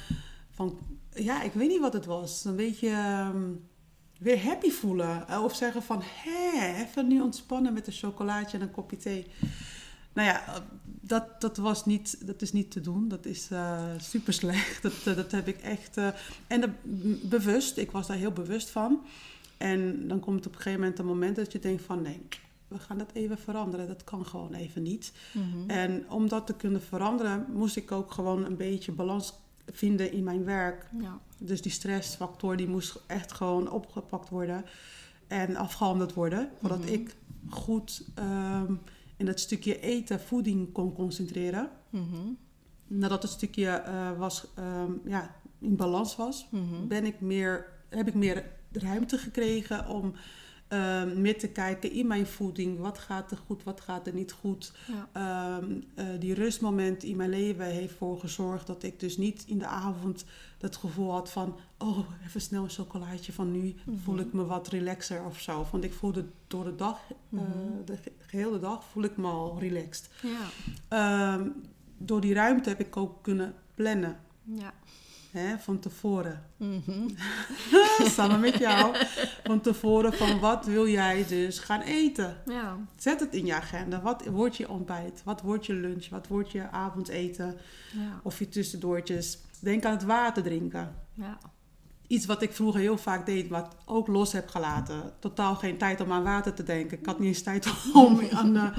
van 0.49 0.77
ja, 1.13 1.41
ik 1.41 1.53
weet 1.53 1.69
niet 1.69 1.81
wat 1.81 1.93
het 1.93 2.05
was. 2.05 2.45
Een 2.45 2.55
beetje 2.55 2.89
ehm, 2.89 3.51
weer 4.17 4.43
happy 4.43 4.69
voelen. 4.69 5.27
Eh, 5.27 5.43
Of 5.43 5.55
zeggen 5.55 5.83
van, 5.83 6.01
hé, 6.03 6.75
even 6.83 7.07
nu 7.07 7.21
ontspannen 7.21 7.73
met 7.73 7.87
een 7.87 7.93
chocolaatje 7.93 8.57
en 8.57 8.63
een 8.63 8.71
kopje 8.71 8.97
thee. 8.97 9.25
Nou 10.13 10.27
ja, 10.27 10.47
eh, 10.47 10.55
dat, 10.85 11.41
dat, 11.41 11.57
was 11.57 11.85
niet, 11.85 12.27
dat 12.27 12.41
is 12.41 12.51
niet 12.51 12.71
te 12.71 12.81
doen. 12.81 13.07
Dat 13.07 13.25
is 13.25 13.51
eh, 13.51 13.83
super 13.97 14.33
slecht. 14.33 14.81
Dat, 14.81 15.15
dat 15.15 15.31
heb 15.31 15.47
ik 15.47 15.57
echt... 15.57 15.97
en 16.47 16.77
bewust, 17.23 17.77
ik 17.77 17.91
was 17.91 18.07
daar 18.07 18.17
heel 18.17 18.31
bewust 18.31 18.69
van. 18.69 19.05
En 19.57 20.07
dan 20.07 20.19
komt 20.19 20.45
op 20.45 20.51
een 20.51 20.61
gegeven 20.61 20.79
moment 20.79 20.99
een 20.99 21.05
moment 21.05 21.35
dat 21.35 21.51
je 21.51 21.59
denkt 21.59 21.83
van... 21.83 22.01
nee, 22.01 22.21
we 22.67 22.79
gaan 22.79 22.97
dat 22.97 23.09
even 23.13 23.37
veranderen. 23.37 23.87
Dat 23.87 24.03
kan 24.03 24.25
gewoon 24.25 24.53
even 24.53 24.81
niet. 24.81 25.11
Mhm. 25.31 25.69
En 25.69 26.09
om 26.09 26.27
dat 26.27 26.47
te 26.47 26.55
kunnen 26.55 26.81
veranderen, 26.81 27.45
moest 27.53 27.75
ik 27.75 27.91
ook 27.91 28.11
gewoon 28.11 28.45
een 28.45 28.57
beetje 28.57 28.91
balans 28.91 29.33
vinden 29.71 30.11
in 30.11 30.23
mijn 30.23 30.43
werk. 30.43 30.89
Ja. 30.99 31.19
Dus 31.39 31.61
die 31.61 31.71
stressfactor 31.71 32.55
die 32.57 32.67
moest 32.67 32.99
echt 33.07 33.31
gewoon 33.31 33.71
opgepakt 33.71 34.29
worden 34.29 34.65
en 35.27 35.55
afgehandeld 35.55 36.13
worden. 36.13 36.49
Zodat 36.61 36.79
Mhm. 36.79 36.87
ik 36.93 37.15
goed 37.49 38.05
ehm, 38.15 38.73
in 39.17 39.25
dat 39.25 39.39
stukje 39.39 39.79
eten, 39.79 40.19
voeding 40.19 40.71
kon 40.71 40.93
concentreren. 40.93 41.69
Mhm. 41.89 42.03
Nadat 42.87 43.21
het 43.21 43.31
stukje 43.31 43.67
eh, 43.69 44.17
was, 44.17 44.47
ehm, 44.55 44.91
ja, 45.05 45.35
in 45.59 45.75
balans 45.75 46.15
was, 46.15 46.47
Mhm. 46.51 46.87
ben 46.87 47.05
ik 47.05 47.21
meer, 47.21 47.65
heb 47.89 48.07
ik 48.07 48.13
meer 48.13 48.51
ruimte 48.71 49.17
gekregen 49.17 49.87
om 49.87 50.13
ehm, 50.67 51.21
meer 51.21 51.37
te 51.39 51.47
kijken 51.47 51.91
in 51.91 52.07
mijn 52.07 52.27
voeding. 52.27 52.79
Wat 52.79 52.97
gaat 52.97 53.31
er 53.31 53.37
goed, 53.45 53.63
wat 53.63 53.81
gaat 53.81 54.07
er 54.07 54.13
niet 54.13 54.31
goed. 54.31 54.73
Ja. 54.87 55.09
Ehm, 55.57 55.71
eh, 55.95 56.05
die 56.19 56.33
rustmoment 56.33 57.03
in 57.03 57.15
mijn 57.15 57.29
leven 57.29 57.65
heeft 57.65 57.91
ervoor 57.91 58.19
gezorgd 58.19 58.67
dat 58.67 58.83
ik 58.83 58.99
dus 58.99 59.17
niet 59.17 59.43
in 59.47 59.57
de 59.57 59.65
avond 59.67 60.25
het 60.59 60.75
gevoel 60.75 61.11
had 61.11 61.31
van... 61.31 61.55
oh, 61.77 61.99
even 62.25 62.41
snel 62.41 62.63
een 62.63 62.69
chocolaatje 62.69 63.33
van 63.33 63.51
nu 63.51 63.75
Mhm. 63.85 63.97
voel 63.97 64.17
ik 64.17 64.33
me 64.33 64.45
wat 64.45 64.67
relaxer 64.67 65.25
of 65.25 65.39
zo. 65.39 65.65
Want 65.71 65.83
ik 65.83 65.93
voelde 65.93 66.25
door 66.47 66.63
de 66.63 66.75
dag, 66.75 66.99
eh, 67.09 67.15
Mhm. 67.29 67.85
de 67.85 67.97
ge- 67.97 68.11
gehele 68.19 68.59
dag, 68.59 68.83
voel 68.83 69.03
ik 69.03 69.17
me 69.17 69.27
al 69.27 69.59
relaxed. 69.59 70.09
Ja. 70.21 70.45
Ehm, 70.87 71.49
door 71.97 72.21
die 72.21 72.33
ruimte 72.33 72.69
heb 72.69 72.79
ik 72.79 72.97
ook 72.97 73.23
kunnen 73.23 73.53
plannen, 73.75 74.19
Ja. 74.43 74.73
Hè, 75.35 75.57
van 75.57 75.79
tevoren. 75.79 76.43
Mhm. 76.57 77.09
Samen 78.15 78.39
met 78.39 78.57
jou. 78.57 78.95
Van 79.43 79.61
tevoren 79.61 80.13
van 80.13 80.39
wat 80.39 80.65
wil 80.65 80.87
jij 80.87 81.25
dus 81.27 81.59
gaan 81.59 81.81
eten? 81.81 82.37
Ja. 82.45 82.77
Zet 82.97 83.19
het 83.19 83.33
in 83.33 83.45
je 83.45 83.53
agenda. 83.53 84.01
Wat 84.01 84.25
wordt 84.25 84.57
je 84.57 84.69
ontbijt? 84.69 85.21
Wat 85.23 85.41
wordt 85.41 85.65
je 85.65 85.73
lunch? 85.73 86.09
Wat 86.09 86.27
wordt 86.27 86.51
je 86.51 86.69
avondeten? 86.69 87.57
Ja. 87.91 88.19
Of 88.23 88.39
je 88.39 88.49
tussendoortjes. 88.49 89.39
Denk 89.59 89.85
aan 89.85 89.91
het 89.91 90.03
water 90.03 90.43
drinken. 90.43 90.95
Ja. 91.13 91.37
Iets 92.07 92.25
wat 92.25 92.41
ik 92.41 92.53
vroeger 92.53 92.79
heel 92.81 92.97
vaak 92.97 93.25
deed, 93.25 93.47
wat 93.49 93.75
ook 93.85 94.07
los 94.07 94.31
heb 94.31 94.49
gelaten. 94.49 95.13
Totaal 95.19 95.55
geen 95.55 95.77
tijd 95.77 96.01
om 96.01 96.11
aan 96.11 96.23
water 96.23 96.53
te 96.53 96.63
denken. 96.63 96.99
Ik 96.99 97.05
had 97.05 97.19
niet 97.19 97.27
eens 97.27 97.41
tijd 97.41 97.67
om 97.93 98.19
aan... 98.31 98.55
eh, 98.55 98.77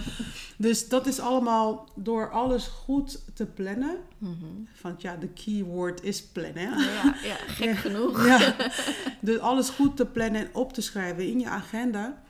dus 0.59 0.89
dat 0.89 1.07
is 1.07 1.20
allemaal 1.20 1.89
door 1.95 2.31
alles 2.31 2.66
goed 2.66 3.22
te 3.35 3.47
plannen. 3.47 3.97
Mhm. 4.18 4.35
Want 4.83 5.03
ja, 5.03 5.16
de 5.16 5.29
keyword 5.29 6.03
is 6.03 6.24
plannen. 6.27 6.79
Ja, 6.79 7.14
ja, 7.22 7.37
gek 7.47 7.66
Ja. 7.68 7.74
genoeg. 7.74 8.27
Ja, 8.27 8.55
dus 9.20 9.39
alles 9.39 9.68
goed 9.68 9.97
te 9.97 10.07
plannen 10.07 10.41
en 10.41 10.55
op 10.55 10.72
te 10.72 10.81
schrijven 10.83 11.29
in 11.29 11.41
je 11.41 11.49
agenda. 11.49 12.22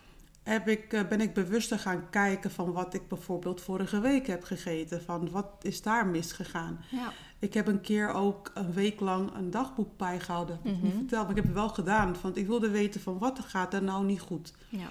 Heb 0.42 0.68
ik, 0.68 0.92
eh, 0.92 1.08
ben 1.08 1.20
ik 1.20 1.34
bewuster 1.34 1.78
gaan 1.78 2.10
kijken 2.10 2.50
van 2.50 2.72
wat 2.72 2.94
ik 2.94 3.08
bijvoorbeeld 3.08 3.60
vorige 3.60 4.00
week 4.00 4.26
heb 4.26 4.44
gegeten. 4.44 5.02
Van 5.02 5.30
wat 5.30 5.46
is 5.62 5.82
daar 5.82 6.06
misgegaan. 6.06 6.84
Ja. 6.90 7.12
Ik 7.38 7.54
heb 7.54 7.66
een 7.66 7.80
keer 7.80 8.12
ook 8.12 8.50
een 8.54 8.72
week 8.72 9.00
lang 9.00 9.34
een 9.34 9.50
dagboek 9.50 9.96
bijgehouden. 9.96 10.54
Ik 10.56 10.62
heb 10.64 10.72
het 10.72 10.82
niet 10.82 10.90
Mhm. 10.92 10.98
verteld, 11.00 11.22
maar 11.22 11.30
ik 11.30 11.36
heb 11.36 11.44
het 11.44 11.54
wel 11.54 11.68
gedaan. 11.68 12.14
Want 12.22 12.36
ik 12.36 12.46
wilde 12.46 12.70
weten 12.70 13.00
van 13.00 13.18
wat 13.18 13.38
gaat 13.40 13.74
er 13.74 13.82
nou 13.82 14.04
niet 14.04 14.20
goed. 14.20 14.52
Ja. 14.68 14.88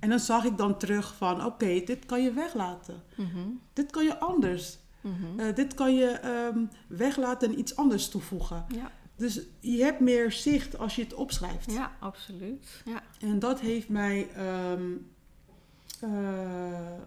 En 0.00 0.08
dan 0.08 0.18
zag 0.20 0.44
ik 0.44 0.56
dan 0.56 0.78
terug 0.78 1.14
van 1.16 1.44
oké, 1.44 1.82
dit 1.84 2.06
kan 2.06 2.22
je 2.22 2.32
weglaten. 2.32 3.02
Mhm. 3.16 3.38
Dit 3.72 3.90
kan 3.90 4.04
je 4.04 4.18
anders. 4.18 4.78
Mhm. 5.00 5.40
Eh, 5.40 5.54
dit 5.54 5.74
kan 5.74 5.94
je 5.94 6.06
ehm, 6.06 6.58
weglaten 6.86 7.48
en 7.52 7.58
iets 7.58 7.76
anders 7.76 8.08
toevoegen. 8.08 8.64
Ja. 8.74 8.90
Dus 9.16 9.40
je 9.60 9.82
hebt 9.82 10.00
meer 10.00 10.32
zicht 10.32 10.78
als 10.78 10.96
je 10.96 11.02
het 11.02 11.14
opschrijft. 11.14 11.72
ja, 11.72 11.92
absoluut. 12.00 12.82
Ja. 12.84 13.02
En 13.20 13.38
dat 13.38 13.60
heeft 13.60 13.88
mij 13.88 14.28
ehm, 14.34 14.82
eh, 16.02 16.10
eh, 16.10 16.98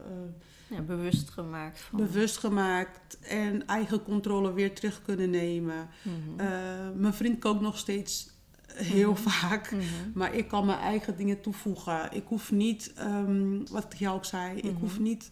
ja, 0.67 0.81
bewust 0.81 1.29
gemaakt 1.29 1.79
van. 1.79 1.99
bewust 1.99 2.37
gemaakt 2.37 3.19
en 3.19 3.67
eigen 3.67 4.03
controle 4.03 4.53
weer 4.53 4.73
terug 4.75 5.01
kunnen 5.01 5.29
nemen. 5.29 5.87
Mhm. 6.01 6.39
Eh, 6.39 6.47
mijn 6.95 7.13
vriend 7.13 7.39
kookt 7.39 7.61
nog 7.61 7.77
steeds 7.77 8.29
heel 8.73 9.11
Mhm. 9.11 9.21
vaak. 9.21 9.71
Mhm. 9.71 9.83
Maar 10.13 10.33
ik 10.33 10.47
kan 10.47 10.65
mijn 10.65 10.79
eigen 10.79 11.17
dingen 11.17 11.41
toevoegen. 11.41 12.11
Ik 12.13 12.23
hoef 12.27 12.51
niet, 12.51 12.93
ehm, 12.95 13.65
wat 13.71 13.93
ik 13.93 13.99
jou 13.99 14.15
ook 14.15 14.25
zei, 14.25 14.57
ik 14.57 14.75
hoef 14.79 14.99
niet 14.99 15.31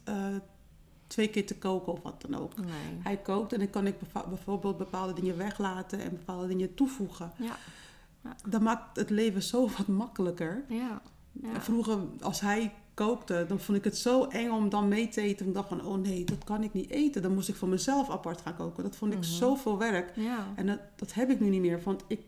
twee 1.07 1.27
keer 1.29 1.45
te 1.45 1.57
koken 1.57 1.93
of 1.93 2.01
wat 2.01 2.21
dan 2.21 2.35
ook. 2.41 2.57
Nee. 2.57 2.69
Hij 3.03 3.17
kookt 3.17 3.53
en 3.53 3.59
dan 3.59 3.69
kan 3.69 3.87
ik 3.87 3.95
bijvoorbeeld 4.29 4.77
bepaalde 4.77 5.13
dingen 5.13 5.37
weglaten 5.37 5.99
en 5.99 6.09
bepaalde 6.09 6.47
dingen 6.47 6.73
toevoegen. 6.73 7.31
Ja. 7.37 7.55
Dat 8.49 8.61
maakt 8.61 8.97
het 8.97 9.09
leven 9.09 9.43
zo 9.43 9.69
wat 9.77 9.87
makkelijker. 9.87 10.63
Ja. 10.69 11.01
ja. 11.31 11.61
Vroeger, 11.61 11.97
als 12.19 12.39
hij 12.41 12.73
kookte, 13.05 13.45
dan 13.47 13.59
vond 13.59 13.77
ik 13.77 13.83
het 13.83 13.97
zo 13.97 14.23
eng 14.25 14.49
om 14.49 14.69
dan 14.69 14.87
mee 14.87 15.07
te 15.07 15.21
eten. 15.21 15.47
Ik 15.47 15.53
dacht 15.53 15.67
van, 15.69 15.85
oh 15.85 15.97
nee, 15.97 16.23
dat 16.23 16.43
kan 16.43 16.63
ik 16.63 16.73
niet 16.73 16.89
eten. 16.89 17.21
Dan 17.21 17.33
moest 17.33 17.49
ik 17.49 17.55
voor 17.55 17.67
mezelf 17.67 18.09
apart 18.09 18.41
gaan 18.41 18.55
koken. 18.55 18.83
Dat 18.83 18.95
vond 18.95 19.13
ik 19.13 19.19
Mhm. 19.19 19.27
zoveel 19.27 19.77
werk. 19.77 20.11
Ja. 20.15 20.45
En 20.55 20.65
dat, 20.65 20.79
dat 20.95 21.13
heb 21.13 21.29
ik 21.29 21.39
nu 21.39 21.49
niet 21.49 21.61
meer, 21.61 21.81
want 21.83 22.03
ik 22.07 22.19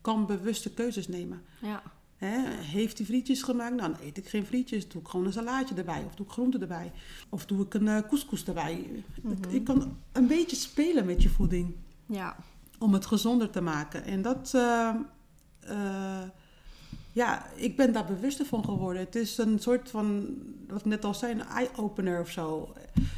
kan 0.00 0.26
bewuste 0.26 0.70
keuzes 0.74 1.08
nemen. 1.08 1.42
Ja. 1.60 1.82
Heeft 2.16 2.98
hij 2.98 3.06
frietjes 3.06 3.42
gemaakt? 3.42 3.74
Nou, 3.74 3.92
dan 3.92 4.00
eet 4.06 4.16
ik 4.18 4.28
geen 4.28 4.46
frietjes. 4.46 4.88
Doe 4.88 5.00
ik 5.02 5.08
gewoon 5.08 5.26
een 5.26 5.32
salaatje 5.32 5.74
erbij. 5.74 6.02
Of 6.06 6.14
doe 6.14 6.26
ik 6.26 6.32
groenten 6.32 6.60
erbij. 6.60 6.92
Of 7.28 7.46
doe 7.46 7.64
ik 7.64 7.74
een 7.74 7.88
eh, 7.88 7.98
couscous 8.08 8.44
erbij. 8.44 8.86
Mhm. 9.22 9.34
Ik 9.54 9.64
kan 9.64 9.96
een 10.12 10.26
beetje 10.26 10.56
spelen 10.56 11.06
met 11.06 11.22
je 11.22 11.28
voeding. 11.28 11.74
Ja. 12.06 12.36
Om 12.78 12.92
het 12.92 13.06
gezonder 13.06 13.50
te 13.50 13.60
maken. 13.60 14.04
En 14.04 14.22
dat... 14.22 14.50
eh, 14.54 14.94
eh, 15.60 16.22
ja, 17.12 17.46
ik 17.54 17.76
ben 17.76 17.92
daar 17.92 18.04
bewuster 18.04 18.46
van 18.46 18.64
geworden. 18.64 19.02
Het 19.02 19.14
is 19.16 19.38
een 19.38 19.58
soort 19.58 19.90
van, 19.90 20.26
wat 20.68 20.78
ik 20.78 20.84
net 20.84 21.04
al 21.04 21.14
zei, 21.14 21.32
een 21.32 21.46
eye-opener 21.46 22.20
of 22.20 22.30
zo. 22.30 22.72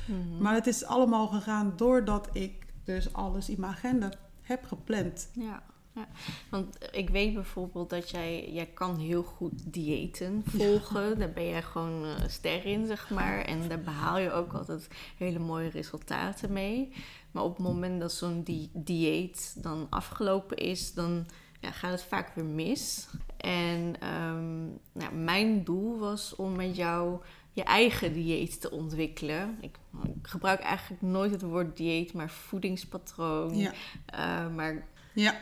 Mhm. 0.06 0.42
Maar 0.42 0.54
het 0.54 0.66
is 0.66 0.84
allemaal 0.84 1.26
gegaan 1.26 1.72
doordat 1.76 2.28
ik 2.32 2.52
dus 2.84 3.12
alles 3.12 3.48
in 3.48 3.60
mijn 3.60 3.72
agenda 3.72 4.12
heb 4.42 4.64
gepland. 4.64 5.28
Ja, 5.32 5.62
ja. 5.94 6.08
Want 6.50 6.78
ik 6.92 7.10
weet 7.10 7.34
bijvoorbeeld 7.34 7.90
dat 7.90 8.10
jij, 8.10 8.52
jij 8.52 8.66
kan 8.66 8.98
heel 8.98 9.22
goed 9.22 9.52
diëten 9.72 10.42
volgen. 10.46 11.18
Daar 11.18 11.32
ben 11.32 11.48
jij 11.48 11.62
gewoon 11.62 12.04
eh, 12.04 12.28
ster 12.28 12.64
in, 12.64 12.86
zeg 12.86 13.10
maar. 13.10 13.38
En 13.40 13.68
daar 13.68 13.80
behaal 13.80 14.18
je 14.18 14.32
ook 14.32 14.52
altijd 14.52 14.88
hele 15.16 15.38
mooie 15.38 15.68
resultaten 15.70 16.52
mee. 16.52 16.92
Maar 17.30 17.42
op 17.42 17.56
het 17.56 17.66
moment 17.66 18.00
dat 18.00 18.12
zo'n 18.12 18.42
di- 18.42 18.70
dieet 18.72 19.54
dan 19.62 19.86
afgelopen 19.90 20.56
is, 20.56 20.94
dan 20.94 21.26
ja, 21.60 21.70
gaat 21.70 21.90
het 21.90 22.02
vaak 22.02 22.34
weer 22.34 22.44
mis. 22.44 23.08
En 23.44 23.94
ehm, 24.00 24.64
nou, 24.92 25.14
mijn 25.14 25.64
doel 25.64 25.98
was 25.98 26.36
om 26.36 26.56
met 26.56 26.76
jou 26.76 27.20
je 27.52 27.62
eigen 27.62 28.12
dieet 28.12 28.60
te 28.60 28.70
ontwikkelen. 28.70 29.56
Ik, 29.60 29.76
ik 30.04 30.26
gebruik 30.26 30.60
eigenlijk 30.60 31.02
nooit 31.02 31.30
het 31.30 31.42
woord 31.42 31.76
dieet, 31.76 32.12
maar 32.12 32.30
voedingspatroon. 32.30 33.56
Ja, 33.56 33.72
Uh, 34.14 34.54
maar 34.54 34.86
ja. 35.14 35.34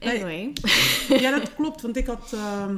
Nee. 0.00 0.10
anyway. 0.10 0.52
ja 1.22 1.38
dat 1.38 1.54
klopt. 1.56 1.82
Want 1.82 1.96
ik 1.96 2.06
had... 2.06 2.32
ehm, 2.32 2.76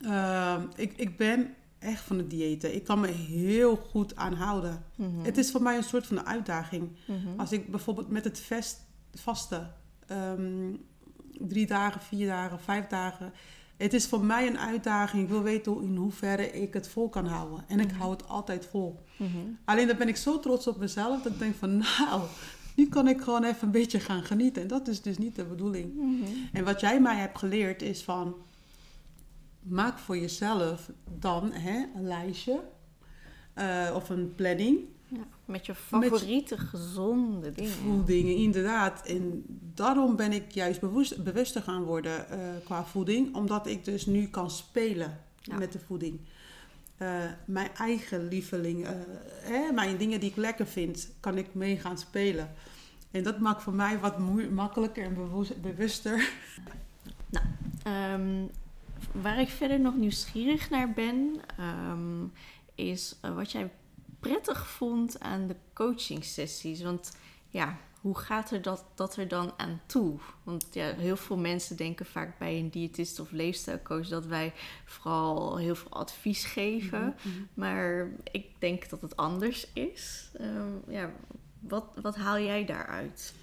ehm, 0.00 0.62
ik, 0.76 0.92
ik 0.96 1.16
ben 1.16 1.54
echt 1.78 2.02
van 2.02 2.18
het 2.18 2.30
diëten. 2.30 2.74
Ik 2.74 2.84
kan 2.84 3.00
me 3.00 3.08
heel 3.08 3.76
goed 3.76 4.16
aanhouden. 4.16 4.84
Mhm. 4.94 5.24
Het 5.24 5.38
is 5.38 5.50
voor 5.50 5.62
mij 5.62 5.76
een 5.76 5.82
soort 5.82 6.06
van 6.06 6.18
een 6.18 6.26
uitdaging. 6.26 6.90
Mhm. 7.06 7.40
Als 7.40 7.52
ik 7.52 7.70
bijvoorbeeld 7.70 8.08
met 8.08 8.24
het 8.24 8.40
vest, 8.40 8.86
vasten, 9.14 9.74
drie 11.38 11.66
dagen, 11.66 12.00
vier 12.00 12.26
dagen, 12.26 12.60
vijf 12.60 12.86
dagen. 12.86 13.32
Het 13.76 13.92
is 13.92 14.06
voor 14.06 14.24
mij 14.24 14.46
een 14.46 14.58
uitdaging. 14.58 15.22
Ik 15.22 15.28
wil 15.28 15.42
weten 15.42 15.72
hoe- 15.72 15.82
in 15.82 15.96
hoeverre 15.96 16.50
ik 16.50 16.74
het 16.74 16.88
vol 16.88 17.08
kan 17.08 17.26
houden. 17.26 17.64
En 17.68 17.80
ik 17.80 17.86
Mhm. 17.90 17.96
hou 17.98 18.10
het 18.12 18.28
altijd 18.28 18.66
vol. 18.66 19.00
Mhm. 19.16 19.28
Alleen 19.64 19.86
dan 19.86 19.96
ben 19.96 20.08
ik 20.08 20.16
zo 20.16 20.40
trots 20.40 20.66
op 20.66 20.78
mezelf 20.78 21.22
dat 21.22 21.32
ik 21.32 21.38
denk 21.38 21.54
van 21.54 21.76
nou, 21.78 22.22
nu 22.76 22.88
kan 22.88 23.08
ik 23.08 23.20
gewoon 23.20 23.44
even 23.44 23.62
een 23.66 23.70
beetje 23.70 24.00
gaan 24.00 24.22
genieten. 24.22 24.62
En 24.62 24.68
dat 24.68 24.88
is 24.88 25.02
dus 25.02 25.18
niet 25.18 25.36
de 25.36 25.44
bedoeling. 25.44 25.94
Mhm. 25.94 26.30
En 26.52 26.64
wat 26.64 26.80
jij 26.80 27.00
mij 27.00 27.16
hebt 27.16 27.38
geleerd 27.38 27.82
is 27.82 28.02
van 28.02 28.34
maak 29.62 29.98
voor 29.98 30.18
jezelf 30.18 30.90
dan 31.18 31.52
hè, 31.52 31.84
een 31.96 32.06
lijstje 32.06 32.60
eh, 33.54 33.90
of 33.94 34.08
een 34.08 34.34
planning. 34.34 34.78
Ja, 35.16 35.24
met 35.44 35.66
je 35.66 35.74
favoriete 35.74 36.58
gezonde 36.58 37.52
dingen. 37.52 37.70
Voedingen, 37.72 38.36
inderdaad. 38.36 39.06
En 39.06 39.44
daarom 39.74 40.16
ben 40.16 40.32
ik 40.32 40.50
juist 40.52 40.80
bewust, 40.80 41.22
bewuster 41.24 41.62
gaan 41.62 41.82
worden 41.82 42.28
eh, 42.30 42.38
qua 42.64 42.84
voeding. 42.84 43.34
Omdat 43.34 43.66
ik 43.66 43.84
dus 43.84 44.06
nu 44.06 44.26
kan 44.28 44.50
spelen 44.50 45.20
Ja. 45.40 45.56
met 45.56 45.72
de 45.72 45.78
voeding. 45.86 46.20
Eh, 46.96 47.24
mijn 47.44 47.70
eigen 47.74 48.28
lieveling, 48.28 48.86
eh, 48.86 48.90
hè, 49.42 49.72
mijn 49.72 49.96
dingen 49.96 50.20
die 50.20 50.30
ik 50.30 50.36
lekker 50.36 50.66
vind, 50.66 51.10
kan 51.20 51.38
ik 51.38 51.54
mee 51.54 51.78
gaan 51.78 51.98
spelen. 51.98 52.54
En 53.10 53.22
dat 53.22 53.38
maakt 53.38 53.62
voor 53.62 53.74
mij 53.74 53.98
wat 53.98 54.18
makkelijker 54.50 55.04
en 55.04 55.16
bewuster. 55.62 56.30
Ehm, 57.82 58.44
waar 59.12 59.40
ik 59.40 59.48
verder 59.48 59.80
nog 59.80 59.96
nieuwsgierig 59.96 60.70
naar 60.70 60.92
ben, 60.92 61.40
ehm, 61.56 62.24
is 62.74 63.18
wat 63.34 63.52
jij 63.52 63.70
prettig 64.28 64.68
vond 64.68 65.20
aan 65.20 65.46
de 65.46 65.56
coaching 65.72 66.24
sessies. 66.24 66.82
Want 66.82 67.16
ja, 67.48 67.76
hoe 68.00 68.18
gaat 68.18 68.50
er 68.50 68.62
dat, 68.62 68.84
dat 68.94 69.16
er 69.16 69.28
dan 69.28 69.52
aan 69.56 69.80
toe? 69.86 70.18
Want 70.42 70.66
ja, 70.72 70.94
heel 70.94 71.16
veel 71.16 71.36
mensen 71.36 71.76
denken 71.76 72.06
vaak 72.06 72.38
bij 72.38 72.58
een 72.58 72.70
diëtist 72.70 73.20
of 73.20 73.30
leefstijlcoach 73.30 74.08
dat 74.08 74.26
wij 74.26 74.52
vooral 74.84 75.56
heel 75.56 75.74
veel 75.74 75.90
advies 75.90 76.44
geven. 76.44 77.14
Maar 77.54 78.08
ik 78.32 78.46
denk 78.58 78.88
dat 78.88 79.00
het 79.00 79.16
anders 79.16 79.66
is. 79.72 80.30
Ehm, 80.32 80.72
ja, 80.88 81.12
wat, 81.60 81.84
wat 82.02 82.16
haal 82.16 82.38
jij 82.38 82.64
daaruit? 82.64 83.34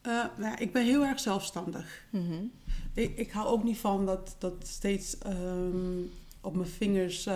Eh, 0.00 0.12
nou 0.12 0.50
ja, 0.50 0.58
ik 0.58 0.72
ben 0.72 0.84
heel 0.84 1.04
erg 1.04 1.20
zelfstandig. 1.20 2.04
Mhm. 2.10 2.44
Ik, 2.94 3.16
ik 3.16 3.30
hou 3.30 3.46
ook 3.46 3.64
niet 3.64 3.78
van 3.78 4.06
dat, 4.06 4.36
dat 4.38 4.66
steeds 4.66 5.18
ehm, 5.18 6.02
op 6.46 6.54
mijn 6.56 6.68
vingers 6.68 7.26
eh, 7.26 7.34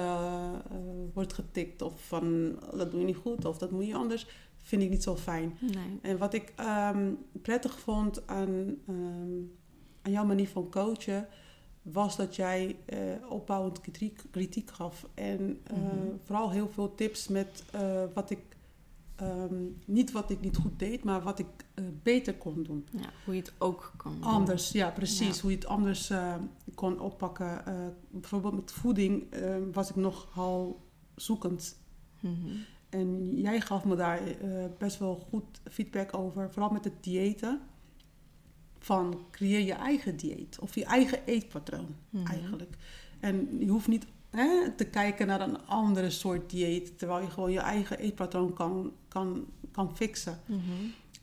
eh, 0.70 0.76
wordt 1.14 1.32
getikt. 1.32 1.82
Of 1.82 2.06
van 2.06 2.58
dat 2.74 2.90
doe 2.90 3.00
je 3.00 3.06
niet 3.06 3.16
goed 3.16 3.44
of 3.44 3.58
dat 3.58 3.70
moet 3.70 3.86
je 3.86 3.94
anders. 3.94 4.26
Vind 4.62 4.82
ik 4.82 4.90
niet 4.90 5.02
zo 5.02 5.16
fijn. 5.16 5.58
Nee. 5.61 5.98
En 6.02 6.18
wat 6.18 6.34
ik 6.34 6.52
ehm, 6.56 7.12
prettig 7.42 7.78
vond 7.78 8.26
aan, 8.26 8.76
ehm, 8.86 9.38
aan 10.02 10.12
jouw 10.12 10.24
manier 10.24 10.48
van 10.48 10.70
coachen, 10.70 11.28
was 11.82 12.16
dat 12.16 12.36
jij 12.36 12.76
eh, 12.86 12.98
opbouwend 13.28 13.80
kritiek, 13.80 14.22
kritiek 14.30 14.70
gaf. 14.70 15.06
En 15.14 15.61
Mhm. 15.70 16.16
vooral 16.24 16.50
heel 16.50 16.68
veel 16.68 16.94
tips 16.94 17.28
met 17.28 17.64
wat 18.14 18.30
ik, 18.30 18.40
ehm, 19.16 19.54
niet 19.86 20.12
wat 20.12 20.30
ik 20.30 20.40
niet 20.40 20.56
goed 20.56 20.78
deed, 20.78 21.04
maar 21.04 21.22
wat 21.22 21.38
ik 21.38 21.46
beter 22.02 22.34
kon 22.34 22.62
doen. 22.62 22.86
Ja, 22.92 23.11
hoe 23.24 23.34
je 23.34 23.40
het 23.40 23.52
ook 23.58 23.92
kan 23.96 24.12
doen. 24.12 24.22
Anders, 24.22 24.72
ja, 24.72 24.90
precies. 24.90 25.36
Ja. 25.36 25.42
Hoe 25.42 25.50
je 25.50 25.56
het 25.56 25.66
anders 25.66 26.12
kon 26.81 27.01
oppakken. 27.01 27.66
Eh, 27.66 27.74
bijvoorbeeld 28.11 28.55
met 28.55 28.72
voeding 28.72 29.31
eh, 29.33 29.57
was 29.72 29.91
ik 29.91 29.97
nogal 29.97 30.87
zoekend. 31.14 31.78
Mhm. 32.20 32.57
En 32.89 33.41
jij 33.41 33.61
gaf 33.61 33.85
me 33.85 33.97
daar 33.97 34.26
eh, 34.26 34.64
best 34.78 34.99
wel 34.99 35.16
goed 35.16 35.61
feedback 35.70 36.16
over. 36.16 36.53
Vooral 36.53 36.70
met 36.70 36.85
het 36.85 37.03
diëten. 37.05 37.61
Van 38.78 39.24
creëer 39.31 39.61
je 39.61 39.72
eigen 39.72 40.16
dieet. 40.16 40.59
Of 40.59 40.74
je 40.74 40.85
eigen 40.85 41.24
eetpatroon 41.24 41.95
Mhm. 42.11 42.26
eigenlijk. 42.26 42.76
En 43.20 43.59
je 43.59 43.68
hoeft 43.68 43.89
niet 43.89 44.07
hè, 44.31 44.72
te 44.76 44.85
kijken 44.85 45.26
naar 45.26 45.41
een 45.41 45.66
andere 45.66 46.11
soort 46.11 46.51
dieet. 46.51 46.99
Terwijl 46.99 47.20
je 47.22 47.31
gewoon 47.31 47.53
je 47.53 47.61
eigen 47.61 47.99
eetpatroon 47.99 48.53
kan, 48.53 48.93
kan, 49.09 49.47
kan 49.72 49.97
fixen. 49.97 50.41
Mhm. 50.47 50.61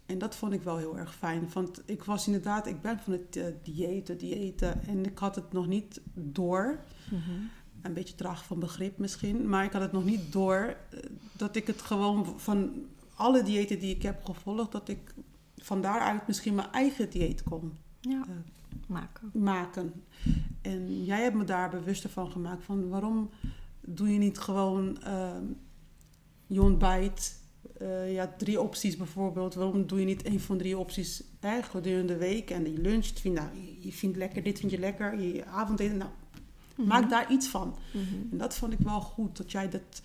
En 0.08 0.18
dat 0.18 0.36
vond 0.36 0.54
ik 0.54 0.62
wel 0.62 0.78
heel 0.78 0.98
erg 0.98 1.16
fijn. 1.16 1.50
Want 1.54 1.82
ik 1.86 2.04
was 2.04 2.26
inderdaad, 2.26 2.68
ik 2.68 2.82
ben 2.82 3.00
van 3.00 3.14
het 3.14 3.36
eh, 3.36 3.46
diëten, 3.64 4.18
diëten. 4.18 4.88
En 4.88 5.06
ik 5.06 5.18
had 5.18 5.36
het 5.36 5.52
nog 5.54 5.68
niet 5.68 6.02
door. 6.14 6.80
Mhm. 7.12 7.32
Een 7.82 7.94
beetje 7.94 8.16
traag 8.16 8.46
van 8.46 8.60
begrip 8.60 8.98
misschien. 8.98 9.50
Maar 9.50 9.64
ik 9.64 9.72
had 9.72 9.82
het 9.82 9.92
nog 9.92 10.06
niet 10.06 10.32
door 10.32 10.56
eh, 10.90 11.00
dat 11.32 11.56
ik 11.56 11.68
het 11.68 11.82
gewoon 11.82 12.40
van 12.40 12.72
alle 13.16 13.44
diëten 13.44 13.80
die 13.80 13.96
ik 13.96 14.02
heb 14.02 14.26
gevolgd, 14.26 14.72
dat 14.72 14.90
ik 14.90 15.14
van 15.58 15.82
daaruit 15.82 16.28
misschien 16.28 16.56
mijn 16.56 16.72
eigen 16.72 17.10
dieet 17.10 17.44
kon 17.44 17.74
Ja, 18.00 18.22
eh, 18.28 18.36
maken. 18.88 19.30
maken. 19.34 19.94
En 20.62 21.04
jij 21.04 21.22
hebt 21.24 21.36
me 21.36 21.44
daar 21.44 21.70
bewuster 21.70 22.10
van 22.10 22.32
gemaakt. 22.32 22.64
Van 22.64 22.90
waarom 22.90 23.30
doe 23.82 24.14
je 24.14 24.18
niet 24.18 24.38
gewoon 24.38 25.02
ehm, 25.02 25.44
je 26.48 26.62
ontbijt, 26.62 27.42
eh, 27.78 28.14
ja, 28.14 28.34
drie 28.38 28.62
opties 28.62 28.98
bijvoorbeeld. 28.98 29.54
Waarom 29.54 29.88
doe 29.88 30.00
je 30.00 30.06
niet 30.06 30.26
een 30.26 30.40
van 30.40 30.58
drie 30.58 30.78
opties 30.78 31.24
hè, 31.40 31.62
gedurende 31.64 32.14
de 32.14 32.20
week 32.20 32.50
en 32.50 32.72
je 32.72 32.80
luncht? 32.82 33.20
Vind, 33.20 33.36
nou, 33.36 33.48
je- 33.56 33.78
je 33.88 33.92
vindt 33.94 34.18
lekker, 34.18 34.44
dit 34.44 34.60
vind 34.60 34.72
je 34.72 34.80
lekker, 34.80 35.20
je 35.22 35.46
avondeten. 35.46 35.98
Nou, 35.98 36.10
Mhm. 36.76 36.88
maak 36.88 37.10
daar 37.10 37.32
iets 37.32 37.48
van. 37.48 37.76
Mhm. 37.94 38.04
En 38.32 38.38
dat 38.38 38.56
vond 38.56 38.74
ik 38.74 38.80
wel 38.80 39.02
goed. 39.02 39.38
Dat 39.38 39.52
jij 39.52 39.70
dat, 39.70 40.02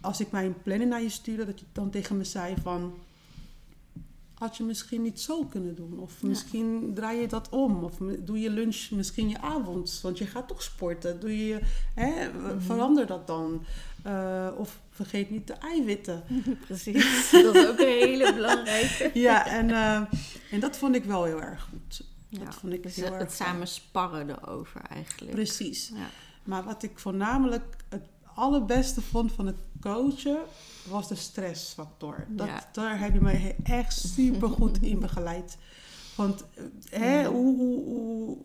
als 0.00 0.20
ik 0.20 0.30
mijn 0.30 0.54
planning 0.62 0.90
naar 0.90 1.02
je 1.02 1.08
stuurde, 1.08 1.44
dat 1.46 1.60
je 1.60 1.66
dan 1.72 1.90
tegen 1.90 2.16
me 2.16 2.24
zei 2.24 2.54
van... 2.62 2.94
had 4.34 4.56
je 4.56 4.62
misschien 4.64 5.02
niet 5.02 5.20
zo 5.20 5.44
kunnen 5.44 5.74
doen. 5.74 5.98
Of 5.98 6.22
misschien 6.22 6.92
draai 6.94 7.20
je 7.20 7.26
dat 7.28 7.48
om. 7.48 7.84
Of 7.84 7.98
doe 8.18 8.40
je 8.40 8.50
lunch 8.50 8.90
misschien 8.90 9.28
je 9.28 9.40
avond. 9.40 9.98
Want 10.02 10.18
je 10.18 10.26
gaat 10.26 10.48
toch 10.48 10.62
sporten. 10.62 11.20
Doe 11.20 11.46
je, 11.46 11.60
hè, 11.94 12.28
Mhm. 12.28 12.60
Verander 12.60 13.06
dat 13.06 13.26
dan. 13.26 13.62
Eh, 14.02 14.48
of 14.58 14.80
vergeet 15.00 15.30
niet 15.30 15.46
de 15.46 15.52
eiwitten. 15.52 16.24
Precies, 16.66 17.30
dat 17.42 17.54
is 17.54 17.66
ook 17.66 17.78
een 17.78 17.86
hele 17.86 18.34
belangrijke. 18.34 19.10
ja, 19.14 19.46
en, 19.46 19.70
eh, 19.70 20.02
en 20.50 20.60
dat 20.60 20.76
vond 20.76 20.94
ik 20.94 21.04
wel 21.04 21.24
heel 21.24 21.42
erg 21.42 21.68
goed. 21.70 22.02
Ja, 22.28 22.44
Dat 22.44 22.54
vond 22.54 22.72
ik 22.72 22.82
dus 22.82 22.96
heel 22.96 23.04
het 23.12 23.22
erg 23.22 23.32
samen 23.32 23.68
sparren 23.68 24.30
erover 24.30 24.80
eigenlijk. 24.80 25.30
Precies. 25.30 25.88
Ja. 25.94 26.08
Maar 26.44 26.64
wat 26.64 26.82
ik 26.82 26.98
voornamelijk 26.98 27.76
het 27.88 28.06
allerbeste 28.34 29.00
vond 29.00 29.32
van 29.32 29.46
het 29.46 29.56
coachen, 29.80 30.38
was 30.88 31.08
de 31.08 31.14
stressfactor. 31.14 32.26
Dat, 32.28 32.46
Ja. 32.46 32.68
Daar 32.72 32.98
heb 32.98 33.12
je 33.12 33.20
me 33.20 33.54
echt 33.62 33.98
super 33.98 34.48
goed 34.48 34.82
in 34.92 34.98
begeleid. 34.98 35.56
Want 36.20 36.44
hè, 36.90 37.20
Ja. 37.20 37.30
hoe, 37.30 37.56
hoe, 37.56 37.84
hoe, 37.84 38.36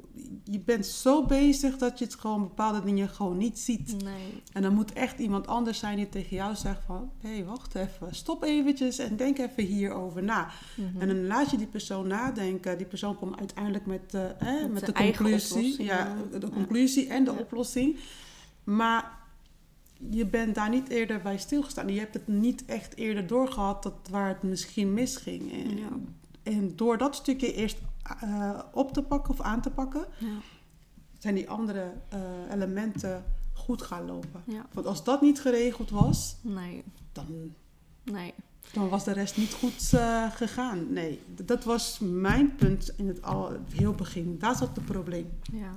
je 0.44 0.60
bent 0.60 0.86
zo 0.86 1.26
bezig 1.26 1.78
dat 1.78 2.00
je 2.00 2.06
het 2.06 2.16
gewoon 2.16 2.42
bepaalde 2.42 2.84
dingen 2.84 3.10
gewoon 3.10 3.38
niet 3.38 3.60
ziet. 3.60 4.04
Nee. 4.04 4.42
En 4.54 4.62
dan 4.62 4.74
moet 4.74 4.94
echt 4.94 5.20
iemand 5.20 5.48
anders 5.48 5.80
zijn 5.80 5.96
die 5.96 6.10
tegen 6.10 6.36
jou 6.36 6.56
zegt 6.56 6.82
van... 6.86 7.12
hé, 7.22 7.30
hey, 7.30 7.46
wacht 7.46 7.76
even, 7.76 8.16
stop 8.16 8.44
eventjes 8.44 8.98
en 8.98 9.16
denk 9.16 9.38
even 9.38 9.64
hierover 9.64 10.24
na. 10.24 10.50
Mhm. 10.76 11.02
En 11.02 11.08
dan 11.08 11.28
laat 11.28 11.52
je 11.52 11.58
die 11.58 11.68
persoon 11.68 12.08
nadenken. 12.08 12.78
Die 12.78 12.88
persoon 12.88 13.16
komt 13.16 13.40
uiteindelijk 13.40 13.86
met, 13.86 14.14
eh, 14.14 14.22
hè, 14.38 14.62
Met 14.62 14.72
met, 14.72 14.86
de 14.86 14.92
conclusie. 14.92 15.84
Ja, 15.84 16.16
de 16.32 16.40
Ja. 16.42 16.50
conclusie 16.54 17.08
en 17.08 17.24
de 17.24 17.32
Ja. 17.32 17.38
oplossing. 17.38 17.98
Maar 18.64 19.12
je 20.10 20.26
bent 20.26 20.56
daar 20.56 20.70
niet 20.70 20.90
eerder 20.90 21.22
bij 21.22 21.38
stilgestaan. 21.38 21.88
Je 21.94 22.00
hebt 22.00 22.14
het 22.14 22.28
niet 22.28 22.66
echt 22.66 22.96
eerder 22.96 23.28
doorgehad 23.28 23.84
dat 23.84 23.94
waar 24.10 24.28
het 24.28 24.44
misschien 24.44 24.94
misging. 24.94 25.52
En, 25.52 25.78
Ja. 25.78 25.88
En 26.46 26.76
door 26.76 26.98
dat 26.98 27.16
stukje 27.16 27.54
eerst 27.54 27.78
eh, 28.22 28.60
op 28.74 28.94
te 28.94 29.02
pakken 29.04 29.32
of 29.34 29.42
aan 29.42 29.62
te 29.62 29.70
pakken, 29.70 30.06
Ja. 30.20 30.38
zijn 31.20 31.36
die 31.36 31.50
andere 31.50 31.94
eh, 32.10 32.20
elementen 32.52 33.24
goed 33.54 33.82
gaan 33.82 34.06
lopen. 34.06 34.42
Ja. 34.46 34.66
Want 34.74 34.88
als 34.88 35.04
dat 35.04 35.22
niet 35.22 35.42
geregeld 35.42 35.90
was, 35.90 36.36
Nee. 36.42 36.84
dan 37.12 37.54
Nee. 38.04 38.34
dan 38.74 38.90
was 38.90 39.04
de 39.04 39.12
rest 39.12 39.38
niet 39.38 39.54
goed 39.54 39.94
eh, 39.94 40.32
gegaan. 40.32 40.94
Nee, 40.94 41.22
dat 41.46 41.64
was 41.64 42.00
mijn 42.02 42.56
punt 42.56 42.94
in 42.98 43.08
het, 43.08 43.22
al, 43.22 43.52
het 43.52 43.74
heel 43.74 43.94
begin. 43.94 44.38
Daar 44.40 44.56
zat 44.56 44.76
het 44.76 44.86
probleem. 44.86 45.30
Ja. 45.54 45.72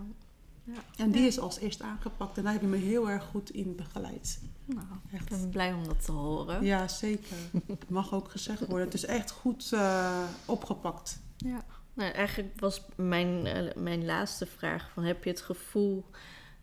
Ja. 0.75 1.03
En 1.05 1.11
die 1.11 1.21
Ja. 1.21 1.27
is 1.27 1.39
als 1.39 1.59
eerst 1.59 1.83
aangepakt 1.83 2.37
en 2.37 2.43
daar 2.43 2.53
heb 2.53 2.61
je 2.61 2.69
me 2.69 2.77
heel 2.77 3.11
erg 3.11 3.25
goed 3.25 3.51
in 3.51 3.77
begeleid. 3.77 4.41
Nou, 4.65 4.87
ik 5.11 5.13
Echt. 5.21 5.29
ben 5.29 5.49
blij 5.51 5.73
om 5.73 5.85
dat 5.85 6.05
te 6.05 6.13
horen. 6.13 6.65
Ja, 6.65 6.89
zeker. 6.89 7.37
Het 7.67 7.89
mag 7.91 8.15
ook 8.15 8.31
gezegd 8.31 8.67
worden. 8.67 8.85
Het 8.87 8.95
is 8.95 9.05
echt 9.05 9.31
goed 9.31 9.73
eh, 9.73 10.23
opgepakt. 10.45 11.21
Ja. 11.37 11.65
Nou, 11.95 12.13
eigenlijk 12.13 12.61
was 12.61 12.83
mijn, 12.97 13.47
eh, 13.47 13.75
mijn 13.83 14.05
laatste 14.05 14.47
vraag: 14.47 14.91
van, 14.95 15.03
heb 15.05 15.25
je 15.25 15.31
het 15.31 15.41
gevoel 15.41 16.05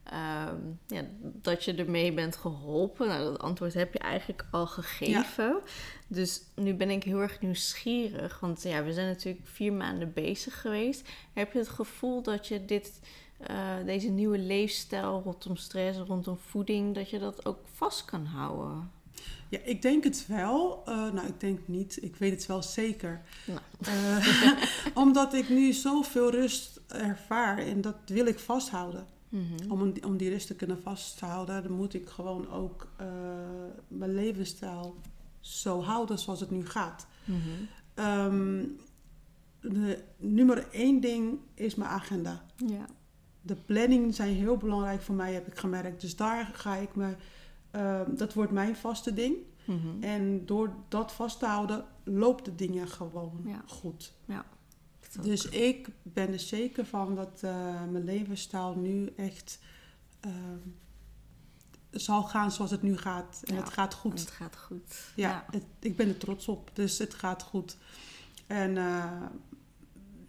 ehm, 0.03 0.57
ja, 0.87 1.03
dat 1.21 1.63
je 1.63 1.73
ermee 1.73 2.13
bent 2.13 2.35
geholpen? 2.35 3.07
Nou, 3.07 3.23
dat 3.23 3.39
antwoord 3.39 3.73
heb 3.73 3.93
je 3.93 3.99
eigenlijk 3.99 4.45
al 4.51 4.67
gegeven. 4.67 5.59
Dus 6.07 6.41
nu 6.55 6.73
ben 6.73 6.89
ik 6.89 7.03
heel 7.03 7.19
erg 7.21 7.41
nieuwsgierig. 7.41 8.39
Want 8.39 8.63
ja, 8.63 8.83
we 8.83 8.93
zijn 8.93 9.07
natuurlijk 9.07 9.47
vier 9.47 9.73
maanden 9.73 10.13
bezig 10.13 10.61
geweest. 10.61 11.09
Heb 11.33 11.51
je 11.53 11.59
het 11.59 11.69
gevoel 11.69 12.21
dat 12.21 12.47
je 12.47 12.65
dit, 12.65 12.99
eh, 13.38 13.75
deze 13.86 14.07
nieuwe 14.09 14.38
leefstijl 14.39 15.21
rondom 15.23 15.55
stress, 15.55 15.99
rondom 15.99 16.38
voeding, 16.38 16.95
dat 16.95 17.09
je 17.09 17.19
dat 17.19 17.45
ook 17.45 17.59
vast 17.73 18.05
kan 18.05 18.25
houden? 18.25 18.91
Ja, 19.49 19.59
ik 19.63 19.81
denk 19.81 20.03
het 20.03 20.25
wel. 20.27 20.81
Eh, 20.86 20.95
nou, 21.11 21.27
ik 21.27 21.39
denk 21.39 21.59
niet. 21.67 21.97
Ik 22.03 22.15
weet 22.15 22.31
het 22.31 22.45
wel 22.45 22.61
zeker. 22.63 23.21
Nou. 23.45 23.59
Eh, 23.81 24.63
omdat 25.03 25.33
ik 25.33 25.49
nu 25.49 25.73
zoveel 25.73 26.31
rust 26.31 26.81
ervaar 26.88 27.57
en 27.57 27.81
dat 27.81 27.95
wil 28.05 28.25
ik 28.25 28.39
vasthouden. 28.39 29.05
Mhm. 29.29 29.71
Om, 29.71 29.81
een- 29.81 30.05
om 30.05 30.17
die 30.17 30.29
rust 30.29 30.47
te 30.47 30.55
kunnen 30.55 30.81
vasthouden, 30.81 31.63
dan 31.63 31.71
moet 31.71 31.93
ik 31.93 32.09
gewoon 32.09 32.49
ook 32.51 32.88
mijn 33.88 34.13
levensstijl 34.13 34.95
zo 35.39 35.81
houden 35.81 36.19
zoals 36.19 36.39
het 36.39 36.51
nu 36.51 36.65
gaat. 36.65 37.07
Mhm. 37.25 37.39
Ehm, 37.93 38.63
de 39.61 40.03
nummer 40.17 40.67
één 40.71 40.99
ding 40.99 41.39
is 41.53 41.75
mijn 41.75 41.89
agenda. 41.89 42.45
Ja. 42.67 42.86
De 43.45 43.55
planning 43.55 44.15
zijn 44.15 44.35
heel 44.35 44.57
belangrijk 44.57 45.01
voor 45.01 45.15
mij, 45.15 45.33
heb 45.33 45.47
ik 45.47 45.57
gemerkt. 45.57 46.01
Dus 46.01 46.15
daar 46.15 46.49
ga 46.53 46.75
ik 46.75 46.95
me, 46.95 47.15
ehm, 47.71 48.15
dat 48.15 48.33
wordt 48.33 48.51
mijn 48.51 48.75
vaste 48.75 49.13
ding. 49.13 49.35
Mhm. 49.65 50.03
En 50.03 50.45
door 50.45 50.73
dat 50.87 51.11
vast 51.11 51.39
te 51.39 51.45
houden, 51.45 51.85
loopt 52.03 52.45
de 52.45 52.55
dingen 52.55 52.87
gewoon 52.87 53.41
Ja. 53.45 53.61
goed. 53.67 54.13
Dat- 54.25 55.23
Dus 55.23 55.47
ik 55.49 55.87
ben 56.03 56.31
er 56.33 56.39
zeker 56.39 56.85
van 56.85 57.15
dat 57.15 57.39
eh, 57.43 57.83
mijn 57.91 58.03
levensstijl 58.03 58.75
nu 58.77 59.13
echt 59.15 59.59
ehm, 60.19 60.57
zal 61.91 62.23
gaan 62.23 62.51
zoals 62.51 62.71
het 62.71 62.81
nu 62.81 62.97
gaat. 62.97 63.41
En 63.45 63.53
Ja, 63.55 63.59
het 63.61 63.73
gaat 63.73 63.93
goed. 63.93 64.19
Het 64.19 64.29
gaat 64.31 64.57
goed. 64.57 64.95
Ja, 65.15 65.45
Het, 65.51 65.63
ik 65.79 65.95
ben 65.95 66.07
er 66.07 66.17
trots 66.17 66.47
op. 66.47 66.69
Dus 66.73 66.97
het 66.97 67.13
gaat 67.13 67.43
goed. 67.43 67.77
En 68.47 68.77
eh, 68.77 69.21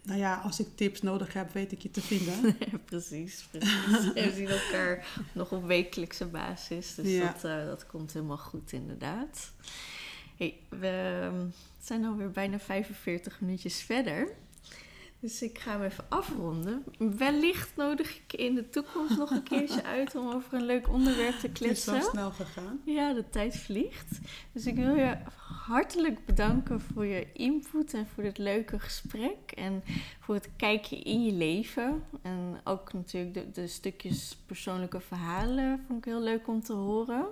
nou 0.06 0.18
ja, 0.18 0.34
als 0.44 0.60
ik 0.60 0.66
tips 0.74 1.02
nodig 1.02 1.32
heb, 1.32 1.52
weet 1.52 1.72
ik 1.72 1.82
je 1.82 1.90
te 1.90 2.00
vinden. 2.00 2.56
precies, 2.84 3.46
precies. 3.50 4.12
We 4.14 4.32
zien 4.34 4.48
elkaar 4.48 5.06
nog 5.32 5.52
op 5.52 5.64
wekelijkse 5.66 6.26
basis. 6.26 6.94
Dus 6.94 7.06
Ja. 7.08 7.32
dat, 7.32 7.44
eh, 7.44 7.64
dat 7.66 7.86
komt 7.86 8.12
helemaal 8.12 8.38
goed, 8.38 8.72
inderdaad. 8.72 9.52
Hey, 10.36 10.54
we 10.68 11.20
ehm, 11.22 11.46
zijn 11.82 12.04
alweer 12.04 12.30
bijna 12.30 12.58
45 12.58 13.40
minuutjes 13.40 13.80
verder. 13.82 14.28
Dus 15.20 15.42
ik 15.42 15.58
ga 15.58 15.70
hem 15.70 15.82
even 15.82 16.04
afronden. 16.08 16.84
Wellicht 16.98 17.76
nodig 17.76 18.16
ik 18.16 18.22
je 18.30 18.36
in 18.36 18.54
de 18.54 18.68
toekomst 18.68 19.16
nog 19.18 19.30
een 19.30 19.42
keertje 19.42 19.84
uit 19.96 20.14
om 20.14 20.28
over 20.30 20.54
een 20.54 20.64
leuk 20.64 20.88
onderwerp 20.88 21.38
te 21.38 21.46
Het 21.46 21.60
is 21.60 21.84
zo 21.84 21.92
kletsen. 21.92 22.10
snel 22.10 22.30
gegaan. 22.30 22.80
Ja, 22.84 23.12
de 23.12 23.28
tijd 23.30 23.56
vliegt. 23.56 24.18
Dus 24.52 24.66
ik 24.66 24.76
wil 24.76 24.94
je 24.94 25.16
hartelijk 25.48 26.26
bedanken 26.26 26.80
voor 26.80 27.06
je 27.06 27.32
input 27.32 27.94
en 27.94 28.06
voor 28.14 28.22
dit 28.22 28.38
leuke 28.38 28.78
gesprek. 28.78 29.52
En 29.54 29.82
voor 30.20 30.34
het 30.34 30.48
kijkje 30.56 30.96
in 30.98 31.24
je 31.24 31.32
leven. 31.32 32.02
En 32.22 32.60
ook 32.64 32.92
natuurlijk 32.92 33.34
de, 33.34 33.50
de 33.50 33.66
stukjes 33.66 34.36
persoonlijke 34.46 35.00
verhalen 35.00 35.84
vond 35.86 35.98
ik 35.98 36.04
heel 36.04 36.22
leuk 36.22 36.48
om 36.48 36.62
te 36.62 36.72
horen. 36.72 37.24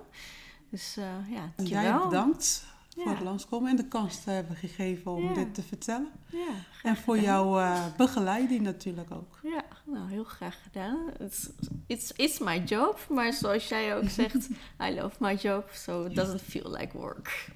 Dus 0.69 0.97
eh, 0.97 1.03
ja, 1.31 1.41
En 1.41 1.53
dankjewel. 1.55 1.83
jij 1.83 1.99
bedankt 1.99 2.65
voor 2.95 3.11
het 3.11 3.21
langskomen 3.23 3.69
en 3.69 3.75
de 3.75 3.87
kans 3.87 4.23
te 4.23 4.29
hebben 4.29 4.55
gegeven 4.55 5.11
om 5.11 5.33
dit 5.33 5.53
te 5.53 5.61
vertellen. 5.63 6.09
Ja, 6.29 6.47
En 6.83 6.95
voor 6.95 7.19
jouw 7.19 7.59
eh, 7.59 7.85
begeleiding 7.97 8.61
natuurlijk 8.61 9.11
ook. 9.11 9.39
Ja, 9.43 9.63
nou 9.85 10.09
heel 10.09 10.23
graag 10.23 10.57
gedaan. 10.63 10.99
It's, 11.19 11.49
it's, 11.87 12.11
it's 12.15 12.39
my 12.39 12.57
job, 12.65 12.99
maar 13.09 13.33
zoals 13.33 13.67
jij 13.67 13.95
ook 13.95 14.09
zegt, 14.19 14.49
I 14.81 14.93
love 15.01 15.15
my 15.19 15.33
job, 15.33 15.69
so 15.73 16.03
it 16.05 16.15
doesn't 16.15 16.41
feel 16.41 16.71
like 16.71 16.97
work. 16.97 17.49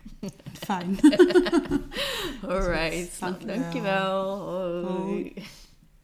Fijn. 0.53 0.99
Alright, 2.47 3.19
nou, 3.19 3.45
Dankjewel. 3.45 3.45
dankjewel. 3.45 4.47
Hoi. 4.85 5.33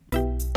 Hoi. 0.09 0.53